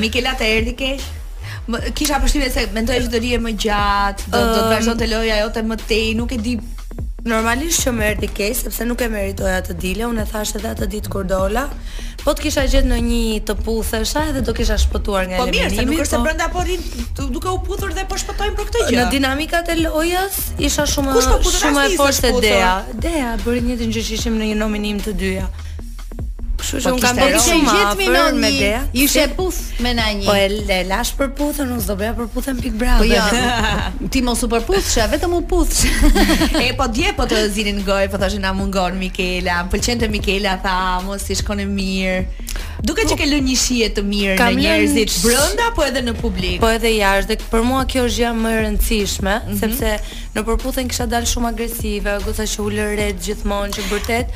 Mikela 0.02 0.36
te 0.38 0.50
erdhi 0.58 0.76
keq. 0.80 1.06
Kisha 1.96 2.18
përshtime 2.20 2.48
se 2.52 2.66
mendoj 2.74 2.98
që 3.06 3.10
do 3.12 3.20
rije 3.22 3.38
më 3.40 3.52
gjatë, 3.64 4.28
do 4.32 4.42
të 4.42 4.76
um, 4.90 4.96
të 5.00 5.08
loja 5.12 5.36
jo 5.44 5.50
të 5.54 5.62
më 5.70 5.76
tej, 5.86 6.12
nuk 6.20 6.32
e 6.36 6.38
di 6.42 6.56
Normalisht 7.20 7.82
që 7.84 7.92
më 7.92 8.04
erdi 8.14 8.28
kej, 8.32 8.54
sepse 8.56 8.84
nuk 8.88 9.02
e 9.04 9.10
meritoja 9.12 9.58
të 9.66 9.74
dile, 9.76 10.06
unë 10.08 10.22
e 10.22 10.30
thashtë 10.30 10.56
edhe 10.62 10.70
të 10.78 10.86
ditë 10.94 11.10
kur 11.12 11.26
dola 11.28 11.66
Po 12.24 12.32
të 12.36 12.42
kisha 12.44 12.62
gjetë 12.68 12.88
në 12.90 12.96
një 13.04 13.20
të 13.48 13.54
puthë 13.64 14.00
edhe 14.28 14.42
do 14.44 14.52
kisha 14.56 14.76
shpëtuar 14.78 15.28
nga 15.30 15.38
eliminimi. 15.38 15.68
Po 15.68 15.74
mirë, 15.74 15.90
nuk 15.90 16.02
është 16.04 16.16
se 16.16 16.18
po... 16.18 16.26
brenda 16.26 16.48
po 16.52 16.64
rin 16.66 17.30
duke 17.36 17.48
u 17.54 17.60
puthur 17.64 17.94
dhe 17.96 18.04
po 18.10 18.18
shpëtojmë 18.20 18.56
për 18.58 18.68
këtë 18.68 18.82
gjë. 18.90 18.98
Në 18.98 19.06
dinamikat 19.14 19.72
e 19.74 19.78
lojës 19.80 20.36
isha 20.68 20.84
shumë 20.92 21.16
po 21.16 21.24
shumë 21.54 21.86
e 21.86 21.94
fortë 22.00 22.34
Dea. 22.44 22.74
Dea 23.06 23.32
bëri 23.44 23.64
një 23.70 23.80
gjë 23.84 23.90
që 24.10 24.16
ishim 24.20 24.36
në 24.42 24.52
një 24.52 24.58
nominim 24.60 25.00
të 25.06 25.16
dyja. 25.24 25.48
Kështu 26.60 26.82
që 26.84 26.92
po 26.92 26.96
unë 26.96 27.04
kam 27.04 27.20
bërë 27.20 27.40
shumë 27.44 27.74
gjithë 27.74 27.92
minon 28.00 28.38
me 28.42 28.50
dea. 28.54 28.80
Ishte 29.04 29.24
puth 29.38 29.58
me 29.84 29.92
na 29.96 30.08
një. 30.18 30.26
Po 30.28 30.34
e 30.36 30.46
le 30.70 30.78
lash 30.90 31.12
për 31.18 31.30
puthën, 31.38 31.72
unë 31.76 31.86
do 31.88 31.96
bëja 32.00 32.14
për 32.18 32.28
puthën 32.34 32.60
pik 32.62 32.76
bravo. 32.80 33.04
Po 33.04 33.08
jo. 33.10 33.68
Ti 34.14 34.22
mos 34.26 34.44
u 34.46 34.50
përputhsh, 34.52 34.98
vetëm 35.14 35.34
u 35.38 35.40
puthsh. 35.50 35.86
e 36.66 36.72
po 36.78 36.88
dje 36.94 37.14
po 37.18 37.26
të 37.30 37.42
zinin 37.56 37.80
gojë, 37.86 38.10
po 38.12 38.20
thashë 38.22 38.42
na 38.44 38.52
mungon 38.56 38.98
Mikela. 39.00 39.62
Pëlqente 39.72 40.08
Mikela 40.12 40.58
tha, 40.64 40.76
mos 41.06 41.26
i 41.30 41.36
shkonë 41.40 41.66
mirë. 41.70 42.22
Duket 42.84 43.10
që 43.10 43.12
po- 43.12 43.20
ke 43.20 43.28
lënë 43.28 43.46
një 43.46 43.58
shije 43.60 43.90
të 43.96 44.02
mirë 44.08 44.34
në 44.40 44.56
njerëzit 44.56 45.18
brenda 45.22 45.66
apo 45.68 45.84
edhe 45.84 46.00
në 46.06 46.14
publik? 46.20 46.56
Po 46.62 46.70
edhe 46.76 46.92
jashtë. 46.96 47.36
për 47.52 47.62
mua 47.68 47.82
kjo 47.84 48.04
është 48.08 48.22
gjë 48.22 48.30
më 48.40 48.52
e 48.56 48.62
rëndësishme, 48.64 49.34
mhm. 49.42 49.58
sepse 49.60 49.92
në 50.36 50.44
përputhën, 50.48 50.88
kisha 50.90 51.04
dalë 51.12 51.28
shumë 51.30 51.52
agresive, 51.54 52.16
goca 52.24 52.46
që 52.54 52.64
ulë 52.66 53.10
gjithmonë 53.24 53.74
që 53.76 53.86
vërtet 53.92 54.34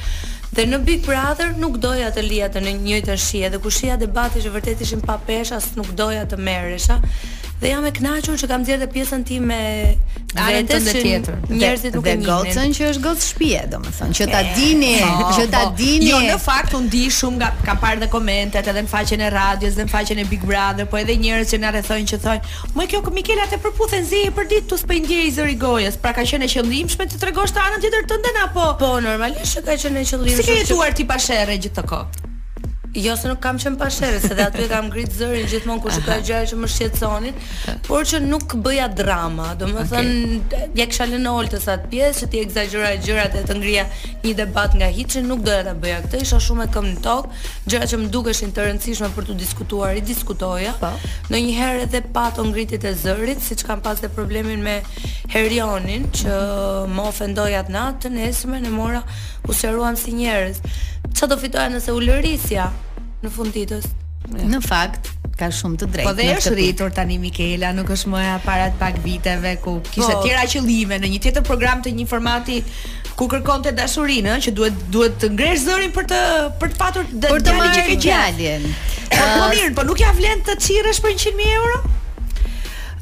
Dhe 0.55 0.69
në 0.71 0.79
Big 0.87 1.01
Brother 1.03 1.49
nuk 1.59 1.81
doja 1.83 2.13
të 2.15 2.23
lija 2.29 2.47
të 2.55 2.61
në 2.63 2.75
njëjtën 2.83 3.19
shia 3.19 3.49
Dhe 3.51 3.59
ku 3.65 3.73
shia 3.75 3.97
debati 3.99 4.43
që 4.45 4.53
vërtet 4.55 4.85
ishim 4.87 5.01
pa 5.03 5.17
pesha 5.29 5.59
Së 5.65 5.81
nuk 5.81 5.91
doja 5.99 6.29
të 6.31 6.39
merresha 6.47 7.01
dhe 7.61 7.69
jam 7.71 7.85
e 7.87 7.91
kënaqur 7.97 8.35
që 8.41 8.49
kam 8.51 8.63
dhënë 8.67 8.83
dhe 8.85 8.89
pjesën 8.93 9.23
tim 9.29 9.45
me 9.53 9.59
vetën 10.35 10.89
e 10.91 10.95
tjetër. 10.95 11.37
Njerëzit 11.51 11.95
nuk 11.95 12.09
e 12.11 12.15
njihin. 12.19 12.27
Dhe 12.27 12.31
gocën 12.31 12.75
që 12.77 12.89
është 12.93 13.03
gocë 13.05 13.25
shtëpie, 13.29 13.61
domethënë, 13.75 14.17
që 14.19 14.27
ta 14.33 14.41
dini, 14.57 14.91
po, 15.05 15.29
që 15.37 15.45
ta 15.53 15.61
po. 15.69 15.75
dini. 15.79 16.09
Jo, 16.11 16.19
në 16.25 16.39
fakt 16.43 16.75
u 16.75 16.81
ndi 16.89 17.05
shumë 17.19 17.39
nga 17.41 17.51
kam 17.69 17.79
parë 17.85 18.03
dhe 18.03 18.09
komentet 18.15 18.71
edhe 18.73 18.83
në 18.87 18.91
faqen 18.91 19.23
e 19.23 19.31
radios 19.37 19.79
dhe 19.79 19.87
në 19.87 19.95
faqen 19.95 20.25
e 20.25 20.27
Big 20.33 20.45
Brother, 20.51 20.89
po 20.91 20.99
edhe 21.03 21.17
njerëz 21.23 21.55
që 21.55 21.63
na 21.63 21.73
rrethojnë 21.79 22.11
që 22.13 22.21
thonë, 22.27 22.53
"Mo 22.75 22.89
kjo 22.91 23.03
Mikela 23.21 23.47
të 23.51 23.63
përputhen 23.65 24.05
zi 24.11 24.23
për 24.37 24.45
ditë 24.51 24.69
tu 24.69 24.77
s'po 24.83 24.95
ndjej 25.05 25.31
zëri 25.39 25.57
gojës." 25.65 25.97
Pra 26.03 26.13
ka 26.13 26.27
qenë 26.31 26.47
e 26.49 26.51
qëllimshme 26.55 27.05
të 27.11 27.17
tregosh 27.23 27.55
të 27.55 27.61
anën 27.67 27.81
tjetër 27.83 28.03
tënde 28.11 28.31
apo? 28.45 28.65
Po, 28.83 28.89
normalisht 29.01 29.63
që 29.63 29.65
ka 29.67 29.75
qenë 29.83 30.01
e 30.03 30.05
qëllimshme. 30.11 30.43
Si 30.43 30.49
ke 30.49 30.55
jetuar 30.63 30.91
ti 30.97 31.05
pa 31.11 31.17
sherrë 31.25 31.57
gjithë 31.63 31.83
të 31.83 32.05
Jo 32.95 33.17
se 33.19 33.27
nuk 33.29 33.41
kam 33.43 33.57
qenë 33.59 33.79
pa 33.79 33.89
se 33.91 34.07
dhe 34.23 34.43
aty 34.45 34.63
e 34.65 34.67
kam 34.71 34.87
gritë 34.93 35.17
zërin 35.19 35.49
gjithmonë 35.51 35.83
kur 35.83 35.91
shikoj 35.91 36.19
gjëra 36.29 36.45
që 36.53 36.59
më 36.63 36.69
shqetësonin, 36.71 37.39
por 37.89 38.05
që 38.07 38.21
nuk 38.23 38.55
bëja 38.63 38.85
drama, 39.01 39.49
do 39.59 39.67
më 39.67 39.83
okay. 39.83 39.89
thënë, 39.91 40.67
jek 40.79 40.95
shalën 40.99 41.25
në 41.27 41.33
olë 41.41 41.51
të 41.57 41.61
satë 41.65 41.91
pjesë, 41.91 42.17
që 42.21 42.29
ti 42.31 42.43
e 42.43 42.67
gjërat 42.75 42.95
e 43.01 43.01
gjëra 43.09 43.25
të 43.35 43.43
të 43.49 43.57
ngrija 43.59 43.87
një 44.29 44.37
debat 44.39 44.77
nga 44.79 44.93
hiçi, 44.95 45.25
nuk 45.27 45.43
doja 45.49 45.67
të 45.67 45.75
bëja 45.83 45.99
këtë, 46.07 46.23
isha 46.23 46.39
shumë 46.47 46.69
e 46.69 46.73
këm 46.77 46.89
në 46.93 47.05
tokë, 47.09 47.43
gjëra 47.75 47.91
që 47.91 48.01
më 48.05 48.09
duke 48.15 48.37
të 48.45 48.69
rëndësishme 48.69 49.11
për 49.19 49.29
të 49.33 49.39
diskutuar, 49.43 49.99
i 49.99 50.07
diskutoja, 50.15 50.77
po. 50.79 50.93
në 51.35 51.43
një 51.49 51.59
herë 51.59 51.83
edhe 51.89 52.05
pato 52.15 52.47
ngritit 52.47 52.87
e 52.87 52.95
zërit, 53.03 53.43
siç 53.49 53.67
kam 53.67 53.83
pas 53.83 53.99
dhe 54.05 54.13
problemin 54.21 54.63
me 54.63 54.79
herionin, 55.35 56.07
që 56.15 56.31
mm 56.31 56.87
-hmm. 56.87 56.95
më 56.95 57.03
ofendoj 57.11 57.53
atë 57.59 57.73
natë, 57.73 58.07
në 58.09 58.71
mora, 58.71 59.03
Po 59.47 59.53
shëruam 59.53 59.97
si 59.97 60.13
njerëz. 60.13 60.57
Qa 61.15 61.29
do 61.31 61.39
fitoja 61.41 61.69
nëse 61.73 61.93
u 61.95 62.01
lërisja 62.05 62.65
Në 63.25 63.31
fund 63.33 63.55
ditës 63.55 63.85
ja. 63.87 64.47
Në 64.51 64.59
fakt 64.65 65.11
ka 65.35 65.49
shumë 65.53 65.75
të 65.83 65.87
drejtë. 65.97 66.07
Po 66.07 66.13
dhe 66.15 66.25
është 66.31 66.51
rritur 66.55 66.93
tani 66.95 67.17
Mikela, 67.19 67.73
nuk 67.75 67.89
është 67.91 68.07
më 68.13 68.21
ja 68.23 68.35
para 68.45 68.69
të 68.71 68.79
pak 68.79 69.01
viteve 69.03 69.51
ku 69.65 69.73
kishte 69.89 70.13
po, 70.15 70.21
tjera 70.23 70.45
qëllime 70.49 71.01
në 71.03 71.09
një 71.15 71.19
tjetër 71.25 71.43
program 71.49 71.81
të 71.83 71.91
një 71.97 72.05
formati 72.07 72.61
ku 73.19 73.27
kërkonte 73.33 73.73
dashurinë, 73.75 74.37
që 74.47 74.53
duhet 74.57 74.77
duhet 74.95 75.17
të 75.25 75.33
ngresh 75.35 75.65
zërin 75.67 75.91
për 75.97 76.07
të 76.13 76.21
për 76.63 76.73
të 76.77 76.79
patur 76.79 77.11
dhe 77.11 77.33
për 77.35 77.45
të 77.49 77.57
marrë 77.59 77.75
që 77.75 77.83
ke 77.91 78.21
Po 79.11 79.25
uh, 79.25 79.45
mirë, 79.51 79.69
po 79.77 79.85
nuk 79.91 80.01
ja 80.05 80.15
vlen 80.17 80.41
të 80.47 80.55
çirresh 80.69 81.03
për 81.05 81.13
100000 81.25 81.59
euro? 81.59 81.83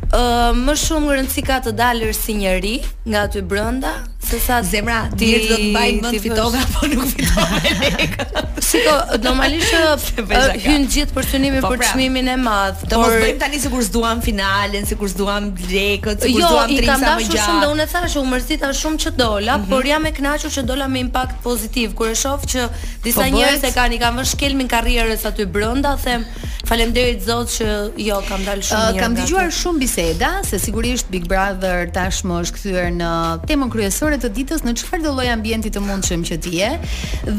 Ëh, 0.09 0.23
uh, 0.23 0.57
më 0.59 0.75
shumë 0.87 1.19
rëndësi 1.21 1.45
ka 1.47 1.61
të 1.69 1.77
dalësh 1.83 2.17
si 2.19 2.35
njerëj 2.41 2.75
nga 3.13 3.23
aty 3.29 3.41
brenda, 3.49 3.93
Se 4.29 4.39
sa 4.39 4.63
zemra 4.63 5.09
ti 5.19 5.33
do 5.51 5.57
të 5.57 5.71
mbajnë 5.73 6.03
mend 6.03 6.15
si 6.15 6.21
fitove 6.23 6.61
apo 6.63 6.87
nuk 6.89 7.09
fitove. 7.11 8.19
Siko 8.63 8.93
normalisht 9.27 9.75
uh, 9.75 10.53
hyn 10.63 10.87
gjithë 10.91 11.17
për 11.17 11.27
synimin 11.27 11.65
po, 11.65 11.73
pra. 11.73 11.81
për 11.81 11.89
çmimin 11.91 12.29
e 12.31 12.37
madh. 12.41 12.85
Do 12.93 13.01
mos 13.03 13.17
bëjmë 13.19 13.41
tani 13.41 13.59
sikur 13.63 13.83
s'duam 13.87 14.23
finalen, 14.25 14.87
sikur 14.89 15.11
s'duam 15.13 15.51
Lekët, 15.73 16.23
sikur 16.29 16.45
jo, 16.45 16.53
s'duam 16.53 16.71
Trisa 16.71 16.71
më 16.71 16.77
gjatë. 16.77 16.79
Jo, 16.79 16.79
i 16.79 16.87
kam 16.87 17.07
dashur 17.09 17.41
shumë 17.47 17.71
unë 17.75 17.89
thashë 17.95 18.23
u 18.23 18.31
mërzita 18.31 18.71
shumë 18.83 19.03
që 19.07 19.13
dola, 19.19 19.57
mm 19.57 19.65
-hmm. 19.65 19.75
por 19.75 19.87
jam 19.91 20.07
e 20.07 20.13
kënaqur 20.19 20.53
që 20.59 20.63
dola 20.71 20.89
me 20.95 21.01
impakt 21.09 21.37
pozitiv. 21.49 21.95
Kur 21.99 22.09
e 22.15 22.15
shoh 22.23 22.43
që 22.55 22.69
disa 23.05 23.21
po 23.27 23.29
njerëz 23.37 23.65
e 23.71 23.75
kanë 23.79 23.95
i 23.99 24.01
kanë 24.05 24.17
vënë 24.21 24.31
shkelmin 24.35 24.69
karrierës 24.75 25.25
aty 25.33 25.47
brenda, 25.59 25.97
them 26.05 26.25
faleminderit 26.69 27.21
Zot 27.27 27.49
që 27.59 27.67
jo 28.09 28.23
kam 28.29 28.41
dalë 28.49 28.63
shumë 28.69 28.89
uh, 28.89 28.93
mirë. 28.93 29.03
Kam 29.03 29.15
dëgjuar 29.19 29.49
shumë 29.59 29.79
biseda 29.79 30.31
se 30.49 30.59
sigurisht 30.59 31.07
Big 31.11 31.27
Brother 31.31 31.91
tashmë 31.97 32.35
është 32.45 32.55
kthyer 32.59 32.89
në 33.01 33.11
temën 33.51 33.71
kryesore 33.75 34.12
orë 34.13 34.19
të 34.27 34.31
ditës 34.37 34.63
në 34.67 34.73
çfarë 34.81 35.07
do 35.07 35.13
lloj 35.17 35.29
ambienti 35.33 35.71
të 35.73 35.83
mundshëm 35.87 36.25
që 36.29 36.37
ti 36.45 36.53
je 36.59 36.69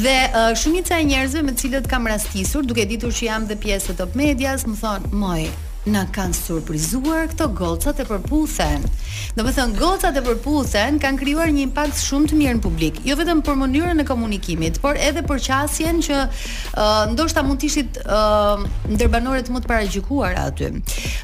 dhe 0.06 0.16
uh, 0.30 0.54
shumica 0.62 0.98
e 1.00 1.06
njerëzve 1.12 1.44
me 1.46 1.54
të 1.54 1.66
cilët 1.68 1.92
kam 1.94 2.10
rastisur 2.12 2.66
duke 2.66 2.88
ditur 2.94 3.14
që 3.14 3.26
jam 3.30 3.46
dhe 3.52 3.60
pjesë 3.64 3.94
e 3.96 4.00
Top 4.02 4.18
Medias, 4.18 4.66
më 4.70 4.80
thon, 4.82 5.08
"Moj, 5.22 5.46
na 5.90 6.06
kanë 6.14 6.36
surprizuar 6.38 7.26
këto 7.34 7.50
gocat 7.58 8.00
e 8.00 8.06
përputhen. 8.08 8.86
Domethën 9.36 9.74
gocat 9.76 10.16
e 10.16 10.22
përputhen 10.24 11.00
kanë 11.04 11.20
krijuar 11.20 11.50
një 11.52 11.66
impakt 11.68 12.00
shumë 12.00 12.30
të 12.32 12.38
mirë 12.40 12.56
në 12.60 12.64
publik, 12.64 13.00
jo 13.08 13.18
vetëm 13.20 13.42
për 13.46 13.58
mënyrën 13.60 14.04
e 14.04 14.06
komunikimit, 14.08 14.78
por 14.84 14.96
edhe 15.00 15.24
për 15.28 15.42
qasjen 15.48 16.00
që 16.06 16.20
uh, 16.24 16.92
ndoshta 17.12 17.44
mund 17.44 17.60
të 17.64 17.68
ishit 17.68 18.00
uh, 18.06 18.64
ndërbanorët 18.94 19.52
më 19.52 19.64
të 19.66 19.72
paragjikuar 19.74 20.40
aty. 20.46 20.72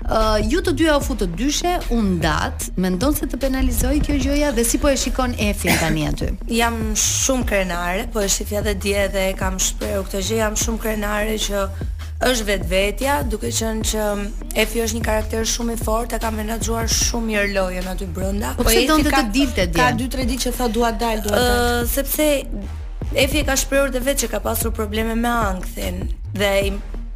Uh, 0.10 0.36
ju 0.52 0.60
të 0.66 0.76
dyja 0.82 0.98
u 1.00 1.06
futët 1.08 1.38
dyshe, 1.40 1.78
u 1.96 2.02
ndat, 2.12 2.68
mendon 2.80 3.16
se 3.16 3.30
të 3.32 3.40
penalizoi 3.46 4.02
kjo 4.04 4.18
gjëja 4.26 4.52
dhe 4.58 4.66
si 4.68 4.80
po 4.82 4.92
e 4.92 4.98
shikon 5.00 5.38
Efi 5.50 5.72
tani 5.80 6.08
aty? 6.10 6.34
jam 6.60 6.76
shumë 6.98 7.48
krenare, 7.48 8.04
po 8.14 8.20
e 8.20 8.28
shifja 8.30 8.60
dhe 8.66 8.74
dje 8.82 9.08
dhe 9.14 9.26
kam 9.40 9.56
shprehur 9.62 10.04
këtë 10.10 10.22
gjë, 10.28 10.36
jam 10.42 10.58
shumë 10.60 10.84
krenare 10.84 11.38
që 11.40 11.64
është 12.28 12.44
vetvetja, 12.48 13.14
duke 13.32 13.48
qenë 13.56 13.86
që 13.92 14.00
mm, 14.04 14.40
Efi 14.60 14.82
është 14.84 14.98
një 15.00 15.04
karakter 15.06 15.46
shumë 15.48 15.78
i 15.78 15.80
fortë, 15.80 16.20
ka 16.20 16.32
menaxhuar 16.36 16.90
shumë 16.92 17.28
mirë 17.30 17.50
lojën 17.56 17.88
aty 17.94 18.08
brenda. 18.16 18.52
Po 18.58 18.66
pse 18.68 18.82
po 18.82 18.88
donte 18.92 19.14
të 19.14 19.22
dilte 19.36 19.66
dia? 19.72 19.86
Ka 19.86 19.90
2-3 20.02 20.28
ditë 20.34 20.48
që 20.50 20.54
tha 20.60 20.68
dua 20.76 20.90
dal, 21.00 21.22
dua 21.24 21.32
të 21.32 21.48
dal. 21.48 21.60
Ëh, 21.64 21.90
sepse 21.94 22.28
Efi 23.24 23.46
ka 23.48 23.56
shprehur 23.58 23.96
vetë 23.96 24.26
që 24.26 24.32
ka 24.36 24.42
pasur 24.44 24.76
probleme 24.76 25.16
me 25.16 25.32
ankthin 25.32 26.04
dhe 26.36 26.52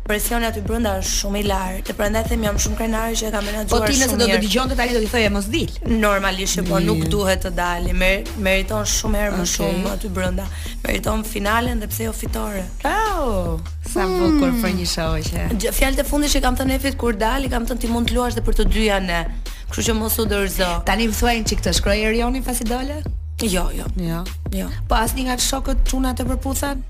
presioni 0.03 0.43
aty 0.49 0.59
brenda 0.63 0.93
është 0.99 1.13
shumë 1.19 1.39
i 1.39 1.43
lartë. 1.47 1.83
Të 1.87 1.93
prandaj 1.95 2.23
them 2.27 2.41
jam 2.45 2.57
shumë 2.65 2.75
krenare 2.79 3.13
që 3.19 3.27
e 3.27 3.31
kam 3.31 3.45
menaxhuar 3.47 3.83
shumë. 3.83 3.87
Po 3.87 3.91
ti 3.91 4.01
nëse 4.01 4.17
do 4.19 4.27
të 4.27 4.39
dëgjonte 4.43 4.75
tani 4.79 4.95
do 4.97 5.01
të 5.05 5.11
thoje 5.13 5.29
mos 5.31 5.47
dil. 5.53 5.77
Normalisht 6.03 6.63
po 6.67 6.81
nuk 6.83 7.05
duhet 7.13 7.45
të 7.45 7.51
dali. 7.55 7.95
Mer 8.01 8.27
meriton 8.43 8.83
shumë 8.93 9.21
herë 9.21 9.31
okay. 9.31 9.39
më 9.39 9.47
shumë 9.53 9.93
aty 9.95 10.11
brenda. 10.17 10.47
Meriton 10.83 11.23
finalen 11.27 11.79
dhe 11.79 11.87
pse 11.91 12.09
jo 12.09 12.15
fitore. 12.19 12.65
Wow! 12.83 13.23
Oh, 13.23 13.71
sa 13.87 14.03
hmm. 14.03 14.19
bukur 14.19 14.61
për 14.61 14.77
një 14.77 15.09
Gjë 15.63 15.71
Fjalët 15.77 15.99
e 16.01 16.05
fundit 16.07 16.31
që 16.33 16.39
kam 16.43 16.55
thënë 16.57 16.75
Efit 16.79 16.95
kur 16.99 17.15
dali, 17.15 17.47
kam 17.51 17.67
thënë 17.69 17.79
ti 17.83 17.87
mund 17.91 18.09
të 18.09 18.15
luash 18.17 18.33
edhe 18.33 18.43
për 18.43 18.55
të 18.59 18.65
dyja 18.73 18.97
ne. 19.03 19.19
Kështu 19.69 19.85
që 19.91 19.95
mos 19.99 20.17
u 20.19 20.25
dorëzo. 20.27 20.71
Tani 20.87 21.07
më 21.11 21.19
thuajnë 21.19 21.47
çik 21.51 21.63
të 21.63 21.75
shkroi 21.77 21.99
Erioni 22.09 22.41
pasi 22.43 22.65
dale? 22.67 22.99
Jo, 23.43 23.69
jo. 23.77 23.85
Jo. 24.01 24.23
Jo. 24.55 24.67
Po 24.89 24.97
asnjë 24.97 25.29
nga 25.29 25.37
shokët 25.41 25.85
çuna 25.91 26.15
të 26.17 26.25
përputhen? 26.33 26.81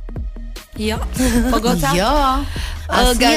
Jo. 0.80 0.98
Po 1.52 1.60
gota. 1.60 1.94
Jo. 1.98 2.14
Asnjë 2.94 3.30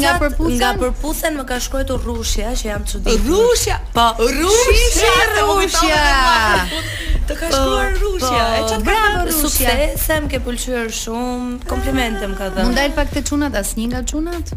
nga 0.00 0.12
përputhen, 0.22 0.58
nga 0.62 0.70
përputhen 0.78 1.34
më 1.36 1.44
ka 1.48 1.56
shkruar 1.60 1.90
Rushja 2.04 2.52
që 2.56 2.68
jam 2.68 2.84
çuditur. 2.86 3.26
Rushja. 3.26 3.80
Po, 3.96 4.04
Rushja, 4.20 5.12
Rushja. 5.40 6.02
Të 7.26 7.36
ka 7.40 7.50
shkruar 7.50 7.96
po, 7.98 8.06
Rushja. 8.06 8.42
Po. 8.42 8.60
E 8.60 8.64
çat 8.72 8.84
ka 8.86 8.96
bërë 9.18 9.38
sukses, 9.40 10.08
më 10.24 10.30
ke 10.34 10.42
pëlqyer 10.46 10.92
shumë. 11.02 11.54
Komplimente 11.72 12.30
më 12.30 12.36
ka 12.40 12.50
dhënë. 12.52 12.64
Mund 12.68 12.78
dal 12.78 12.94
pak 12.98 13.10
te 13.16 13.22
çunat, 13.26 13.58
asnjë 13.64 13.88
nga 13.92 14.04
çunat? 14.06 14.54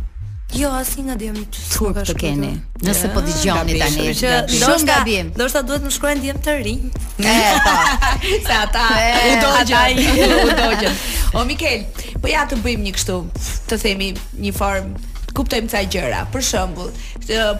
Jo, 0.55 0.69
asnjë 0.71 1.03
nga 1.05 1.15
dhe 1.19 1.25
jam 1.27 1.37
turp 1.73 1.97
të 2.07 2.13
keni. 2.19 2.49
Nëse 2.85 3.09
po 3.11 3.19
dëgjoni 3.25 3.73
tani. 3.81 4.05
Shumë 4.55 4.85
gabim. 4.87 5.31
Ndoshta 5.35 5.61
duhet 5.67 5.83
të 5.83 5.89
shkruajnë 5.97 6.21
dhe 6.23 6.35
të 6.45 6.53
rinj. 6.63 6.83
Ne 7.23 7.39
po. 7.65 7.73
Se 8.45 8.53
ata 8.59 8.85
u 9.31 9.33
dogjën. 9.41 10.05
U 10.45 10.53
dogjën. 10.61 11.01
O 11.35 11.43
Mikel, 11.49 11.83
po 12.23 12.31
ja 12.31 12.45
të 12.47 12.61
bëjmë 12.63 12.87
një 12.87 12.93
kështu, 12.95 13.17
të 13.67 13.81
themi 13.83 14.07
një 14.45 14.53
formë 14.55 15.01
kuptojmë 15.35 15.67
ca 15.73 15.81
gjëra. 15.91 16.21
Për 16.31 16.45
shembull, 16.53 16.95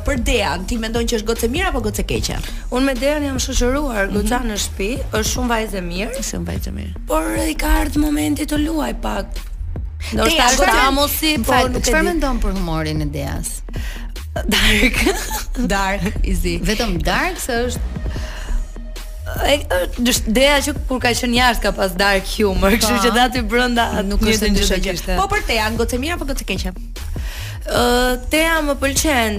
për 0.07 0.21
Dean, 0.29 0.63
ti 0.69 0.77
mendon 0.79 1.09
që 1.11 1.17
është 1.19 1.27
gocë 1.33 1.49
mirë 1.51 1.73
apo 1.73 1.81
gocë 1.89 2.05
keqe? 2.13 2.37
Unë 2.71 2.85
me 2.85 2.93
Dean 3.01 3.25
jam 3.27 3.41
shoqëruar 3.47 4.07
mm 4.07 4.15
-hmm. 4.15 4.47
në 4.53 4.61
shtëpi, 4.67 4.89
është 5.19 5.29
shumë 5.33 5.51
vajzë 5.57 5.83
mirë, 5.91 6.23
shumë 6.29 6.47
vajzë 6.47 6.73
mirë. 6.79 6.93
Por 7.11 7.27
i 7.43 7.55
ka 7.59 7.73
ardhur 7.81 8.07
momenti 8.07 8.47
të 8.47 8.61
luaj 8.63 8.93
pak 9.03 9.43
Do 10.13 10.25
të 10.25 10.33
shtatë 10.35 10.67
të 10.67 10.79
amosi, 10.85 11.31
po 11.47 11.57
nuk 11.73 11.81
e 11.89 11.93
di. 11.93 12.01
me 12.05 12.11
ndonë 12.19 12.41
për 12.43 12.53
humorin 12.59 13.01
e 13.01 13.07
Deas? 13.13 13.55
Dark. 14.53 14.99
dark, 15.73 16.17
izi. 16.27 16.57
Vetëm 16.67 16.97
dark, 17.07 17.39
se 17.41 17.57
është 17.69 17.89
është 20.05 20.31
dea 20.35 20.59
që 20.63 20.73
kur 20.89 20.99
ka 21.01 21.09
qenë 21.17 21.35
jashtë 21.39 21.63
ka 21.63 21.71
pas 21.79 21.95
dark 21.97 22.27
humor, 22.35 22.69
po. 22.69 22.77
kështu 22.77 23.09
që 23.09 23.23
aty 23.23 23.41
brenda 23.49 23.87
nuk 24.07 24.21
është 24.29 24.51
ndryshe. 24.53 25.17
Po 25.17 25.25
për 25.31 25.47
te, 25.49 25.57
an 25.65 25.79
gocë 25.79 25.99
mira 26.03 26.19
apo 26.19 26.29
gocë 26.29 26.45
keqe? 26.53 26.75
Ë 27.65 27.79
uh, 28.13 28.59
më 28.61 28.73
pëlqen 28.77 29.37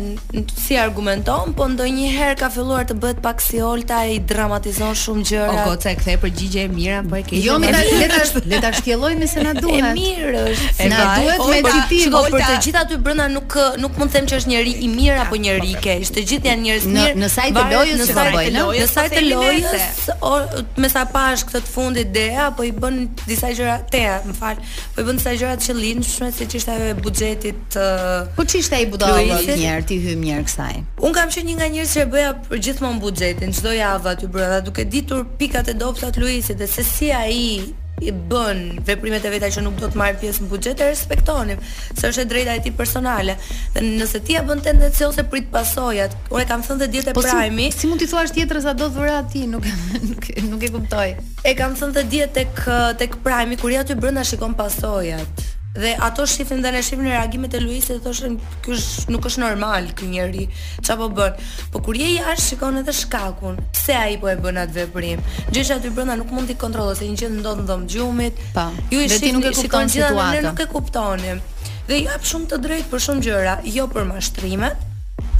si 0.59 0.75
argumenton, 0.83 1.53
po 1.55 1.69
ndonjëherë 1.71 2.35
ka 2.41 2.49
filluar 2.51 2.83
të 2.91 2.97
bëhet 2.99 3.19
pak 3.23 3.39
si 3.43 3.61
Olta 3.63 4.01
e 4.11 4.17
dramatizon 4.33 4.97
shumë 4.99 5.21
gjëra. 5.31 5.53
O 5.53 5.67
goca 5.71 5.93
e 5.93 5.95
kthe 5.95 6.17
përgjigje 6.25 6.65
e 6.67 6.71
mira, 6.73 7.05
po 7.07 7.21
e 7.21 7.23
ke. 7.29 7.39
Jo, 7.39 7.55
le 7.63 7.71
ta 7.71 7.85
le 7.87 8.09
ta 8.11 8.25
le 8.51 8.61
ta 8.65 8.73
se 9.31 9.45
na 9.47 9.53
duhet. 9.55 9.79
E 9.79 9.93
mirë 10.01 10.43
është. 10.57 10.89
Na 10.91 11.05
duhet 11.21 11.47
me 11.63 11.73
citim, 11.77 12.11
po 12.17 12.25
për 12.35 12.41
të 12.41 12.49
gjithë 12.67 12.81
aty 12.83 12.99
brenda 13.07 13.29
nuk 13.31 13.55
nuk 13.85 13.95
mund 14.01 14.11
të 14.11 14.19
them 14.19 14.27
që 14.33 14.41
është 14.43 14.51
njëri 14.57 14.75
i 14.75 14.91
mirë 14.97 15.21
apo 15.29 15.39
njëri 15.47 15.71
i 15.71 15.85
keq. 15.87 16.11
Të 16.19 16.27
gjithë 16.33 16.51
janë 16.51 16.63
njerëz 16.65 16.91
mirë. 16.97 17.15
Në 17.23 17.31
sajt 17.37 17.57
të 17.61 17.65
lojës, 17.75 18.03
në 18.03 18.09
sajt 18.11 18.37
po 18.99 19.23
të 19.23 19.25
lojës, 19.31 20.67
me 20.83 20.91
sa 20.97 21.07
pa 21.15 21.29
është 21.37 21.53
këtë 21.53 21.63
të 21.69 21.73
fundit 21.77 22.13
Dea, 22.19 22.51
po 22.59 22.67
i 22.67 22.75
bën 22.75 23.01
disa 23.27 23.55
gjëra 23.55 23.79
teja, 23.95 24.19
më 24.27 24.37
fal. 24.43 24.59
Po 24.97 25.05
i 25.05 25.07
bën 25.07 25.21
disa 25.21 25.37
gjëra 25.39 25.57
të 25.63 25.71
qëllimshme, 25.71 26.33
siç 26.37 26.59
ishte 26.61 26.77
e 26.91 26.93
buxhetit 26.99 27.77
Po 28.37 28.43
ç'ishte 28.49 28.79
ai 28.81 28.87
budallë 28.91 29.41
një 29.47 29.57
herë 29.61 29.87
ti 29.91 29.97
hym 30.03 30.23
një 30.25 30.39
kësaj. 30.49 30.75
Un 31.07 31.17
kam 31.17 31.33
qenë 31.33 31.51
një 31.51 31.57
nga 31.61 31.69
njerëzit 31.73 31.99
që 31.99 32.05
e 32.07 32.11
bëja 32.15 32.33
për 32.49 32.63
gjithmonë 32.67 33.03
buxhetin, 33.03 33.55
çdo 33.59 33.73
javë 33.77 34.13
aty 34.15 34.29
brenda, 34.33 34.61
duke 34.69 34.85
ditur 34.89 35.27
pikat 35.41 35.69
e 35.73 35.75
dobta 35.81 36.13
të 36.15 36.23
Luisit 36.25 36.61
dhe 36.61 36.69
se 36.77 36.85
si 36.87 37.11
ai 37.15 37.35
i 38.05 38.13
bën 38.13 38.59
veprimet 38.85 39.25
e 39.25 39.31
veta 39.33 39.49
që 39.55 39.63
nuk 39.65 39.79
do 39.81 39.89
të 39.89 39.97
marr 39.97 40.19
pjesë 40.21 40.43
në 40.45 40.49
buxhet 40.51 40.81
e 40.85 40.89
respektonim, 40.91 41.63
se 41.97 42.11
është 42.11 42.25
e 42.25 42.31
drejta 42.33 42.57
e 42.59 42.63
tij 42.67 42.75
personale. 42.81 43.39
Dhe 43.75 43.85
nëse 43.87 44.21
ti 44.29 44.37
e 44.37 44.43
bën 44.47 44.61
tendencioze 44.67 45.25
prit 45.33 45.49
pasojat. 45.55 46.17
Unë 46.33 46.47
kam 46.51 46.65
thënë 46.67 46.83
dhe 46.85 46.89
dietë 46.95 47.15
po 47.17 47.25
primi. 47.25 47.69
Si, 47.73 47.85
si 47.87 47.91
mund 47.91 48.01
t'i 48.03 48.09
thuash 48.11 48.33
tjetër 48.37 48.61
sa 48.67 48.73
do 48.77 48.89
të 48.93 49.01
vëra 49.01 49.21
ti, 49.33 49.45
nuk, 49.51 49.65
nuk 50.11 50.29
nuk 50.51 50.65
e 50.69 50.73
kuptoj. 50.77 51.09
E 51.47 51.57
kam 51.57 51.77
thënë 51.79 51.97
dhe 52.01 52.07
dietë 52.15 52.43
tek 52.43 52.65
tek 53.01 53.21
primi 53.25 53.57
kur 53.61 53.73
ja 53.73 53.85
ty 53.89 53.97
brenda 53.97 54.25
shikon 54.29 54.53
pasojat 54.61 55.45
dhe 55.79 55.95
ato 55.99 56.23
shifën 56.27 56.61
dhe 56.65 56.71
shifën 56.73 56.85
shifin 56.89 57.09
reagimet 57.17 57.53
e 57.53 57.59
Luisit 57.61 57.93
dhe 57.97 58.03
thoshin 58.07 58.37
ky 58.65 58.75
nuk 59.13 59.27
është 59.31 59.43
normal 59.45 59.91
ky 59.99 60.09
njeri 60.13 60.47
çfarë 60.81 61.01
po 61.03 61.09
bën 61.19 61.45
po 61.75 61.83
kur 61.89 61.99
je 62.01 62.09
jashtë 62.15 62.47
shikon 62.47 62.81
edhe 62.83 62.95
shkakun 63.01 63.59
pse 63.77 63.99
ai 64.05 64.17
po 64.23 64.31
e 64.33 64.37
bën 64.47 64.61
atë 64.65 64.77
veprim 64.81 65.23
gjithçka 65.51 65.79
aty 65.81 65.93
brenda 65.99 66.17
nuk 66.23 66.33
mund 66.37 66.51
t'i 66.51 66.57
kontrolo 66.65 66.95
se 66.99 67.09
një 67.11 67.21
gjë 67.23 67.31
ndodh 67.37 67.63
në 67.65 67.69
dhomë 67.71 67.89
gjumit 67.95 68.43
pa 68.57 68.69
po, 68.79 68.87
ju 68.97 69.05
i 69.29 69.33
nuk 69.37 69.49
e 69.51 69.55
kupton 69.61 69.95
situatën 69.97 70.35
ne 70.37 70.45
nuk 70.49 70.65
e 70.65 70.69
kuptonim 70.73 71.43
dhe 71.91 72.01
jap 72.07 72.25
shumë 72.33 72.51
të 72.55 72.61
drejtë 72.69 72.91
për 72.95 73.05
shumë 73.09 73.27
gjëra 73.29 73.59
jo 73.79 73.87
për 73.95 74.09
mashtrime 74.15 74.73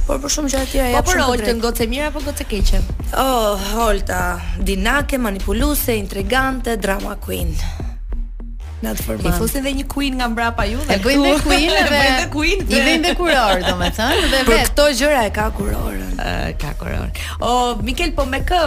Por 0.07 0.21
për 0.23 0.31
shumë 0.33 0.49
gjëra 0.53 0.63
të 0.67 0.71
tjera 0.71 0.91
ja 0.93 0.99
po, 1.03 1.11
shumë 1.13 1.39
drejt. 1.41 1.65
Po 1.65 1.71
e 1.83 1.87
mira 1.91 2.05
apo 2.07 2.21
e 2.31 2.45
keqe? 2.53 2.79
Oh, 3.19 3.59
Holta, 3.73 4.39
dinake, 4.69 5.17
manipuluse, 5.19 5.97
intrigante, 5.99 6.77
drama 6.79 7.17
queen 7.19 7.51
në 8.83 8.91
atë 8.93 9.05
format. 9.07 9.29
I 9.31 9.39
fusin 9.41 9.63
dhe 9.65 9.71
një 9.79 9.85
queen 9.89 10.17
nga 10.19 10.27
mbrapa 10.33 10.65
ju 10.69 10.79
dhe 10.89 10.97
bëjnë 11.05 11.25
dhe 11.25 11.37
queen 11.45 11.69
dhe 11.69 11.85
bëjnë 11.87 12.17
dhe 12.21 12.27
queen. 12.35 12.61
I 12.67 12.77
vijnë 12.85 13.05
dhe 13.07 13.13
kuror, 13.21 13.63
domethënë, 13.67 14.29
dhe 14.33 14.41
vetë 14.47 14.67
këto 14.69 14.87
gjëra 15.01 15.23
e 15.29 15.33
ka 15.37 15.47
kurorën. 15.57 16.23
ka 16.61 16.71
kuror. 16.81 17.21
O 17.41 17.53
Mikel 17.83 18.13
po 18.19 18.25
me 18.25 18.43
kë? 18.45 18.61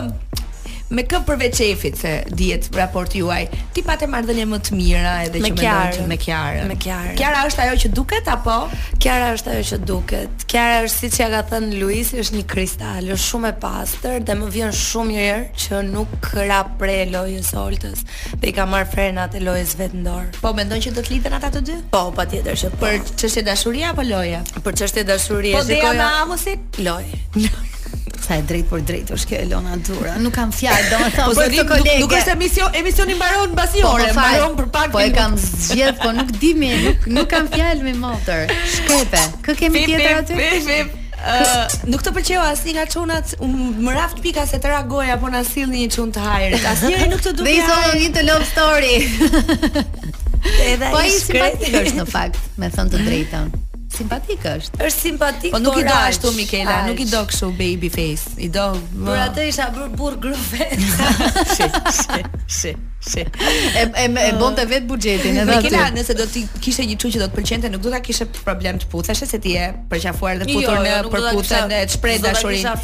me 0.90 1.04
kë 1.06 1.20
për 1.28 1.36
veç 1.38 1.58
se 2.00 2.10
dihet 2.34 2.66
raporti 2.74 3.20
juaj 3.22 3.44
ti 3.76 3.82
patë 3.86 4.08
marrdhënie 4.10 4.46
më 4.50 4.58
të 4.66 4.74
mira 4.78 5.12
edhe 5.26 5.40
me 5.44 5.52
që 5.52 5.60
kjarë, 5.60 6.06
me 6.10 6.16
Kiara 6.20 6.64
me 6.72 6.76
Kiara 6.82 7.12
Kiara 7.18 7.44
është 7.46 7.62
ajo 7.64 7.76
që 7.84 7.90
duket 7.94 8.30
apo 8.32 8.56
Kiara 9.04 9.28
është 9.36 9.52
ajo 9.54 9.64
që 9.70 9.78
duket 9.86 10.44
Kiara 10.50 10.80
është 10.88 11.02
siç 11.04 11.20
ja 11.22 11.28
ka 11.36 11.44
thënë 11.52 11.78
Luisi 11.78 12.18
është 12.24 12.36
një 12.40 12.44
kristal 12.50 13.06
është 13.06 13.28
shumë 13.28 13.50
e 13.52 13.56
pastër 13.66 14.18
dhe 14.26 14.38
më 14.42 14.50
vjen 14.56 14.74
shumë 14.82 15.10
mirë 15.12 15.38
që 15.64 15.82
nuk 15.92 16.28
ra 16.42 16.60
pre 16.82 16.98
lojës 17.14 17.52
oltës 17.62 18.02
dhe 18.34 18.50
i 18.50 18.54
ka 18.58 18.66
marr 18.72 18.90
frenat 18.90 19.38
e 19.38 19.44
lojës 19.46 19.76
vetë 19.80 20.02
në 20.04 20.18
po 20.42 20.52
mendon 20.58 20.82
që 20.82 20.96
do 20.98 21.06
të 21.06 21.14
lidhen 21.14 21.38
ata 21.38 21.52
të 21.54 21.62
dy 21.70 21.78
po 21.94 22.02
patjetër 22.18 22.58
që 22.66 22.72
po. 22.74 22.82
për 22.82 22.98
çështje 23.14 23.46
dashurie 23.52 23.86
apo 23.92 24.02
loje 24.10 24.42
për 24.66 24.80
çështje 24.82 25.06
dashurie 25.14 25.54
po, 25.54 25.62
shikoj 25.70 25.90
Po 25.92 25.98
dhe 26.02 26.14
ama 26.26 26.88
loj 26.90 27.66
sa 28.30 28.38
e 28.38 28.46
drejtë 28.46 28.70
për 28.70 28.82
drejtë 28.90 29.14
është 29.16 29.28
kjo 29.32 29.38
Elona 29.46 29.76
Dura. 29.86 30.12
Nuk 30.22 30.34
kam 30.36 30.50
fjalë, 30.54 30.86
domethënë 30.92 31.26
po, 31.26 31.32
po 31.32 31.36
zëri 31.38 31.64
kolege. 31.72 31.96
Nuk 32.04 32.14
është 32.20 32.34
emision, 32.36 32.76
emisioni 32.80 33.16
mbaron 33.18 33.52
mbasi 33.56 33.82
jo, 33.82 33.90
po, 33.90 34.08
mbaron 34.14 34.54
për 34.60 34.68
pak. 34.76 34.92
Po 34.94 35.02
e 35.02 35.08
po 35.10 35.18
kam 35.18 35.34
zgjedh, 35.42 35.98
po 36.04 36.12
nuk 36.14 36.30
di 36.40 36.52
më, 36.60 36.70
nuk 36.86 37.08
nuk 37.18 37.28
kam 37.32 37.48
fjalë 37.50 37.86
me 37.88 37.94
motor. 38.04 38.46
Shkepe. 38.76 39.22
Kë 39.48 39.56
kemi 39.64 39.82
tjetër 39.88 40.18
aty? 40.22 40.82
Uh, 41.20 41.66
nuk 41.92 42.00
të 42.00 42.14
pëlqeu 42.16 42.40
asnjë 42.40 42.72
nga 42.78 42.84
çunat, 42.94 43.34
më 43.84 43.90
raft 43.96 44.22
pika 44.24 44.46
se 44.48 44.56
të 44.62 44.70
goja 44.88 45.18
apo 45.18 45.28
na 45.32 45.42
sillni 45.44 45.82
një 45.84 45.90
çun 45.96 46.14
të 46.16 46.22
hajrit. 46.24 46.64
Asnjëri 46.72 47.10
nuk 47.12 47.20
të 47.26 47.34
duhet. 47.40 47.50
Dhe 47.50 47.56
i 47.58 47.64
thonë 47.68 47.96
një 48.00 48.12
të 48.16 48.26
love 48.30 48.52
story. 48.54 49.80
Edhe 50.70 50.86
po 50.88 50.96
ai 51.02 51.10
simpatik 51.20 51.76
është 51.82 51.98
në 51.98 52.06
fakt, 52.08 52.40
me 52.56 52.72
thënë 52.72 52.94
të 52.94 53.02
drejtën 53.10 53.52
simpatik 54.00 54.44
është. 54.50 54.80
është 54.88 55.00
simpatik. 55.06 55.52
Po 55.56 55.60
nuk 55.64 55.78
i 55.82 55.86
do 55.88 55.96
ashtu 55.96 56.32
Mikela, 56.36 56.78
nuk 56.88 57.00
i 57.04 57.08
do 57.12 57.22
kështu 57.32 57.50
baby 57.58 57.90
face. 57.96 58.30
I 58.38 58.48
do. 58.56 58.66
Por 59.08 59.18
atë 59.26 59.48
isha 59.52 59.68
bër 59.76 59.92
burr 60.00 60.18
grove. 60.20 60.70
Shi, 61.56 61.68
shi, 61.98 62.22
shi. 62.60 62.74
Shë. 63.00 63.22
E 63.80 63.90
e 64.02 64.04
e 64.28 64.32
bonte 64.38 64.64
vet 64.68 64.84
buxhetin 64.86 65.38
edhe 65.40 65.54
aty. 65.54 65.70
Mekina, 65.70 65.86
nëse 65.96 66.14
do 66.18 66.26
ti 66.28 66.42
kishe 66.60 66.84
një 66.84 66.98
çuçi 67.00 67.16
që 67.16 67.20
do 67.22 67.28
të 67.30 67.36
pëlqente, 67.38 67.68
nuk 67.72 67.80
do 67.86 67.92
ta 67.94 68.00
kishe 68.04 68.26
problem 68.42 68.76
të 68.82 68.90
puthesh, 68.92 69.22
se 69.24 69.38
ti 69.40 69.54
je 69.54 69.70
përqafuar 69.88 70.42
dhe 70.42 70.48
futur 70.50 70.76
jo, 70.76 70.82
në 70.84 70.92
jo, 70.92 71.12
përputhje 71.14 71.60
e 71.64 71.86
të 71.88 71.94
shpreh 71.96 72.18
dashurinë. 72.20 72.74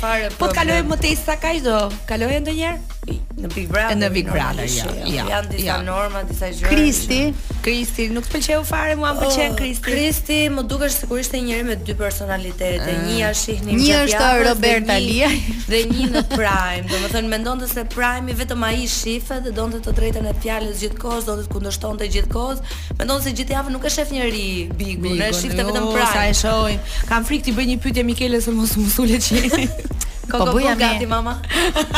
Po 0.41 0.49
të 0.49 0.57
kaloj 0.57 0.79
më 0.89 0.99
tej 1.05 1.17
sa 1.21 1.37
kaq 1.43 1.59
do. 1.69 1.83
Kaloje 2.09 2.39
ndonjëherë? 2.47 2.95
Në 3.37 3.51
Big 3.55 3.67
Brother. 3.71 3.99
Në 4.01 4.09
Big 4.15 4.29
Brother, 4.33 4.65
jo, 4.73 4.87
Ja, 5.15 5.27
janë 5.35 5.51
disa 5.53 5.77
norma, 5.87 6.25
disa 6.31 6.49
gjëra. 6.51 6.71
Kristi, 6.73 7.21
Kristi 7.67 8.09
nuk 8.17 8.25
të 8.27 8.33
pëlqeu 8.39 8.65
fare, 8.71 8.97
mua 8.99 9.13
më 9.15 9.21
pëlqen 9.21 9.53
oh, 9.53 9.61
Kristi. 9.61 9.85
Kristi, 9.91 10.39
më 10.57 10.65
dukesh 10.71 10.97
sigurisht 11.03 11.35
ishte 11.37 11.45
njëri 11.45 11.69
me 11.69 11.77
dy 11.87 11.95
personalitete. 11.99 12.89
Eh, 12.89 13.05
një 13.07 13.21
ja 13.21 13.31
shihni 13.37 13.77
më 13.77 13.85
Një 13.85 14.01
është 14.09 14.33
Robert 14.49 14.91
Aliaj 14.97 15.37
dhe 15.71 15.83
një 15.93 16.09
në 16.17 16.25
Prime. 16.35 16.83
Domethënë 16.91 17.31
mendonte 17.37 17.69
se 17.71 17.85
Prime 17.95 18.35
vetëm 18.41 18.67
ai 18.71 18.87
shifet 18.91 19.47
dhe 19.47 19.53
donte 19.55 19.83
të 19.87 19.95
në 20.15 20.31
e 20.31 20.39
fjalës 20.43 20.83
gjithkohës, 20.85 21.27
do 21.27 21.35
të 21.41 21.47
kundërshton 21.53 21.99
të 22.01 22.09
gjithkohës. 22.17 22.75
Mendon 23.01 23.23
se 23.25 23.33
gjithë 23.35 23.55
javën 23.59 23.75
nuk 23.75 23.85
e 23.85 23.91
shef 23.93 24.11
njëri 24.15 24.49
bigun, 24.79 25.17
ne 25.19 25.31
shifte 25.35 25.61
jo, 25.65 25.69
vetëm 25.71 25.89
pra. 25.95 26.09
Sa 26.13 26.25
e 26.27 26.35
shoj. 26.43 26.79
Kam 27.11 27.27
frikë 27.27 27.49
ti 27.49 27.55
bëj 27.57 27.71
një 27.75 27.79
pyetje 27.85 28.05
Mikele 28.07 28.41
se 28.45 28.55
mos 28.55 28.77
mos 28.79 28.99
ulet 29.03 29.23
që. 29.23 29.47
Koko 30.27 30.49
po 30.49 30.53
bëja 30.57 30.73
gati 30.75 31.07
mama. 31.07 31.37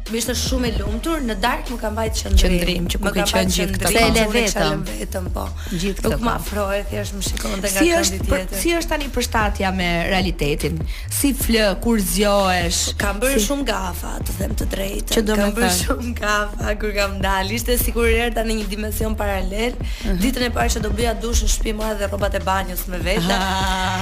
Më 0.09 0.17
ishte 0.17 0.33
shumë 0.35 0.67
e 0.67 0.71
lumtur, 0.81 1.19
në 1.29 1.35
darkë 1.43 1.75
më 1.75 1.79
ka 1.81 1.89
mbajtur 1.93 2.33
qendrim. 2.39 2.87
Qendrim 2.87 2.87
që 2.89 2.99
më 3.05 3.11
ka 3.15 3.25
qenë 3.29 3.51
gjithë 3.55 3.75
këtë 3.75 3.89
kohë. 3.91 4.13
Se 4.13 4.23
vetëm 4.33 4.79
vetëm 4.87 5.27
po. 5.35 5.43
Gjithë 5.69 5.99
këtë. 5.99 6.09
Nuk 6.11 6.23
më 6.25 6.31
afroi, 6.39 6.79
thjesht 6.89 7.15
më 7.15 7.21
shikonte 7.27 7.69
nga 7.75 7.83
një 7.85 7.93
ditë 8.07 8.17
tjetër. 8.25 8.57
Si 8.63 8.73
është 8.79 8.91
tani 8.93 9.09
përshtatja 9.15 9.71
me 9.77 9.87
realitetin? 10.09 10.79
Si 11.19 11.31
fl, 11.37 11.59
kur 11.85 12.01
zgjohesh? 12.01 12.79
Ka 13.03 13.13
bërë 13.21 13.43
shumë 13.45 13.67
gafa, 13.69 14.15
të 14.25 14.35
them 14.39 14.55
të 14.61 14.67
drejtë. 14.73 15.23
Ka 15.37 15.47
bërë 15.59 15.69
shumë 15.77 16.11
gafa 16.17 16.75
kur 16.81 16.95
kam 16.97 17.15
dal. 17.23 17.53
Ishte 17.59 17.77
sikur 17.83 18.09
erda 18.09 18.43
në 18.49 18.57
një 18.63 18.67
dimension 18.73 19.15
paralel. 19.21 19.77
Ditën 20.23 20.47
e 20.47 20.51
parë 20.57 20.75
që 20.75 20.83
do 20.87 20.91
bëja 20.97 21.13
dush 21.23 21.45
në 21.45 21.51
shtëpi 21.53 21.77
më 21.77 21.93
dhe 22.01 22.09
rrobat 22.09 22.39
e 22.39 22.43
banjës 22.49 22.83
më 22.89 23.03
vetë. 23.05 23.39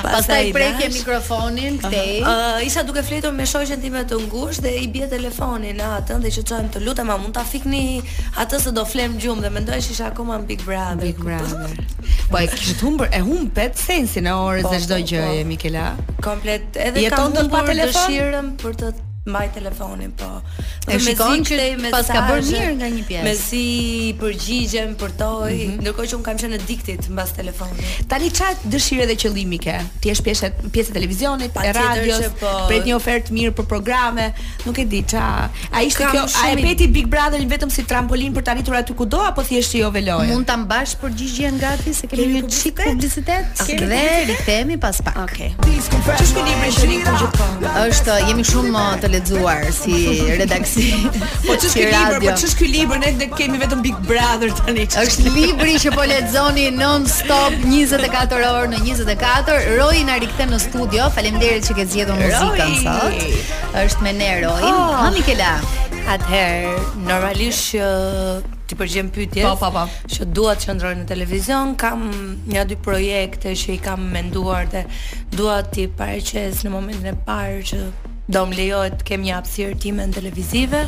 Pastaj 0.08 0.50
prekje 0.56 0.89
mikrofonin 0.95 1.78
këtej. 1.84 2.66
Isha 2.70 2.88
duke 2.88 3.04
fletur 3.06 3.36
me 3.36 3.45
shoqen 3.50 3.84
time 3.84 4.06
të 4.10 4.22
ngushtë 4.30 4.66
dhe 4.70 4.76
i 4.80 4.88
bie 4.91 5.08
telefoni 5.12 5.76
na 5.78 5.99
atën 6.00 6.22
dhe 6.24 6.32
që 6.36 6.43
të 6.43 6.52
qojmë 6.54 6.72
të 6.76 6.82
lutem 6.86 7.10
a 7.14 7.18
mund 7.22 7.36
të 7.36 7.41
afikni 7.43 7.82
atës 8.43 8.68
se 8.68 8.74
do 8.78 8.86
flem 8.91 9.18
gjumë 9.24 9.45
dhe 9.45 9.52
me 9.56 9.64
ndojë 9.66 9.86
që 9.88 9.95
isha 9.95 10.08
akoma 10.14 10.39
në 10.41 10.50
Big 10.54 10.64
Brother. 10.68 11.02
Big 11.04 11.20
Brother. 11.24 11.76
po 12.32 12.41
e 12.43 12.47
kështë 12.54 12.78
të 12.80 12.88
humbër, 12.88 13.12
e 13.18 13.22
humbë 13.28 13.52
pet 13.60 13.84
sensin 13.84 14.28
në 14.30 14.38
orës 14.47 14.70
dhe 14.72 14.82
shdoj 14.88 15.02
po, 15.04 15.06
po, 15.06 15.12
gjëje, 15.14 15.43
po. 15.43 15.50
Mikela. 15.54 15.88
Komplet, 16.32 16.82
edhe 16.89 17.06
kam 17.12 17.30
mund 17.30 17.43
të 17.43 17.52
pa 17.54 18.10
Jeton 18.10 18.58
të 18.60 18.95
mbaj 19.30 19.47
telefonin 19.59 20.11
po. 20.19 20.30
e 20.89 20.97
shikon 21.05 21.43
që 21.45 21.57
pas 21.93 22.07
ka 22.13 22.21
bërë 22.27 22.45
mirë 22.51 22.69
nga 22.80 22.88
një 22.95 23.01
pjesë. 23.07 23.23
Me 23.27 23.32
si 23.39 23.63
përgjigjem 24.21 24.93
për 25.01 25.11
toj 25.19 25.53
mm 25.53 25.57
-hmm. 25.59 25.82
ndërkohë 25.86 26.07
që 26.11 26.15
un 26.19 26.23
kam 26.27 26.38
qenë 26.41 26.57
diktit 26.69 27.09
mbas 27.13 27.34
telefonit. 27.38 27.84
Tani 28.13 28.30
çat 28.39 28.63
dëshire 28.73 29.05
dhe 29.09 29.15
qëllimi 29.21 29.59
ke? 29.65 29.75
Ti 30.01 30.09
je 30.09 30.15
pjesë 30.27 30.47
pjesë 30.75 30.91
televizionit, 30.97 31.51
pa 31.57 31.61
e 31.69 31.73
radios, 31.80 32.23
po... 32.41 32.51
prit 32.69 32.84
një 32.89 32.95
ofertë 32.99 33.32
mirë 33.38 33.53
për 33.59 33.65
programe, 33.73 34.25
nuk 34.65 34.77
e 34.84 34.86
di 34.93 35.01
ça. 35.11 35.23
A 35.75 35.84
ishte 35.89 36.03
kjo 36.13 36.21
a 36.43 36.47
e 36.53 36.55
peti 36.67 36.88
Big 36.97 37.07
Brother 37.13 37.39
vetëm 37.55 37.69
si 37.77 37.82
trampolin 37.93 38.32
për 38.38 38.41
të 38.45 38.49
arritur 38.55 38.75
aty 38.82 38.93
ku 39.01 39.05
do 39.13 39.19
apo 39.32 39.41
thjesht 39.49 39.71
jo 39.84 39.89
veloje? 39.99 40.30
Mund 40.34 40.45
ta 40.49 40.55
mbash 40.63 40.91
përgjigjen 41.03 41.55
gati 41.65 41.91
se 41.99 42.05
kemi 42.07 42.27
një 42.34 42.43
çik 42.61 42.75
publicitet? 42.88 43.45
Dhe 43.67 44.01
rikthehemi 44.32 44.77
pas 44.86 44.97
pak. 45.05 45.13
Okej. 45.25 45.51
Okay. 45.53 46.97
Është 47.91 48.13
jemi 48.27 48.43
shumë 48.51 48.84
të 49.01 49.07
uh, 49.07 49.18
lexuar 49.20 49.61
si 49.72 49.93
redaksi. 50.38 50.86
po 51.47 51.55
ç'është 51.59 51.76
ky 51.76 51.88
libër? 51.91 52.24
Po 52.26 52.36
ç'është 52.41 52.59
ky 52.61 52.67
libër? 52.76 52.99
Ne 53.03 53.09
ne 53.22 53.28
kemi 53.38 53.59
vetëm 53.61 53.82
Big 53.84 53.97
Brother 54.07 54.51
tani. 54.59 54.86
Është 55.03 55.34
libri 55.36 55.76
që 55.84 55.93
po 55.95 56.05
lexoni 56.11 56.67
non 56.78 57.05
stop 57.09 57.53
24 57.65 58.38
orë 58.39 58.72
në 58.76 58.82
24. 58.88 59.57
Roi 59.80 60.03
na 60.09 60.20
rikthen 60.24 60.53
në 60.53 60.61
studio. 60.67 61.09
Faleminderit 61.17 61.67
që 61.67 61.76
ke 61.80 61.88
zgjedhur 61.89 62.22
muzikën 62.22 62.78
sot. 62.86 63.49
Është 63.88 64.07
me 64.07 64.13
ne 64.22 64.32
Roi. 64.45 64.72
Oh. 64.72 65.07
Po. 65.09 65.76
Atëherë, 66.09 66.78
normalisht 67.05 67.65
që 67.70 67.89
ti 68.70 68.76
përgjem 68.78 69.09
pyetjes. 69.13 69.45
Po, 69.45 69.53
po, 69.61 69.70
po. 69.76 69.84
Që 70.13 70.26
dua 70.34 70.55
të 70.57 70.67
qëndroj 70.70 70.93
në 71.03 71.07
televizion, 71.11 71.76
kam 71.82 72.07
një 72.49 72.63
dy 72.72 72.78
projekte 72.86 73.53
që 73.61 73.76
i 73.76 73.80
kam 73.84 74.07
menduar 74.15 74.65
dhe 74.74 74.86
dua 75.38 75.59
ti 75.67 75.86
paraqes 75.99 76.63
në 76.65 76.72
momentin 76.74 77.11
e 77.13 77.17
parë 77.28 77.61
që 77.74 77.80
do 78.34 78.43
më 78.45 78.59
lejohet 78.59 78.99
të 78.99 79.07
kem 79.09 79.23
një 79.25 79.36
hapësirë 79.39 79.77
time 79.86 80.05
në 80.09 80.15
televizive. 80.19 80.84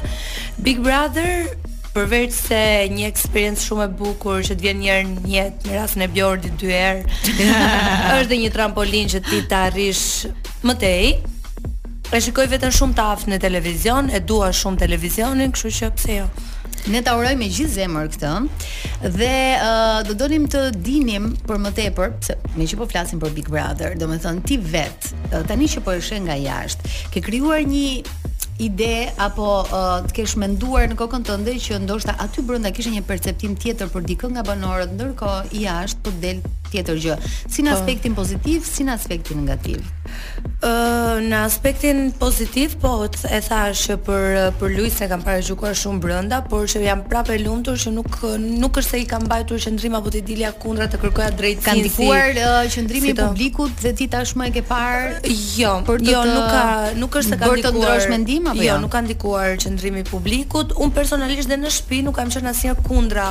Big 0.68 0.82
Brother 0.86 1.48
përveç 1.96 2.34
se 2.38 2.60
një 2.96 3.08
eksperiencë 3.10 3.66
shumë 3.66 3.86
e 3.88 3.90
bukur 4.00 4.46
që 4.48 4.56
të 4.56 4.64
vjen 4.68 4.80
një 4.84 4.92
herë 4.94 5.08
në 5.16 5.32
jetë 5.34 5.70
në 5.72 5.76
rastin 5.82 6.06
e 6.06 6.10
Bjordit 6.14 6.54
dy 6.62 6.70
herë, 6.72 7.34
është 8.22 8.40
një 8.44 8.54
trampolin 8.56 9.10
që 9.16 9.24
ti 9.28 9.42
ta 9.52 9.66
arrish 9.72 10.06
më 10.70 10.78
tej. 10.86 11.10
E 12.12 12.20
shikoj 12.24 12.46
vetëm 12.52 12.74
shumë 12.76 12.96
të 12.96 13.04
aft 13.16 13.28
në 13.32 13.38
televizion, 13.44 14.10
e 14.14 14.20
dua 14.28 14.50
shumë 14.56 14.82
televizionin, 14.86 15.52
kështu 15.56 15.74
që 15.82 15.90
pse 15.98 16.18
jo. 16.22 16.30
Ne 16.90 17.04
ta 17.06 17.14
uroj 17.18 17.36
me 17.38 17.46
gjithë 17.46 17.74
zemër 17.78 18.08
këtë. 18.16 18.30
Dhe 19.14 19.34
uh, 19.62 20.00
do 20.08 20.16
donim 20.18 20.48
të 20.50 20.62
dinim 20.82 21.28
për 21.46 21.60
më 21.62 21.74
tepër, 21.78 22.16
pse 22.24 22.36
me 22.58 22.66
që 22.70 22.80
po 22.80 22.88
flasim 22.90 23.22
për 23.22 23.36
Big 23.36 23.52
Brother, 23.54 23.94
domethënë 24.02 24.42
ti 24.50 24.58
vet, 24.74 25.12
uh, 25.30 25.42
tani 25.46 25.70
që 25.70 25.84
po 25.86 25.94
e 25.94 26.02
shën 26.02 26.26
nga 26.26 26.40
jashtë, 26.42 26.90
ke 27.14 27.22
krijuar 27.28 27.62
një 27.70 27.86
ide 28.66 28.96
apo 29.22 29.46
uh, 29.70 30.02
të 30.10 30.18
kesh 30.24 30.34
menduar 30.42 30.90
në 30.90 30.98
kokën 31.00 31.26
tënde 31.30 31.54
që 31.68 31.84
ndoshta 31.86 32.18
aty 32.24 32.42
brenda 32.50 32.74
kishte 32.74 32.94
një 32.98 33.06
perceptim 33.10 33.54
tjetër 33.62 33.94
për 33.94 34.10
dikën 34.10 34.36
nga 34.38 34.46
banorët, 34.50 34.98
ndërkohë 34.98 35.54
jashtë 35.62 36.02
po 36.08 36.18
del 36.24 36.42
tjetër 36.72 37.00
gjë, 37.06 37.16
si 37.52 37.66
në 37.66 37.74
po. 37.74 37.80
aspektin 37.80 38.16
pozitiv, 38.18 38.64
si 38.72 38.86
në 38.88 38.96
aspektin 38.98 39.44
negativ. 39.44 39.82
Uh, 40.62 41.22
në 41.24 41.38
aspektin 41.48 42.00
pozitiv, 42.20 42.74
po 42.84 42.92
e 43.08 43.40
tha 43.46 43.62
që 43.82 43.96
për 44.06 44.26
për 44.60 44.74
Luis 44.76 44.98
e 45.04 45.08
kam 45.12 45.24
parajsuar 45.26 45.76
shumë 45.78 46.02
brenda, 46.04 46.42
por 46.52 46.66
që 46.72 46.82
jam 46.86 47.04
prapë 47.10 47.38
lumtur 47.46 47.78
që 47.80 47.94
nuk 47.96 48.16
nuk 48.60 48.80
është 48.82 48.90
se 48.92 49.02
i 49.02 49.08
kam 49.10 49.24
mbajtur 49.28 49.62
qendrim 49.64 49.96
apo 49.98 50.12
të 50.14 50.22
dilja 50.28 50.52
kundra 50.62 50.88
të 50.92 51.00
kërkoja 51.02 51.30
drejtësi. 51.40 51.66
Kan 51.68 51.82
dikuar 51.86 52.34
si, 52.36 52.46
uh, 52.46 52.66
i 52.98 53.02
si 53.06 53.14
publikut 53.22 53.84
dhe 53.86 53.94
ti 54.02 54.08
tashmë 54.14 54.50
e 54.50 54.54
ke 54.58 54.64
parë? 54.68 55.06
Uh, 55.22 55.46
jo, 55.62 55.74
të, 55.88 56.00
jo, 56.12 56.24
nuk 56.28 56.50
ka 56.54 56.66
nuk 57.04 57.18
është 57.22 57.32
se 57.36 57.40
ka 57.40 57.50
ndikuar. 57.50 57.62
Për 57.62 57.66
të 57.68 57.74
ndrosh 57.78 58.10
mendim 58.12 58.50
apo 58.52 58.60
jo? 58.62 58.68
Jo, 58.72 58.78
nuk 58.84 58.94
ka 58.94 59.04
ndikuar 59.06 59.58
qendrimi 59.64 60.04
i 60.04 60.08
publikut. 60.08 60.76
Un 60.84 60.94
personalisht 60.96 61.50
dhe 61.52 61.58
në 61.64 61.72
shtëpi 61.78 62.02
nuk 62.06 62.18
kam 62.20 62.32
qenë 62.34 62.52
asnjë 62.54 62.76
kundra 62.86 63.30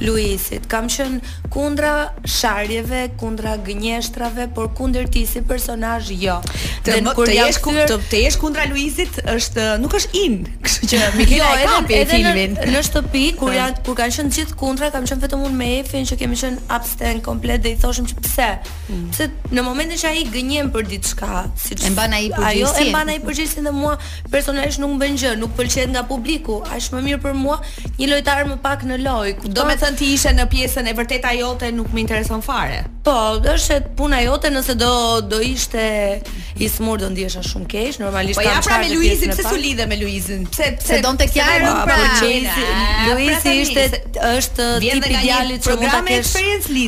Luisit. 0.00 0.68
Kam 0.70 0.86
qenë 0.92 1.48
kundra 1.52 1.94
sharjes 2.38 2.79
gjeve, 2.80 3.08
kundra 3.16 3.56
gënjeshtrave, 3.64 4.48
por 4.54 4.72
kundër 4.76 5.08
ti 5.12 5.24
si 5.28 5.42
personazh 5.46 6.10
jo. 6.22 6.38
Të 6.86 6.98
në 7.04 7.12
kur 7.16 7.28
jesh 7.32 7.58
kundër 7.64 7.92
të 8.10 8.20
jesh 8.24 8.38
kundra 8.40 8.64
Luizit 8.70 9.18
është 9.28 9.66
nuk 9.82 9.94
është 9.98 10.20
in, 10.24 10.38
kështu 10.64 10.88
që 10.92 11.00
Mikela 11.18 11.50
jo, 11.60 11.60
e 11.60 11.68
ka 11.68 12.06
filmin. 12.12 12.56
Në 12.72 12.82
shtëpi 12.88 13.24
kur 13.40 13.50
po. 13.52 13.56
janë 13.56 13.82
kur 13.88 13.98
kanë 13.98 14.16
qenë 14.16 14.34
gjithë 14.38 14.58
kundra, 14.60 14.90
kam 14.94 15.08
qenë 15.08 15.24
vetëm 15.26 15.44
unë 15.48 15.58
me 15.60 15.70
Efin 15.80 16.08
që 16.08 16.18
kemi 16.20 16.38
qenë 16.40 16.64
abstain 16.76 17.20
komplet 17.24 17.62
dhe 17.64 17.74
i 17.74 17.78
thoshim 17.80 18.08
që 18.10 18.18
pse? 18.24 18.48
Mm. 18.88 19.02
Pse 19.14 19.28
në 19.54 19.64
momentin 19.66 20.00
që 20.02 20.10
ai 20.12 20.24
gënjen 20.34 20.70
për 20.74 20.88
diçka, 20.90 21.40
si 21.60 21.76
e 21.78 21.92
mban 21.94 22.16
ai 22.16 22.26
përgjegjësinë? 22.36 22.90
Ajo 23.00 23.48
e 23.48 23.64
dhe 23.64 23.74
mua 23.80 23.96
personazhi 24.32 24.82
nuk 24.82 24.94
më 24.96 25.00
bën 25.04 25.20
gjë, 25.24 25.34
nuk 25.42 25.54
pëlqet 25.58 25.92
nga 25.94 26.04
publiku, 26.10 26.60
aq 26.74 26.90
më 26.96 27.02
mirë 27.08 27.22
për 27.24 27.38
mua, 27.42 27.58
një 28.00 28.10
lojtar 28.14 28.44
më 28.52 28.60
pak 28.64 28.84
në 28.88 29.00
loj 29.06 29.34
Do 29.48 29.64
të 29.68 29.78
thënë 29.82 29.98
ti 29.98 30.12
ishe 30.14 30.32
në 30.36 30.46
pjesën 30.52 30.88
e 30.90 30.96
vërtetë 31.00 31.30
ajote, 31.34 31.72
nuk 31.76 31.88
më 31.94 32.00
intereson 32.04 32.42
fare 32.44 32.69
fare. 32.70 32.90
Po, 33.04 33.14
është 33.48 33.78
puna 33.96 34.18
jote 34.20 34.50
nëse 34.52 34.74
do 34.78 34.90
do 35.30 35.38
ishte 35.46 35.84
i 36.60 36.66
smur 36.68 36.98
do 37.00 37.08
ndihesha 37.10 37.40
shumë 37.48 37.68
keq, 37.72 37.96
normalisht 38.02 38.36
ka. 38.40 38.44
Po 38.44 38.52
ja 38.52 38.64
pra 38.66 38.76
me 38.82 38.90
Luizin, 38.92 39.32
pse 39.32 39.44
su 39.48 39.56
lidhe 39.60 39.86
me 39.88 39.96
Luizin? 40.00 40.42
Pse 40.52 40.66
pse 40.76 40.98
do 41.06 41.12
të 41.22 41.28
kjarë 41.32 41.70
pra? 41.86 41.96
Po 41.96 42.26
Luizi, 42.26 42.66
Luizi 43.08 43.54
është 43.64 44.24
është 44.30 44.66
tipi 44.84 45.12
djalit 45.14 45.64
që 45.64 45.76
mund 45.78 45.88
ta 45.94 46.02
kesh. 46.10 46.34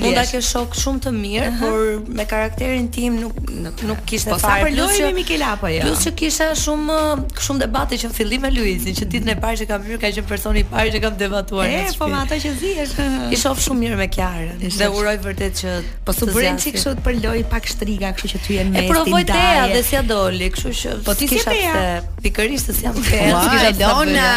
Mund 0.04 0.18
ta 0.20 0.26
kesh 0.30 0.50
shok 0.52 0.76
shumë 0.82 1.02
të 1.06 1.14
mirë, 1.16 1.50
por 1.62 1.80
me 2.20 2.26
karakterin 2.34 2.90
tim 2.92 3.16
nuk 3.22 3.82
nuk 3.88 4.04
kishte 4.10 4.36
fare. 4.36 4.36
Po 4.36 4.42
sa 4.44 4.58
për 4.66 4.76
Luizin 4.76 5.46
apo 5.52 5.72
jo? 5.72 5.80
Plus 5.88 6.04
që 6.04 6.12
kisha 6.20 6.50
shumë 6.66 6.98
shumë 7.46 7.64
debate 7.64 7.96
që 8.04 8.12
fillim 8.18 8.44
me 8.44 8.52
Luizin, 8.52 8.92
që 9.00 9.08
ditën 9.16 9.32
e 9.32 9.38
parë 9.40 9.62
që 9.62 9.70
kam 9.72 9.88
hyrë 9.88 10.02
ka 10.04 10.12
qenë 10.20 10.28
personi 10.28 10.60
i 10.60 10.68
parë 10.68 10.92
që 10.98 11.02
kam 11.06 11.16
debatuar. 11.16 11.72
Po 11.96 12.12
me 12.12 12.20
ato 12.20 12.36
që 12.44 12.54
zihesh. 12.60 12.94
I 13.32 13.40
shoh 13.46 13.56
shumë 13.70 13.86
mirë 13.86 13.96
me 14.02 14.10
Kjarën. 14.12 14.60
Dhe 14.82 14.90
uroj 14.92 15.16
vërtet 15.24 15.54
që 15.62 15.71
Po 16.06 16.12
su 16.16 16.26
bërin 16.26 16.58
çik 16.62 16.74
kështu 16.76 16.92
për 17.04 17.16
loj 17.22 17.42
pak 17.52 17.66
shtriga, 17.70 18.10
kështu 18.16 18.30
që 18.32 18.40
ty 18.46 18.56
e 18.60 18.64
mesti. 18.68 18.82
E 18.82 18.90
provoj 18.90 19.22
te 19.28 19.40
dhe 19.72 19.82
si 19.86 19.98
a 19.98 20.02
doli, 20.06 20.48
kështu 20.54 20.72
që 20.80 20.94
Po 21.06 21.14
ti 21.18 21.28
si 21.30 21.36
kisha 21.38 21.54
të 21.58 21.84
pikërisht 22.26 22.72
se 22.74 22.86
jam 22.86 22.98
te. 22.98 23.20
Ua, 23.34 23.44
kisha 23.52 23.70
dona. 23.80 24.32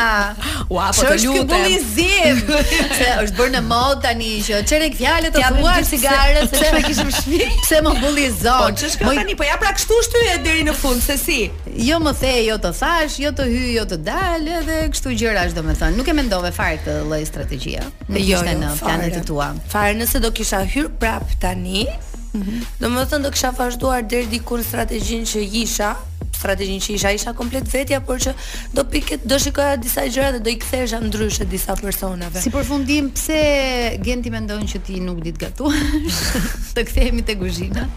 Ua, 0.76 0.90
po 0.96 1.04
të 1.04 1.16
lutem. 1.24 1.42
Ço 1.42 1.46
bullizim. 1.52 2.42
Se 2.98 3.10
është 3.26 3.40
bërë 3.40 3.54
në 3.56 3.64
mod 3.70 4.04
tani 4.06 4.32
që 4.46 4.62
çerek 4.70 4.98
fjalë 5.00 5.34
të 5.36 5.46
thua 5.58 5.76
cigare 5.90 6.46
se 6.46 6.60
çfarë 6.62 6.84
kishim 6.90 7.12
shpi. 7.20 7.42
Pse 7.64 7.82
më 7.86 7.96
bullizon? 8.02 8.62
Po 8.62 8.70
ç'është 8.82 9.02
kjo 9.02 9.14
tani? 9.20 9.38
Po 9.40 9.50
ja 9.50 9.58
pra 9.62 9.74
kështu 9.78 10.00
shtyje 10.10 10.38
deri 10.48 10.66
në 10.70 10.78
fund 10.80 11.04
se 11.06 11.18
si 11.22 11.40
jo 11.78 11.98
më 12.00 12.12
the, 12.20 12.34
jo 12.48 12.56
të 12.64 12.70
thash, 12.80 13.18
jo 13.22 13.32
të 13.36 13.46
hy, 13.52 13.64
jo 13.76 13.84
të 13.92 13.98
dal, 14.08 14.46
edhe 14.60 14.78
kështu 14.94 15.14
gjëra 15.20 15.42
as 15.50 15.56
domethënë. 15.58 15.98
Nuk 16.00 16.08
e 16.12 16.16
mendove 16.16 16.52
fare 16.56 16.78
këtë 16.82 16.98
lloj 17.10 17.22
strategjie. 17.28 17.82
Jo, 18.08 18.24
jo, 18.24 18.44
në 18.48 18.70
planet 18.80 19.18
e 19.20 19.50
Fare 19.72 19.96
nëse 20.00 20.22
do 20.24 20.32
kisha 20.32 20.62
hyr 20.64 20.90
prap 20.90 21.26
tani, 21.40 21.86
Mm 22.36 22.42
-hmm. 22.44 22.62
Do 22.80 22.88
më 22.90 23.06
thënë 23.12 23.24
do 23.24 23.30
kisha 23.32 23.52
vazhduar 23.60 24.02
deri 24.12 24.26
dikur 24.28 24.62
strategjin 24.64 25.24
që 25.24 25.40
isha 25.64 25.96
strategjin 26.40 26.82
që 26.84 26.96
isha 26.98 27.12
isha 27.16 27.34
komplet 27.38 27.68
vetja, 27.74 28.02
por 28.06 28.20
që 28.24 28.34
do 28.76 28.84
piket 28.92 29.24
do 29.30 29.38
shikoja 29.42 29.78
disa 29.82 30.06
gjëra 30.08 30.34
dhe 30.38 30.44
do 30.46 30.52
i 30.54 30.58
kthesha 30.62 31.00
ndryshe 31.04 31.48
disa 31.52 31.76
personave. 31.80 32.42
Si 32.44 32.52
përfundim, 32.54 33.12
pse 33.16 33.42
Genti 34.06 34.32
mendon 34.34 34.66
që 34.70 34.82
ti 34.86 35.00
nuk 35.04 35.22
di 35.26 35.32
të 35.36 35.46
gatuash? 35.46 36.20
të 36.76 36.84
kthehemi 36.90 37.24
te 37.28 37.36
kuzhina. 37.40 37.88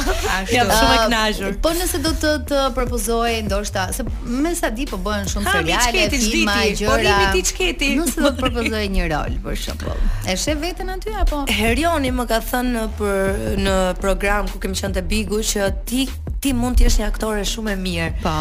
Jam 0.56 0.68
shumë 0.78 0.82
e 0.82 0.96
ah, 0.98 1.04
kënaqur. 1.06 1.52
Po 1.66 1.72
nëse 1.78 2.02
do 2.06 2.12
të 2.24 2.32
të 2.50 2.62
propozoje 2.78 3.38
ndoshta, 3.46 3.84
se 3.96 4.02
me 4.42 4.56
sa 4.58 4.68
di 4.74 4.90
po 4.90 4.98
bëhen 5.06 5.30
shumë 5.30 5.52
seriale, 5.54 6.08
filma, 6.16 6.58
po, 6.58 6.76
gjëra. 6.82 6.92
Po 6.92 7.00
vini 7.04 7.74
ti 7.80 7.88
Nëse 8.00 8.18
do 8.24 8.34
të 8.34 8.42
propozoje 8.44 8.86
një 8.96 9.06
rol 9.14 9.38
për 9.46 9.60
shembull. 9.68 10.12
E 10.26 10.36
sheh 10.42 10.58
vetën 10.64 10.90
aty 10.98 11.14
apo? 11.22 11.46
Herioni 11.62 12.12
më 12.18 12.26
ka 12.34 12.42
thënë 12.50 12.84
për 12.98 13.50
në 13.62 13.78
program 14.02 14.50
ku 14.50 14.58
kemi 14.62 14.78
qenë 14.80 14.98
te 14.98 15.06
Bigu 15.10 15.44
që 15.54 15.70
ti 15.90 16.08
ti 16.42 16.54
mund 16.56 16.80
të 16.80 16.88
jesh 16.88 17.00
një 17.02 17.08
aktore 17.14 17.44
shumë 17.46 17.76
e 17.76 17.82
mirë. 17.86 18.14
Po. 18.24 18.38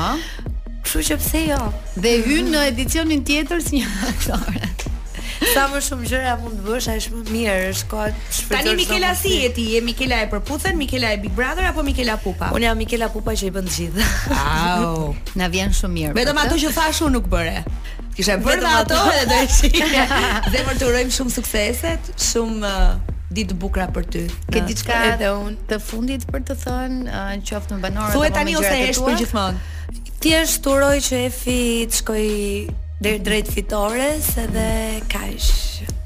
Kështu 0.84 1.02
që 1.09 1.16
pse 1.20 1.40
jo? 1.48 1.59
Dhe 1.98 2.12
hyn 2.26 2.50
në 2.52 2.66
edicionin 2.72 3.24
tjetër 3.26 3.62
si 3.64 3.80
një 3.82 3.88
aktore. 4.10 4.70
Sa 5.52 5.66
më 5.70 5.78
shumë 5.86 6.09
gjëra 6.10 6.32
mund 6.42 6.59
të 6.60 6.64
bësh, 6.66 6.86
aq 6.96 7.05
më 7.14 7.20
mirë, 7.30 7.56
është 7.72 7.88
koha 7.92 8.06
të 8.12 8.36
shpërndosh. 8.40 8.68
Tani 8.68 8.72
Mikela 8.80 9.12
si 9.18 9.34
e 9.46 9.50
ti? 9.55 9.66
Je 9.76 9.82
Mikela 9.86 10.18
e 10.24 10.28
përputhen, 10.32 10.74
Mikela 10.80 11.12
e 11.14 11.20
Big 11.22 11.34
Brother 11.36 11.68
apo 11.70 11.84
Mikela 11.86 12.16
Pupa? 12.22 12.50
Unë 12.56 12.66
jam 12.66 12.80
Mikela 12.82 13.09
Pupa 13.14 13.36
që 13.38 13.46
i 13.48 13.52
bën 13.55 13.68
të 13.68 13.74
gjithë. 13.76 14.09
Au, 14.38 15.12
na 15.38 15.48
vjen 15.52 15.72
shumë 15.78 15.94
mirë. 15.98 16.16
Vetëm 16.18 16.42
ato 16.42 16.59
që 16.62 16.72
thash 16.78 17.05
nuk 17.14 17.28
bëre. 17.32 17.62
Kishe 18.18 18.38
bërë 18.44 18.72
ato 18.80 18.98
edhe 19.12 19.28
do 19.30 19.38
të 19.38 19.60
shihje. 19.60 20.09
Dhe 20.55 20.64
urojmë 20.90 21.14
shumë 21.14 21.36
suksese, 21.38 21.94
shumë 22.32 22.74
ditë 23.34 23.55
bukura 23.60 23.88
për 23.92 24.06
ty. 24.09 24.22
Ke 24.48 24.62
diçka 24.68 24.96
edhe 25.12 25.30
un 25.36 25.56
të 25.68 25.78
fundit 25.84 26.24
për 26.30 26.46
të 26.48 26.56
thënë, 26.64 27.00
në 27.40 27.46
qoftë 27.48 27.76
në 27.78 27.82
banorë. 27.84 28.14
Thuaj 28.16 28.30
tani 28.38 28.56
ose 28.59 28.74
e 28.86 28.90
shpër 28.96 29.18
gjithmonë. 29.22 29.64
Thjesht 30.22 30.66
uroj 30.72 30.96
që 31.09 31.20
Efi 31.28 31.59
të 31.88 31.96
shkojë 32.00 32.76
deri 33.05 33.18
drejt 33.22 33.50
fitores 33.55 34.32
edhe 34.42 34.64
kaq. 35.12 35.44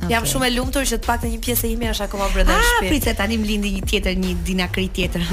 Okay. 0.03 0.11
Jam 0.17 0.27
shumë 0.27 0.49
e 0.49 0.51
lumtur 0.57 0.83
që 0.85 0.99
të 0.99 1.07
paktën 1.09 1.31
një 1.37 1.39
pjesë 1.47 1.69
e 1.69 1.71
imi 1.77 1.87
është 1.93 2.09
akoma 2.09 2.27
brenda 2.35 2.57
ah, 2.59 2.65
shtëpi. 2.67 2.83
Ah, 2.83 2.91
pritet 2.91 3.17
tani 3.23 3.39
më 3.41 3.47
lindi 3.53 3.71
një 3.77 3.83
tjetër, 3.93 4.19
një 4.19 4.33
dinakri 4.49 4.85
tjetër. 4.93 5.25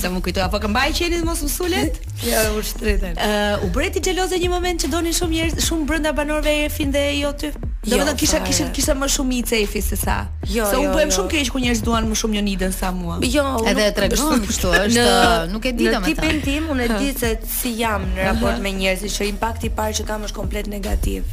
Sa 0.00 0.12
më 0.14 0.22
kujtoj, 0.22 0.44
apo 0.46 0.60
këmbaj 0.62 0.94
qeni 1.00 1.18
mos 1.26 1.42
më 1.42 1.50
jo, 1.50 1.82
ja, 2.30 2.44
u 2.54 2.62
shtriten. 2.62 3.18
Ë, 3.18 3.26
eh, 3.26 3.66
u 3.66 3.72
bëreti 3.74 4.00
xheloze 4.06 4.38
një 4.38 4.52
moment 4.54 4.86
që 4.86 4.92
donin 4.94 5.18
shumë 5.18 5.36
njerëz, 5.40 5.58
shumë 5.66 5.90
brenda 5.90 6.14
banorëve 6.16 6.54
e 6.62 6.72
Fin 6.72 6.94
dhe 6.94 7.02
jo 7.18 7.34
ty? 7.36 7.50
Jo, 7.82 7.96
Do 7.98 8.04
vetë 8.06 8.18
kisha 8.22 8.38
kishin 8.46 8.68
kisha 8.74 8.94
më 8.94 9.06
shumë 9.10 9.34
i 9.34 9.38
cefi 9.50 9.80
se 9.82 9.96
sa. 9.98 10.16
Jo, 10.46 10.68
se 10.70 10.76
u 10.78 10.82
jo, 10.84 10.90
bëm 10.94 11.08
jo. 11.10 11.16
shumë 11.16 11.30
keq 11.32 11.48
ku 11.50 11.58
njerëz 11.64 11.80
duan 11.82 12.06
më 12.06 12.18
shumë 12.20 12.36
një 12.36 12.42
nidën 12.48 12.74
sa 12.76 12.92
mua. 12.94 13.16
Jo, 13.26 13.42
edhe 13.66 13.88
tregon 13.96 14.44
kështu 14.46 14.70
është. 14.82 15.06
Nuk 15.50 15.66
e 15.66 15.72
di 15.74 15.88
domethënë. 15.88 16.14
Në 16.14 16.20
tipin 16.20 16.38
tim 16.46 16.68
unë 16.76 16.86
e 16.86 17.00
di 17.00 17.08
se 17.18 17.32
si 17.56 17.72
jam 17.80 18.04
në 18.12 18.28
raport 18.28 18.62
me 18.62 18.70
njerëzit 18.76 19.16
që 19.16 19.26
impakti 19.32 19.66
i 19.66 19.72
parë 19.80 19.98
që 19.98 20.06
kam 20.12 20.28
është 20.28 20.38
komplet 20.38 20.70
negativ. 20.70 21.26